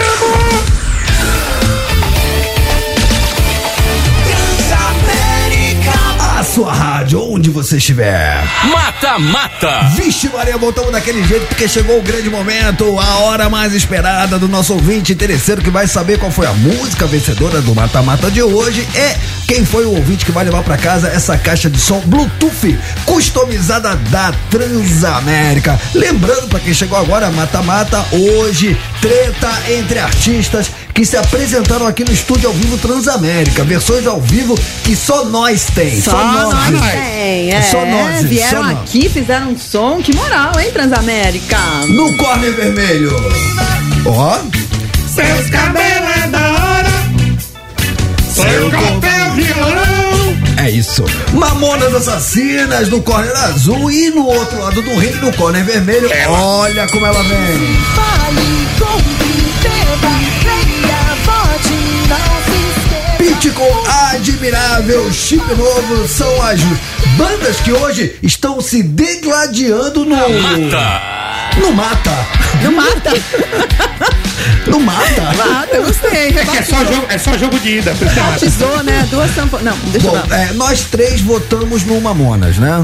[6.39, 8.43] A sua rádio, onde você estiver.
[8.73, 9.81] Mata Mata.
[9.95, 14.49] Vixe, Maria, voltamos daquele jeito porque chegou o grande momento, a hora mais esperada do
[14.49, 18.43] nosso ouvinte interesseiro que vai saber qual foi a música vencedora do Mata Mata de
[18.43, 18.89] hoje.
[18.95, 19.17] É
[19.51, 23.97] quem foi o ouvinte que vai levar pra casa essa caixa de som Bluetooth customizada
[23.97, 25.77] da Transamérica.
[25.93, 32.05] Lembrando pra quem chegou agora, Mata Mata, hoje, treta entre artistas que se apresentaram aqui
[32.05, 33.65] no estúdio ao vivo Transamérica.
[33.65, 36.01] Versões ao vivo que só nós tem.
[36.01, 36.71] Só, nós.
[36.93, 37.61] tem, é.
[37.63, 38.79] Só nós, Vieram só nós.
[38.79, 41.59] aqui, fizeram um som, que moral, hein, Transamérica?
[41.89, 43.11] No corner vermelho.
[44.07, 44.39] Ó.
[45.09, 46.91] Seus cabelos é da hora.
[48.33, 49.10] Seu corpo é violão.
[50.71, 51.05] É isso.
[51.33, 56.09] Mamonas Assassinas no corner azul e no outro lado do ringue, no corner vermelho.
[56.29, 57.77] Olha como ela vem.
[61.59, 62.60] Pitch
[63.55, 66.61] com admirável chip novo são as
[67.19, 70.17] bandas que hoje estão se degladiando no.
[70.17, 71.03] Mata.
[71.61, 72.27] No mata.
[72.63, 73.13] Não mata.
[74.67, 75.23] No mata.
[75.37, 76.29] Mata, gostei.
[76.29, 77.91] É que é só jogo, é só jogo de ida.
[77.91, 78.11] é mata.
[78.15, 79.07] Rebatizou, né?
[79.11, 79.65] Duas sanfonas.
[79.67, 80.35] Não, deixa eu Bom, ver.
[80.39, 82.81] é, nós três votamos no Mamonas, né?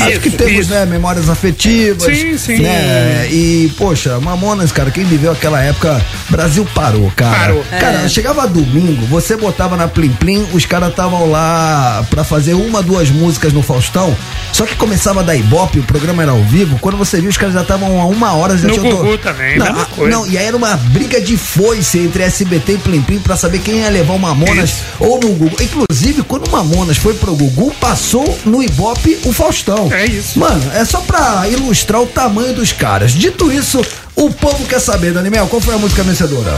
[0.00, 0.70] Acho Isso, que temos, isso.
[0.70, 2.02] né, memórias afetivas.
[2.16, 2.56] Sim, sim.
[2.62, 3.28] Né?
[3.30, 7.36] E, poxa, Mamonas, cara, quem viveu aquela época, Brasil parou, cara.
[7.38, 7.64] Parou.
[7.70, 8.08] Cara, É.
[8.08, 13.10] chegava domingo, você botava na Plim Plim, os caras estavam lá pra fazer uma, duas
[13.10, 14.16] músicas no Faustão.
[14.52, 16.78] Só que começava da Ibope, o programa era ao vivo.
[16.80, 18.96] Quando você viu, os caras já estavam a uma hora, já No tinham.
[18.96, 20.16] Gugu também, não, mesma a- coisa.
[20.16, 23.60] não, e aí era uma briga de foice entre SBT e Plim Plim pra saber
[23.60, 24.82] quem ia levar o Mamonas Isso.
[24.98, 25.56] ou no Gugu.
[25.62, 29.81] Inclusive, quando o Mamonas foi pro Gugu, passou no Ibope o Faustão.
[29.90, 30.38] É isso.
[30.38, 33.12] Mano, é só pra ilustrar o tamanho dos caras.
[33.12, 33.84] Dito isso,
[34.14, 36.52] o povo quer saber, Daniel, qual foi a música vencedora?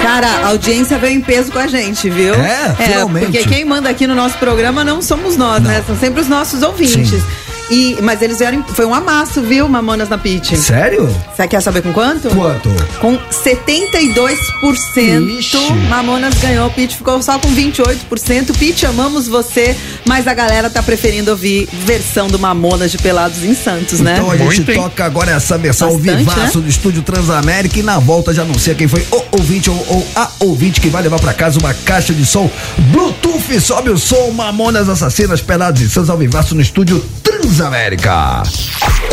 [0.00, 2.34] Cara, a audiência veio em peso com a gente, viu?
[2.34, 3.26] É, finalmente.
[3.26, 5.82] Porque quem manda aqui no nosso programa não somos nós, né?
[5.86, 7.10] São sempre os nossos ouvintes.
[7.10, 7.22] Sim.
[7.70, 8.62] E, mas eles vieram.
[8.62, 10.56] Foi um amasso, viu, Mamonas na Pit?
[10.56, 11.08] Sério?
[11.34, 12.28] Você quer saber com quanto?
[12.30, 12.70] Quanto?
[13.00, 15.38] Com 72%.
[15.38, 15.72] Ixi.
[15.88, 18.56] Mamonas ganhou, Pete ficou só com 28%.
[18.58, 19.76] Pete, amamos você,
[20.06, 24.14] mas a galera tá preferindo ouvir versão do Mamonas de Pelados em Santos, né?
[24.14, 26.64] Então a gente Muito, toca agora essa versão ao Bastante, vivaço né?
[26.64, 30.28] do estúdio Transamérica e na volta já anuncia quem foi o ouvinte ou, ou a
[30.40, 32.50] ouvinte que vai levar pra casa uma caixa de som
[32.90, 33.60] Bluetooth.
[33.60, 37.38] Sobe o som, Mamonas Assassinas, Pelados e Santos ao vivaço no estúdio Transamérica.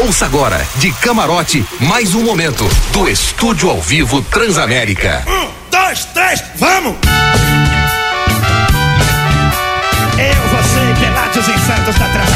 [0.03, 2.63] Ouça agora, de camarote, mais um momento
[2.93, 5.23] do Estúdio ao Vivo Transamérica.
[5.25, 6.95] Um, dois, três, vamos!
[10.19, 12.34] Eu, você e Pelados em Santos da Transamérica.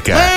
[0.00, 0.27] Transamérica.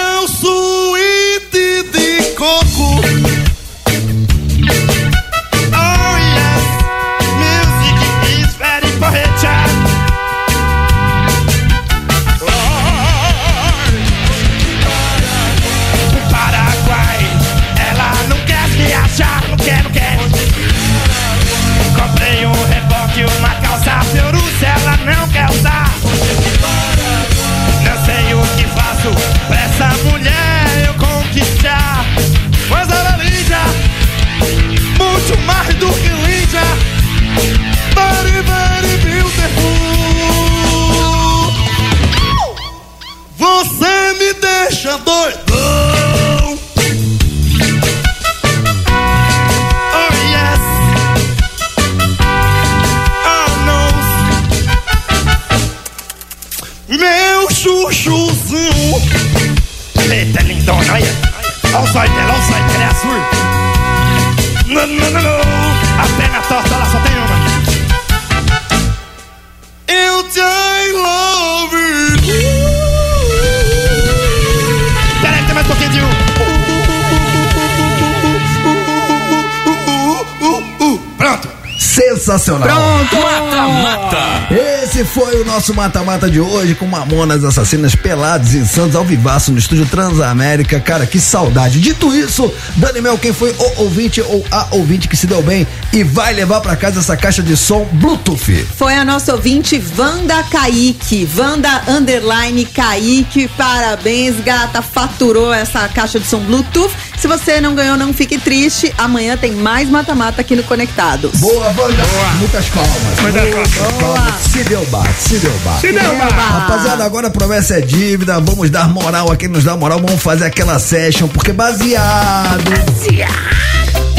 [85.13, 89.57] Foi o nosso mata-mata de hoje com Mamonas Assassinas Pelados em Santos ao vivaço no
[89.57, 90.79] estúdio Transamérica.
[90.79, 91.81] Cara, que saudade.
[91.81, 95.67] Dito isso, Dani Mel, quem foi o ouvinte ou a ouvinte que se deu bem
[95.91, 98.65] e vai levar pra casa essa caixa de som Bluetooth?
[98.77, 101.27] Foi a nossa ouvinte Wanda Kaique.
[101.38, 103.49] Wanda Underline Kaique.
[103.49, 104.81] Parabéns, gata.
[104.81, 106.91] Faturou essa caixa de som Bluetooth.
[107.22, 108.91] Se você não ganhou, não fique triste.
[108.98, 111.39] Amanhã tem mais mata-mata aqui no Conectados.
[111.39, 112.03] Boa, Wanda.
[112.39, 113.19] Muitas palmas.
[113.22, 113.69] Muitas
[113.99, 114.41] palmas.
[114.41, 115.81] Se deu bate, se deu bate.
[115.81, 116.34] Se deu bate.
[116.34, 118.39] Rapaziada, agora a promessa é dívida.
[118.39, 119.99] Vamos dar moral a quem nos dá moral.
[119.99, 122.64] Vamos fazer aquela session, porque baseado.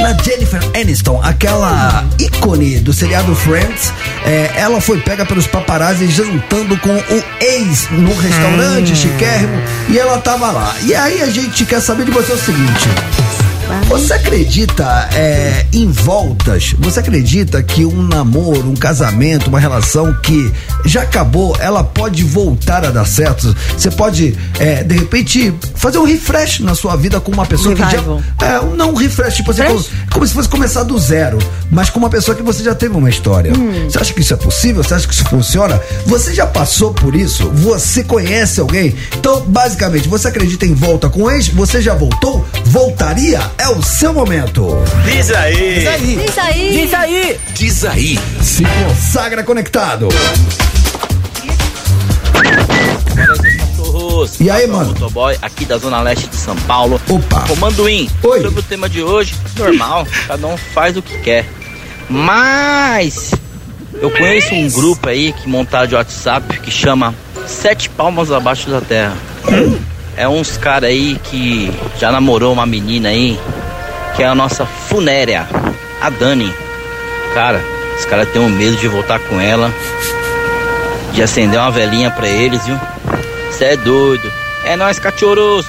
[0.03, 3.93] Na Jennifer Aniston, aquela ícone do seriado Friends,
[4.27, 10.19] é, ela foi pega pelos paparazzi jantando com o ex no restaurante chiquérrimo e ela
[10.19, 10.75] tava lá.
[10.83, 12.89] E aí a gente quer saber de você o seguinte.
[13.89, 16.75] Você acredita é, em voltas?
[16.79, 20.53] Você acredita que um namoro, um casamento, uma relação que
[20.85, 23.55] já acabou, ela pode voltar a dar certo?
[23.77, 28.23] Você pode, é, de repente, fazer um refresh na sua vida com uma pessoa Revival.
[28.39, 28.53] que já.
[28.53, 31.39] É, não um refresh, tipo assim, como, como se fosse começar do zero,
[31.71, 33.53] mas com uma pessoa que você já teve uma história.
[33.89, 34.83] Você acha que isso é possível?
[34.83, 35.81] Você acha que isso funciona?
[36.07, 37.51] Você já passou por isso?
[37.51, 38.95] Você conhece alguém?
[39.17, 41.49] Então, basicamente, você acredita em volta com ex?
[41.49, 42.47] Você já voltou?
[42.65, 43.41] Voltaria?
[43.63, 44.67] É o seu momento.
[45.05, 45.79] Diz aí.
[45.79, 45.87] Diz
[46.37, 46.71] aí.
[46.73, 47.41] Diz aí.
[47.55, 48.19] Diz aí.
[48.43, 50.09] Se consagra conectado.
[54.41, 54.87] E aí, mano?
[54.89, 57.01] Motoboy aqui da Zona Leste de São Paulo.
[57.09, 57.47] Opa.
[57.47, 58.43] Comandoim, Oi.
[58.43, 61.49] sobre o tema de hoje, normal, cada um faz o que quer.
[62.11, 63.31] Mas
[63.95, 67.15] eu conheço um grupo aí que montaram de WhatsApp que chama
[67.47, 69.17] Sete Palmas Abaixo da Terra.
[70.17, 73.39] É uns cara aí que já namorou uma menina aí,
[74.15, 75.49] que é a nossa funérea,
[76.01, 76.53] a Dani.
[77.35, 77.61] Cara,
[77.99, 79.73] os caras têm um medo de voltar com ela,
[81.13, 82.79] de acender uma velhinha pra eles, viu?
[83.53, 84.31] Cê é doido.
[84.65, 85.67] É nós, cachorros.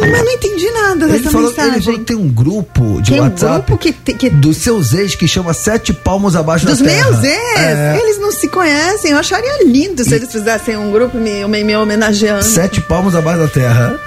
[0.00, 1.82] Mas não entendi nada Ele dessa falou, ele mensagem.
[1.82, 4.92] falou que tem um grupo de Tem um WhatsApp grupo que, te- que dos seus
[4.94, 7.10] ex que chama Sete Palmos Abaixo Dos da Terra.
[7.10, 7.98] meus ex, É.
[8.00, 9.10] eles não se conhecem.
[9.12, 12.42] Eu acharia lindo se eles fizessem um grupo me, me, me homenageando.
[12.44, 13.98] Sete Palmos Abaixo da Terra.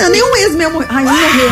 [0.00, 0.88] Não, nenhum ex meu morreu.
[0.90, 1.50] Ai, morreu.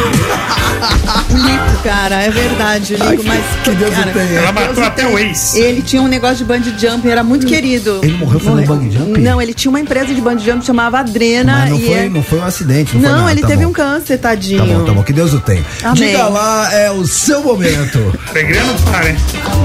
[1.30, 2.94] o Lico, cara, é verdade.
[2.94, 3.44] O Lico, mas.
[3.62, 4.38] que Deus cara, o tenha.
[4.40, 5.14] Ela Deus matou o até tenha.
[5.14, 5.54] o ex.
[5.54, 8.00] Ele tinha um negócio de bungee jump, era muito querido.
[8.02, 9.20] Ele morreu fazendo bungee jump?
[9.20, 11.58] Não, ele tinha uma empresa de bungee jump que chamava Adrena.
[11.60, 13.46] Mas não e foi, é- não foi um acidente, não, foi Não, nada, ele tá
[13.48, 13.70] teve bom.
[13.70, 14.58] um câncer, tadinho.
[14.66, 15.64] Tá bom, tá bom, que Deus o tenha.
[15.84, 16.08] Amém.
[16.10, 17.98] Diga lá, é o seu momento.
[18.30, 19.16] Alegria não para, hein?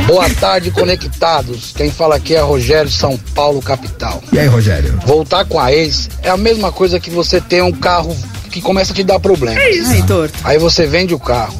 [0.07, 1.73] Boa tarde, conectados.
[1.75, 4.21] Quem fala aqui é Rogério São Paulo, capital.
[4.31, 4.99] E aí, Rogério?
[5.05, 8.15] Voltar com a ex é a mesma coisa que você ter um carro
[8.51, 9.59] que começa a te dar problema.
[9.61, 9.91] É isso.
[9.91, 10.33] Aí, torto.
[10.43, 11.55] Aí você vende o carro.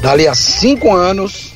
[0.00, 1.52] Dali a cinco anos,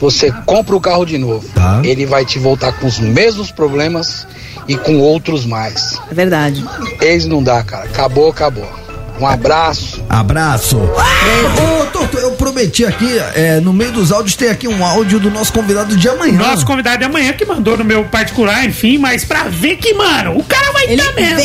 [0.00, 1.46] você compra o carro de novo.
[1.54, 1.82] Tá.
[1.84, 4.26] Ele vai te voltar com os mesmos problemas
[4.66, 6.00] e com outros mais.
[6.10, 6.64] É verdade.
[7.02, 7.84] Ex não dá, cara.
[7.84, 8.83] Acabou, acabou.
[9.20, 10.02] Um abraço.
[10.08, 10.76] Abraço.
[10.76, 15.30] Ô, Torto, eu prometi aqui, é, no meio dos áudios, tem aqui um áudio do
[15.30, 16.38] nosso convidado de amanhã.
[16.38, 20.36] Nosso convidado de amanhã que mandou no meu particular, enfim, mas pra ver que, mano,
[20.36, 21.40] o cara vai estar mesmo.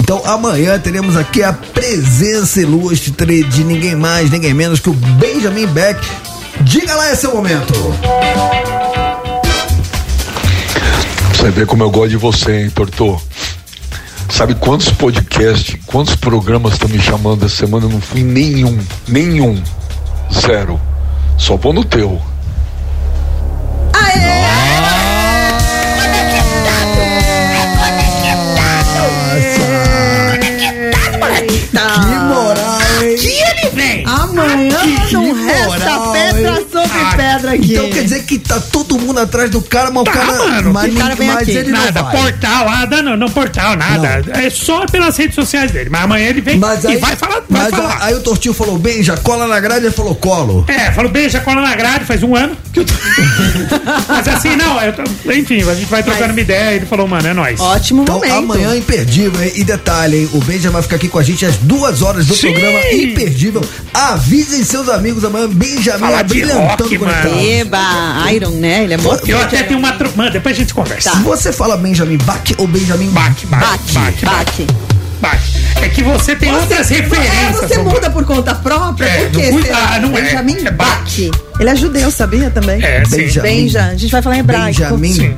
[0.00, 3.12] Então amanhã teremos aqui a presença ilustre
[3.44, 6.00] de ninguém mais, ninguém menos que o Benjamin Beck.
[6.62, 7.72] Diga lá esse é o momento.
[11.34, 13.20] Você vê como eu gosto de você, hein, Tortô?
[14.38, 17.86] Sabe quantos podcasts, quantos programas estão me chamando essa semana?
[17.86, 18.78] Eu não fui nenhum,
[19.08, 19.60] nenhum.
[20.32, 20.80] Zero.
[21.36, 22.22] Só vou no teu.
[23.92, 24.47] Que
[37.72, 40.26] Então quer dizer que tá todo mundo atrás do cara, mas o Tá, cara.
[40.48, 41.50] mano, mas, o cara vem mas aqui.
[41.52, 42.16] ele Nada, não vai.
[42.22, 44.22] portal, nada, não, não portal, nada.
[44.34, 45.90] É só pelas redes sociais dele.
[45.90, 47.42] Mas amanhã ele vem Mas e aí, vai falar.
[47.48, 47.98] Vai mas falar.
[48.02, 50.64] aí o Tortinho falou, beija, cola na grade, ele falou, colo.
[50.68, 52.92] É, falou beijo, cola na grade, faz um ano que eu tô...
[54.08, 55.02] Mas assim, não, eu tô...
[55.32, 56.76] enfim, a gente vai trocando uma ideia.
[56.76, 57.60] Ele falou, mano, é nóis.
[57.60, 58.34] Ótimo Então momento.
[58.34, 59.52] amanhã imperdível, hein?
[59.56, 60.28] E detalhe, hein?
[60.32, 62.52] O Benja vai ficar aqui com a gente às duas horas do Sim!
[62.52, 63.62] programa imperdível.
[63.92, 67.40] Avisem seus amigos amanhã, Benjamin Falar de abrilhantando mano.
[67.60, 68.84] Eba, Iron, né?
[68.84, 69.96] Ele é muito Eu até tenho uma.
[70.16, 71.10] Mano, depois a gente conversa.
[71.16, 74.66] Você fala Benjamin Bach ou Benjamin Bach, Bach, Baque, Bach, Bach, baque.
[75.20, 75.40] Bach.
[75.82, 77.56] É que você tem outras É, referências.
[77.60, 77.94] você Romulo.
[77.94, 79.06] muda por conta própria?
[79.06, 79.50] É, por quê?
[79.50, 80.22] não ah, não é.
[80.22, 80.98] Benjamin É Bach.
[81.00, 81.18] Bach.
[81.60, 82.82] Ele é judeu, sabia também?
[82.84, 83.16] É, sim.
[83.16, 83.48] Benjamin.
[83.48, 83.84] Benja.
[83.86, 84.96] A gente vai falar em hebraico.
[84.96, 85.36] Benjamin.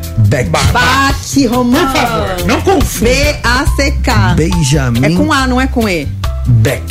[0.50, 0.66] Bach.
[0.72, 1.88] Bach, Romano.
[1.88, 3.10] Por favor, não confunda.
[3.10, 4.34] B-A-C-K.
[4.34, 6.06] Benjamin É com A, não é com E.
[6.46, 6.82] Beck.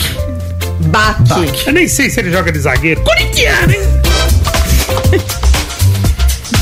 [0.81, 1.18] Bach.
[1.68, 3.01] Eu nem sei se ele joga de zagueiro.
[3.01, 3.80] Corintiano, hein?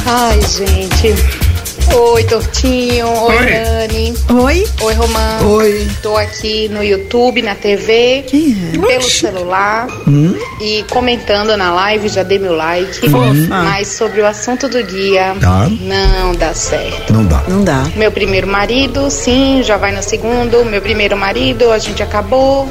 [0.10, 1.16] Ai, gente.
[1.96, 3.08] Oi, Tortinho.
[3.08, 3.46] Oi, Oi.
[3.46, 4.14] Dani.
[4.42, 4.68] Oi?
[4.82, 5.50] Oi, Romano.
[5.56, 5.88] Oi.
[6.02, 8.88] Tô aqui no YouTube, na TV, Quem é?
[8.88, 9.88] pelo celular
[10.62, 13.08] e comentando na live, já dei meu like.
[13.50, 15.68] Mas sobre o assunto do dia, Tá.
[15.82, 17.12] não dá certo.
[17.14, 17.44] Não dá.
[17.48, 17.86] Não dá.
[17.96, 20.64] Meu primeiro marido, sim, já vai no segundo.
[20.66, 22.68] Meu primeiro marido, a gente acabou.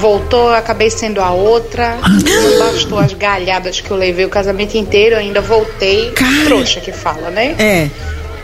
[0.00, 1.98] Voltou, eu acabei sendo a outra.
[2.02, 6.12] Não bastou as galhadas que eu levei o casamento inteiro, ainda voltei.
[6.44, 7.54] Trouxa que fala, né?
[7.58, 7.90] É.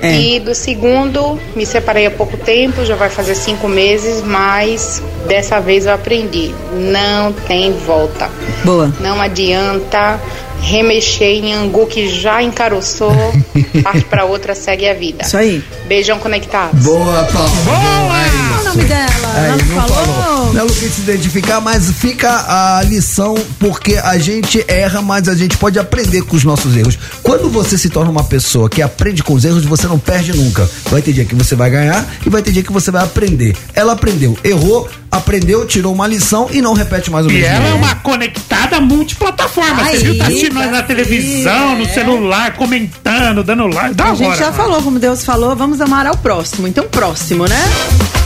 [0.00, 0.20] É.
[0.20, 5.60] E do segundo, me separei há pouco tempo, já vai fazer cinco meses, mas dessa
[5.60, 6.54] vez eu aprendi.
[6.72, 8.28] Não tem volta.
[8.64, 8.92] Boa.
[9.00, 10.20] Não adianta
[10.60, 13.14] remexer em angu que já encaroçou,
[13.82, 15.24] parte pra outra, segue a vida.
[15.24, 15.62] Isso aí.
[15.86, 16.82] Beijão conectados.
[16.82, 17.48] Boa, Paulo.
[17.48, 18.43] O
[18.74, 19.32] nome dela?
[19.34, 20.52] Aí, Ela não falou.
[20.52, 25.56] Não quis se identificar, mas fica a lição, porque a gente erra, mas a gente
[25.56, 26.98] pode aprender com os nossos erros.
[27.22, 30.68] Quando você se torna uma pessoa que aprende com os erros, você não perde nunca.
[30.90, 33.56] Vai ter dia que você vai ganhar e vai ter dia que você vai aprender.
[33.74, 37.68] Ela aprendeu, errou, aprendeu, tirou uma lição e não repete mais o E mesmo ela
[37.68, 39.84] é uma conectada multiplataforma.
[39.84, 40.18] Você Aí, viu?
[40.18, 41.88] Tá assistindo nós na televisão, no é.
[41.88, 43.94] celular, comentando, dando like.
[43.94, 46.66] Da A gente já falou, como Deus falou, vamos amar ao próximo.
[46.66, 48.23] Então, próximo, né?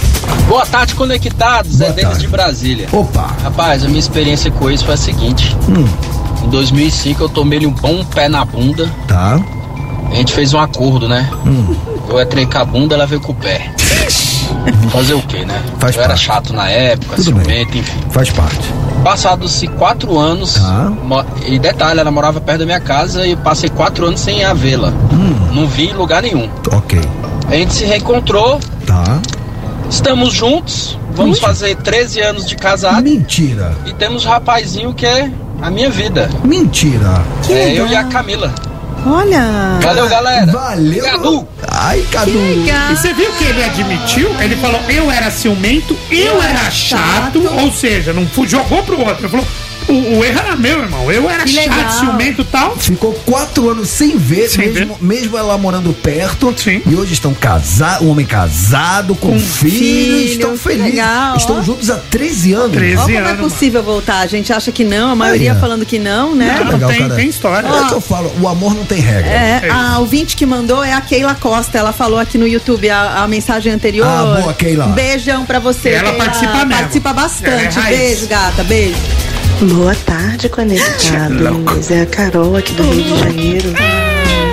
[0.48, 1.80] Boa tarde, conectados.
[1.80, 2.88] é Denis de Brasília.
[2.92, 3.28] Opa!
[3.42, 5.56] Rapaz, a minha experiência com isso foi a seguinte:
[6.44, 8.88] em 2005 eu tomei-lhe um bom pé na bunda.
[9.06, 9.38] Tá.
[10.10, 11.28] A gente fez um acordo, né?
[12.08, 13.70] Eu entrei com a bunda, ela veio com o pé.
[14.90, 15.62] Fazer o quê, né?
[15.78, 16.24] Faz eu era parte.
[16.24, 17.44] chato na época, Tudo bem.
[17.44, 17.98] ciumento, enfim.
[18.10, 18.60] Faz parte.
[19.04, 20.90] Passados-se quatro anos, Tá.
[21.46, 24.54] e detalhe, ela morava perto da minha casa e eu passei quatro anos sem a
[24.54, 24.92] vê-la.
[25.52, 26.48] Não vi em lugar nenhum.
[26.72, 26.98] Ok.
[27.48, 29.20] A gente se reencontrou, Tá.
[29.88, 33.02] Estamos juntos, vamos fazer 13 anos de casado.
[33.02, 33.74] Mentira.
[33.86, 36.30] E temos um rapazinho que é a minha vida.
[36.44, 37.22] Mentira.
[37.48, 38.54] é eu e a Camila.
[39.06, 39.78] Olha.
[39.80, 40.52] Valeu, galera.
[40.52, 41.04] Valeu.
[41.04, 41.48] Cadu.
[41.68, 42.30] Ai, Cadu.
[42.30, 44.28] E você viu que ele admitiu?
[44.40, 49.22] Ele falou, eu era ciumento, eu era chato, ou seja, não jogou pro outro.
[49.22, 49.46] Ele falou,
[49.88, 51.10] o, o erro era meu, irmão.
[51.10, 51.90] Eu era Que chato, legal.
[51.90, 52.76] ciumento e tal.
[52.76, 56.54] Ficou quatro anos sem ver, Sem mesmo, mesmo ela morando perto.
[56.56, 56.82] Sim.
[56.86, 60.90] E hoje estão casados, um homem casado, com, Com filhos, filho, estão felizes.
[60.92, 61.62] legal, estão ó.
[61.62, 62.72] juntos há 13 anos.
[62.72, 64.20] 13 Olha como é anos, possível voltar.
[64.20, 65.60] A gente acha que não, a maioria Aí, ó.
[65.60, 66.60] falando que não, né?
[66.64, 67.14] Não, Legal, tem- cara.
[67.14, 67.66] tem história.
[67.66, 69.28] É o que eu falo, o amor não tem regra.
[69.30, 71.78] É, É a ouvinte que mandou é a Keila Costa.
[71.78, 74.06] Ela falou aqui no YouTube a, a mensagem anterior.
[74.06, 74.86] Ah, boa, Keila.
[74.88, 75.90] Beijão pra você.
[75.90, 76.24] Ela Keila.
[76.24, 76.68] participa mesmo.
[76.78, 77.78] Participa é bastante.
[77.78, 77.98] raiz.
[77.98, 78.64] Beijo, gata.
[78.64, 78.94] Beijo.
[79.60, 81.90] Boa tarde, conectados.
[81.90, 83.68] É a Carol aqui do Rio de Janeiro.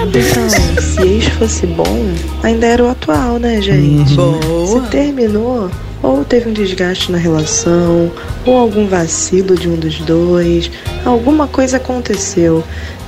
[0.08, 0.50] Então,
[0.82, 2.12] se ex fosse bom,
[2.42, 4.16] ainda era o atual, né, gente?
[4.16, 4.66] Boa.
[4.66, 5.70] Se terminou,
[6.02, 8.12] ou teve um desgaste na relação,
[8.48, 10.72] ou algum vacilo de um dos dois,
[11.06, 12.64] alguma coisa aconteceu.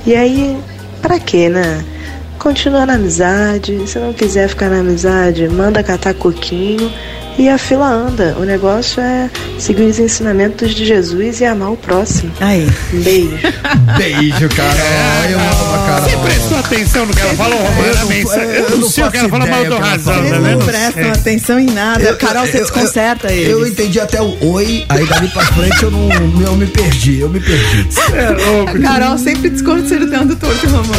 [0.06, 0.56] E aí,
[1.02, 1.84] pra quê, né?
[2.38, 6.92] Continua na amizade, se não quiser ficar na amizade, manda catar coquinho
[7.38, 8.36] e a fila anda.
[8.38, 12.32] O negócio é seguir os ensinamentos de Jesus e amar o próximo.
[12.40, 12.68] Aí.
[12.92, 13.38] Beijo.
[13.96, 15.30] Beijo, Carol.
[15.30, 16.08] Eu amo a Carol.
[16.08, 18.48] Você prestou atenção no que ela falou, Romana?
[18.68, 21.10] Eu não sei o que ela falou, mas eu tô razão, Eles tá não prestam
[21.12, 22.16] atenção em nada.
[22.16, 23.48] Carol, você desconcerta eles.
[23.48, 26.08] Eu entendi até o oi, aí dali pra frente eu não
[26.42, 27.88] eu me perdi, eu me perdi.
[28.68, 30.92] A Carol sempre desconcertando torto e romano.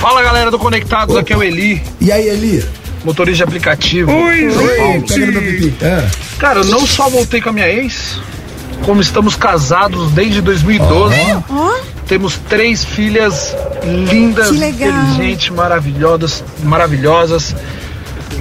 [0.00, 1.82] Fala galera do Conectados, aqui é o Eli.
[2.00, 2.64] E aí, Eli?
[3.04, 4.12] Motorista de aplicativo.
[4.12, 5.02] Oi, São Paulo.
[5.02, 5.74] Pipi.
[5.84, 6.06] É.
[6.38, 8.20] Cara, eu não só voltei com a minha ex,
[8.84, 11.16] como estamos casados desde 2012.
[12.06, 13.54] Temos três filhas
[13.84, 17.54] lindas, inteligentes, maravilhosas, maravilhosas.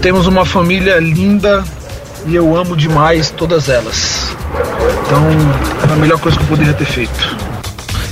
[0.01, 1.63] Temos uma família linda
[2.25, 4.35] e eu amo demais todas elas.
[5.05, 5.23] Então,
[5.89, 7.48] é a melhor coisa que eu poderia ter feito.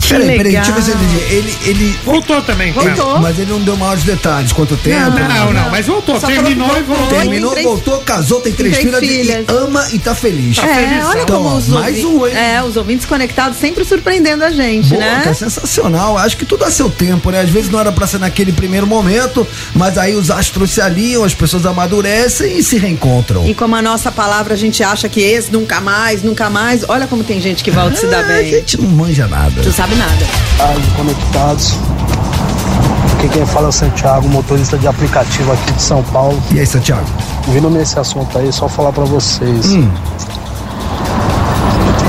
[0.10, 0.64] Peraí, peraí, legal.
[0.64, 1.34] deixa eu ver se eu entendi.
[1.34, 2.00] Ele, ele.
[2.06, 2.72] Voltou também.
[2.72, 3.20] Voltou.
[3.20, 4.52] Mas ele não deu maiores detalhes.
[4.52, 5.12] Quanto tempo?
[5.12, 6.20] Não, não, mas voltou.
[6.20, 7.08] Só Terminou e voltou.
[7.20, 9.46] Terminou, Três- voltou, casou, tem três, Três filhas, e- filhas.
[9.48, 10.58] e ama e tá feliz.
[10.60, 12.34] É, olha Então, como ó, os mais um, hein?
[12.36, 15.24] É, os ouvintes conectados sempre surpreendendo a gente, Boa, né?
[15.26, 16.18] é sensacional.
[16.18, 17.42] Acho que tudo a seu tempo, né?
[17.42, 21.24] Às vezes não era pra ser naquele primeiro momento, mas aí os astros se alinham,
[21.24, 23.48] as pessoas amadurecem e se reencontram.
[23.48, 27.08] E como a nossa palavra a gente acha que esse nunca mais, nunca mais, olha
[27.08, 28.50] como tem gente que volta e se dá Ah, a bem.
[28.50, 29.62] gente não manja nada.
[29.62, 30.26] Tu sabe nada.
[30.57, 31.74] Tarde, conectados.
[33.18, 36.41] Aqui quem fala é o Santiago, motorista de aplicativo aqui de São Paulo.
[36.53, 37.06] E aí, Santiago?
[37.48, 39.74] Vindo nesse assunto aí, só falar pra vocês.
[39.74, 39.90] Hum.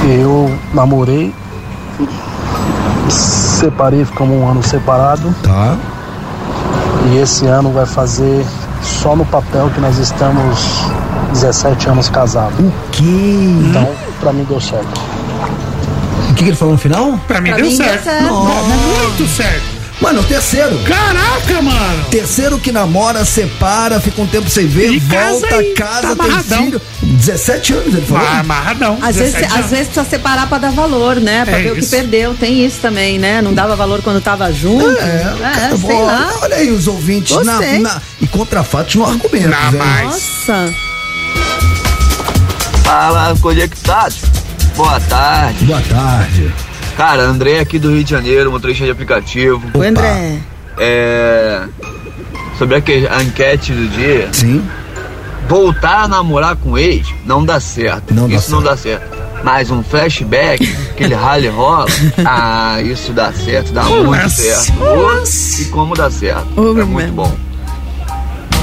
[0.05, 1.35] Eu namorei,
[3.09, 5.35] separei, ficamos um ano separado.
[5.43, 5.77] Tá.
[7.11, 8.45] E esse ano vai fazer
[8.83, 10.85] só no papel que nós estamos
[11.33, 12.59] 17 anos casados.
[12.59, 13.05] O quê?
[13.69, 13.89] Então,
[14.21, 15.01] pra mim deu certo.
[16.31, 17.19] O que, que ele falou no final?
[17.27, 18.05] Pra mim Pra deu mim deu certo.
[18.05, 18.23] certo.
[18.25, 19.79] Nossa, Muito certo.
[20.01, 20.79] Mano, o terceiro.
[20.85, 22.05] Caraca, mano.
[22.09, 26.23] Terceiro que namora, separa, fica um tempo sem ver, E casa volta, e casa, tá
[26.23, 26.65] tem amarradão.
[26.67, 26.81] filho.
[27.03, 28.25] 17 anos ele falou.
[28.25, 28.97] Ah, amarradão.
[29.03, 31.45] Às vezes, 17 às vezes precisa separar pra dar valor, né?
[31.45, 31.91] Pra É ver o que isso.
[31.91, 32.33] perdeu.
[32.35, 33.43] Tem isso também, né?
[33.43, 34.89] Não dava valor quando tava junto.
[34.89, 36.33] É, cara, sei olha, lá.
[36.43, 39.49] olha aí os ouvintes na, na- e contra fatos no argumento.
[39.49, 39.79] Na né?
[39.79, 40.05] mais.
[40.47, 40.73] Nossa.
[42.85, 44.21] Fala, conectados.
[44.79, 45.65] Boa tarde.
[45.65, 46.55] Boa tarde.
[46.97, 49.61] Cara, André aqui do Rio de Janeiro, motorista de aplicativo.
[49.75, 50.39] O André.
[50.79, 51.65] É.
[52.57, 54.29] Sobre a, que- a enquete do dia.
[54.33, 54.65] Sim.
[55.49, 58.15] Voltar a namorar com ex não dá certo.
[58.15, 59.19] Não dá isso não dá certo.
[59.43, 61.87] Mas um flashback, aquele rally rola,
[62.25, 64.29] ah, isso dá certo, dá muito Nossa.
[64.31, 64.73] certo.
[64.83, 66.47] Ô, E como dá certo.
[66.57, 67.13] Ô, é muito mesmo.
[67.15, 67.37] bom.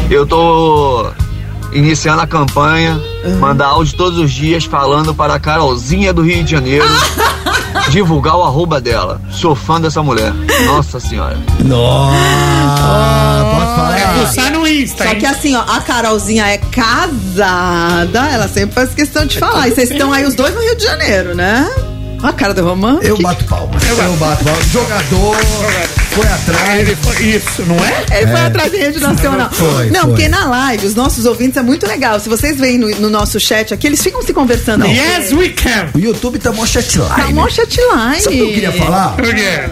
[0.10, 1.12] Eu tô
[1.72, 3.00] iniciando a campanha,
[3.40, 6.86] mandar áudio todos os dias falando para a Carolzinha do Rio de Janeiro
[7.90, 9.22] divulgar o arroba dela.
[9.32, 10.34] Sou fã dessa mulher.
[10.66, 11.38] Nossa senhora.
[11.64, 12.16] Nossa,
[13.52, 14.00] posso falar?
[14.00, 15.20] É pulsar no Insta, Só hein?
[15.20, 19.68] que assim, ó, a Carolzinha é casada, ela sempre faz questão de falar.
[19.68, 21.70] E vocês estão aí os dois no Rio de Janeiro, né?
[22.20, 23.00] Olha a cara do Romano.
[23.04, 23.84] Eu bato palmas.
[23.88, 24.66] Eu, bato palmas.
[24.68, 25.36] Jogador
[26.16, 26.80] foi atrás.
[26.80, 28.06] Ele foi- Isso, não é?
[28.20, 28.46] Ele foi É.
[28.46, 29.50] atrás da rede nacional.
[29.52, 30.10] Foi, não, foi.
[30.10, 32.20] porque na live, os nossos ouvintes é muito legal.
[32.20, 34.86] Se vocês veem no, no nosso chat aqui, eles ficam se conversando.
[34.86, 35.90] Yes, we can.
[35.94, 37.10] O YouTube tá mó chatline.
[37.10, 38.22] Tá mó chatline.
[38.22, 39.16] Sabe o que eu queria falar?
[39.16, 39.70] Por quê?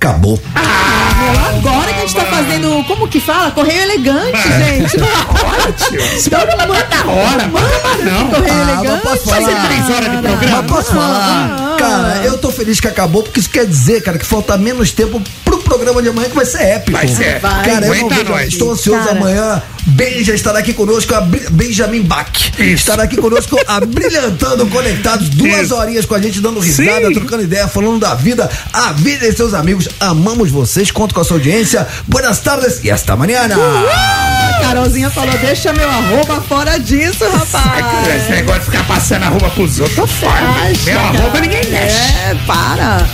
[0.00, 0.40] Acabou.
[0.54, 3.50] Agora que a gente tá fazendo, como que fala?
[3.50, 4.96] Correio elegante, gente.
[5.04, 5.98] Ótimo.
[6.30, 8.28] Não manda Hora, manda não.
[8.30, 9.02] Correio Ah, mas elegante.
[9.02, 9.66] posso falar?
[9.66, 10.62] três horas de programa?
[10.62, 11.69] Mas posso falar?
[11.80, 15.20] Cara, eu tô feliz que acabou, porque isso quer dizer, cara, que falta menos tempo
[15.44, 16.92] pro programa de amanhã que vai ser épico.
[16.96, 17.40] Vai ser.
[17.40, 17.64] Vai.
[17.64, 18.48] Cara, eu não Aguenta vejo, nós.
[18.48, 19.16] estou ansioso Cara.
[19.16, 19.62] amanhã.
[19.86, 22.30] Benja estará aqui conosco, a Benjamin Bach.
[22.58, 25.74] Estará aqui conosco, abrilhantando, conectados, duas Isso.
[25.74, 27.14] horinhas com a gente, dando risada, Sim.
[27.14, 28.48] trocando ideia, falando da vida.
[28.72, 29.88] A vida e seus amigos.
[29.98, 31.86] Amamos vocês, conto com a sua audiência.
[32.06, 33.14] Buenas tardes e hasta.
[33.14, 38.06] A Carolzinha falou, deixa meu arroba fora disso, rapaz.
[38.16, 40.42] Esse negócio de ficar passando arroba pros outros, tô fora.
[40.84, 43.06] Meu arroba ninguém É, para.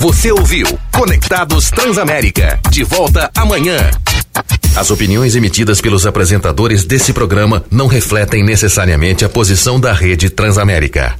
[0.00, 2.60] Você ouviu Conectados Transamérica.
[2.70, 3.76] De volta amanhã.
[4.76, 11.14] As opiniões emitidas pelos apresentadores desse programa não refletem necessariamente a posição da rede Transamérica.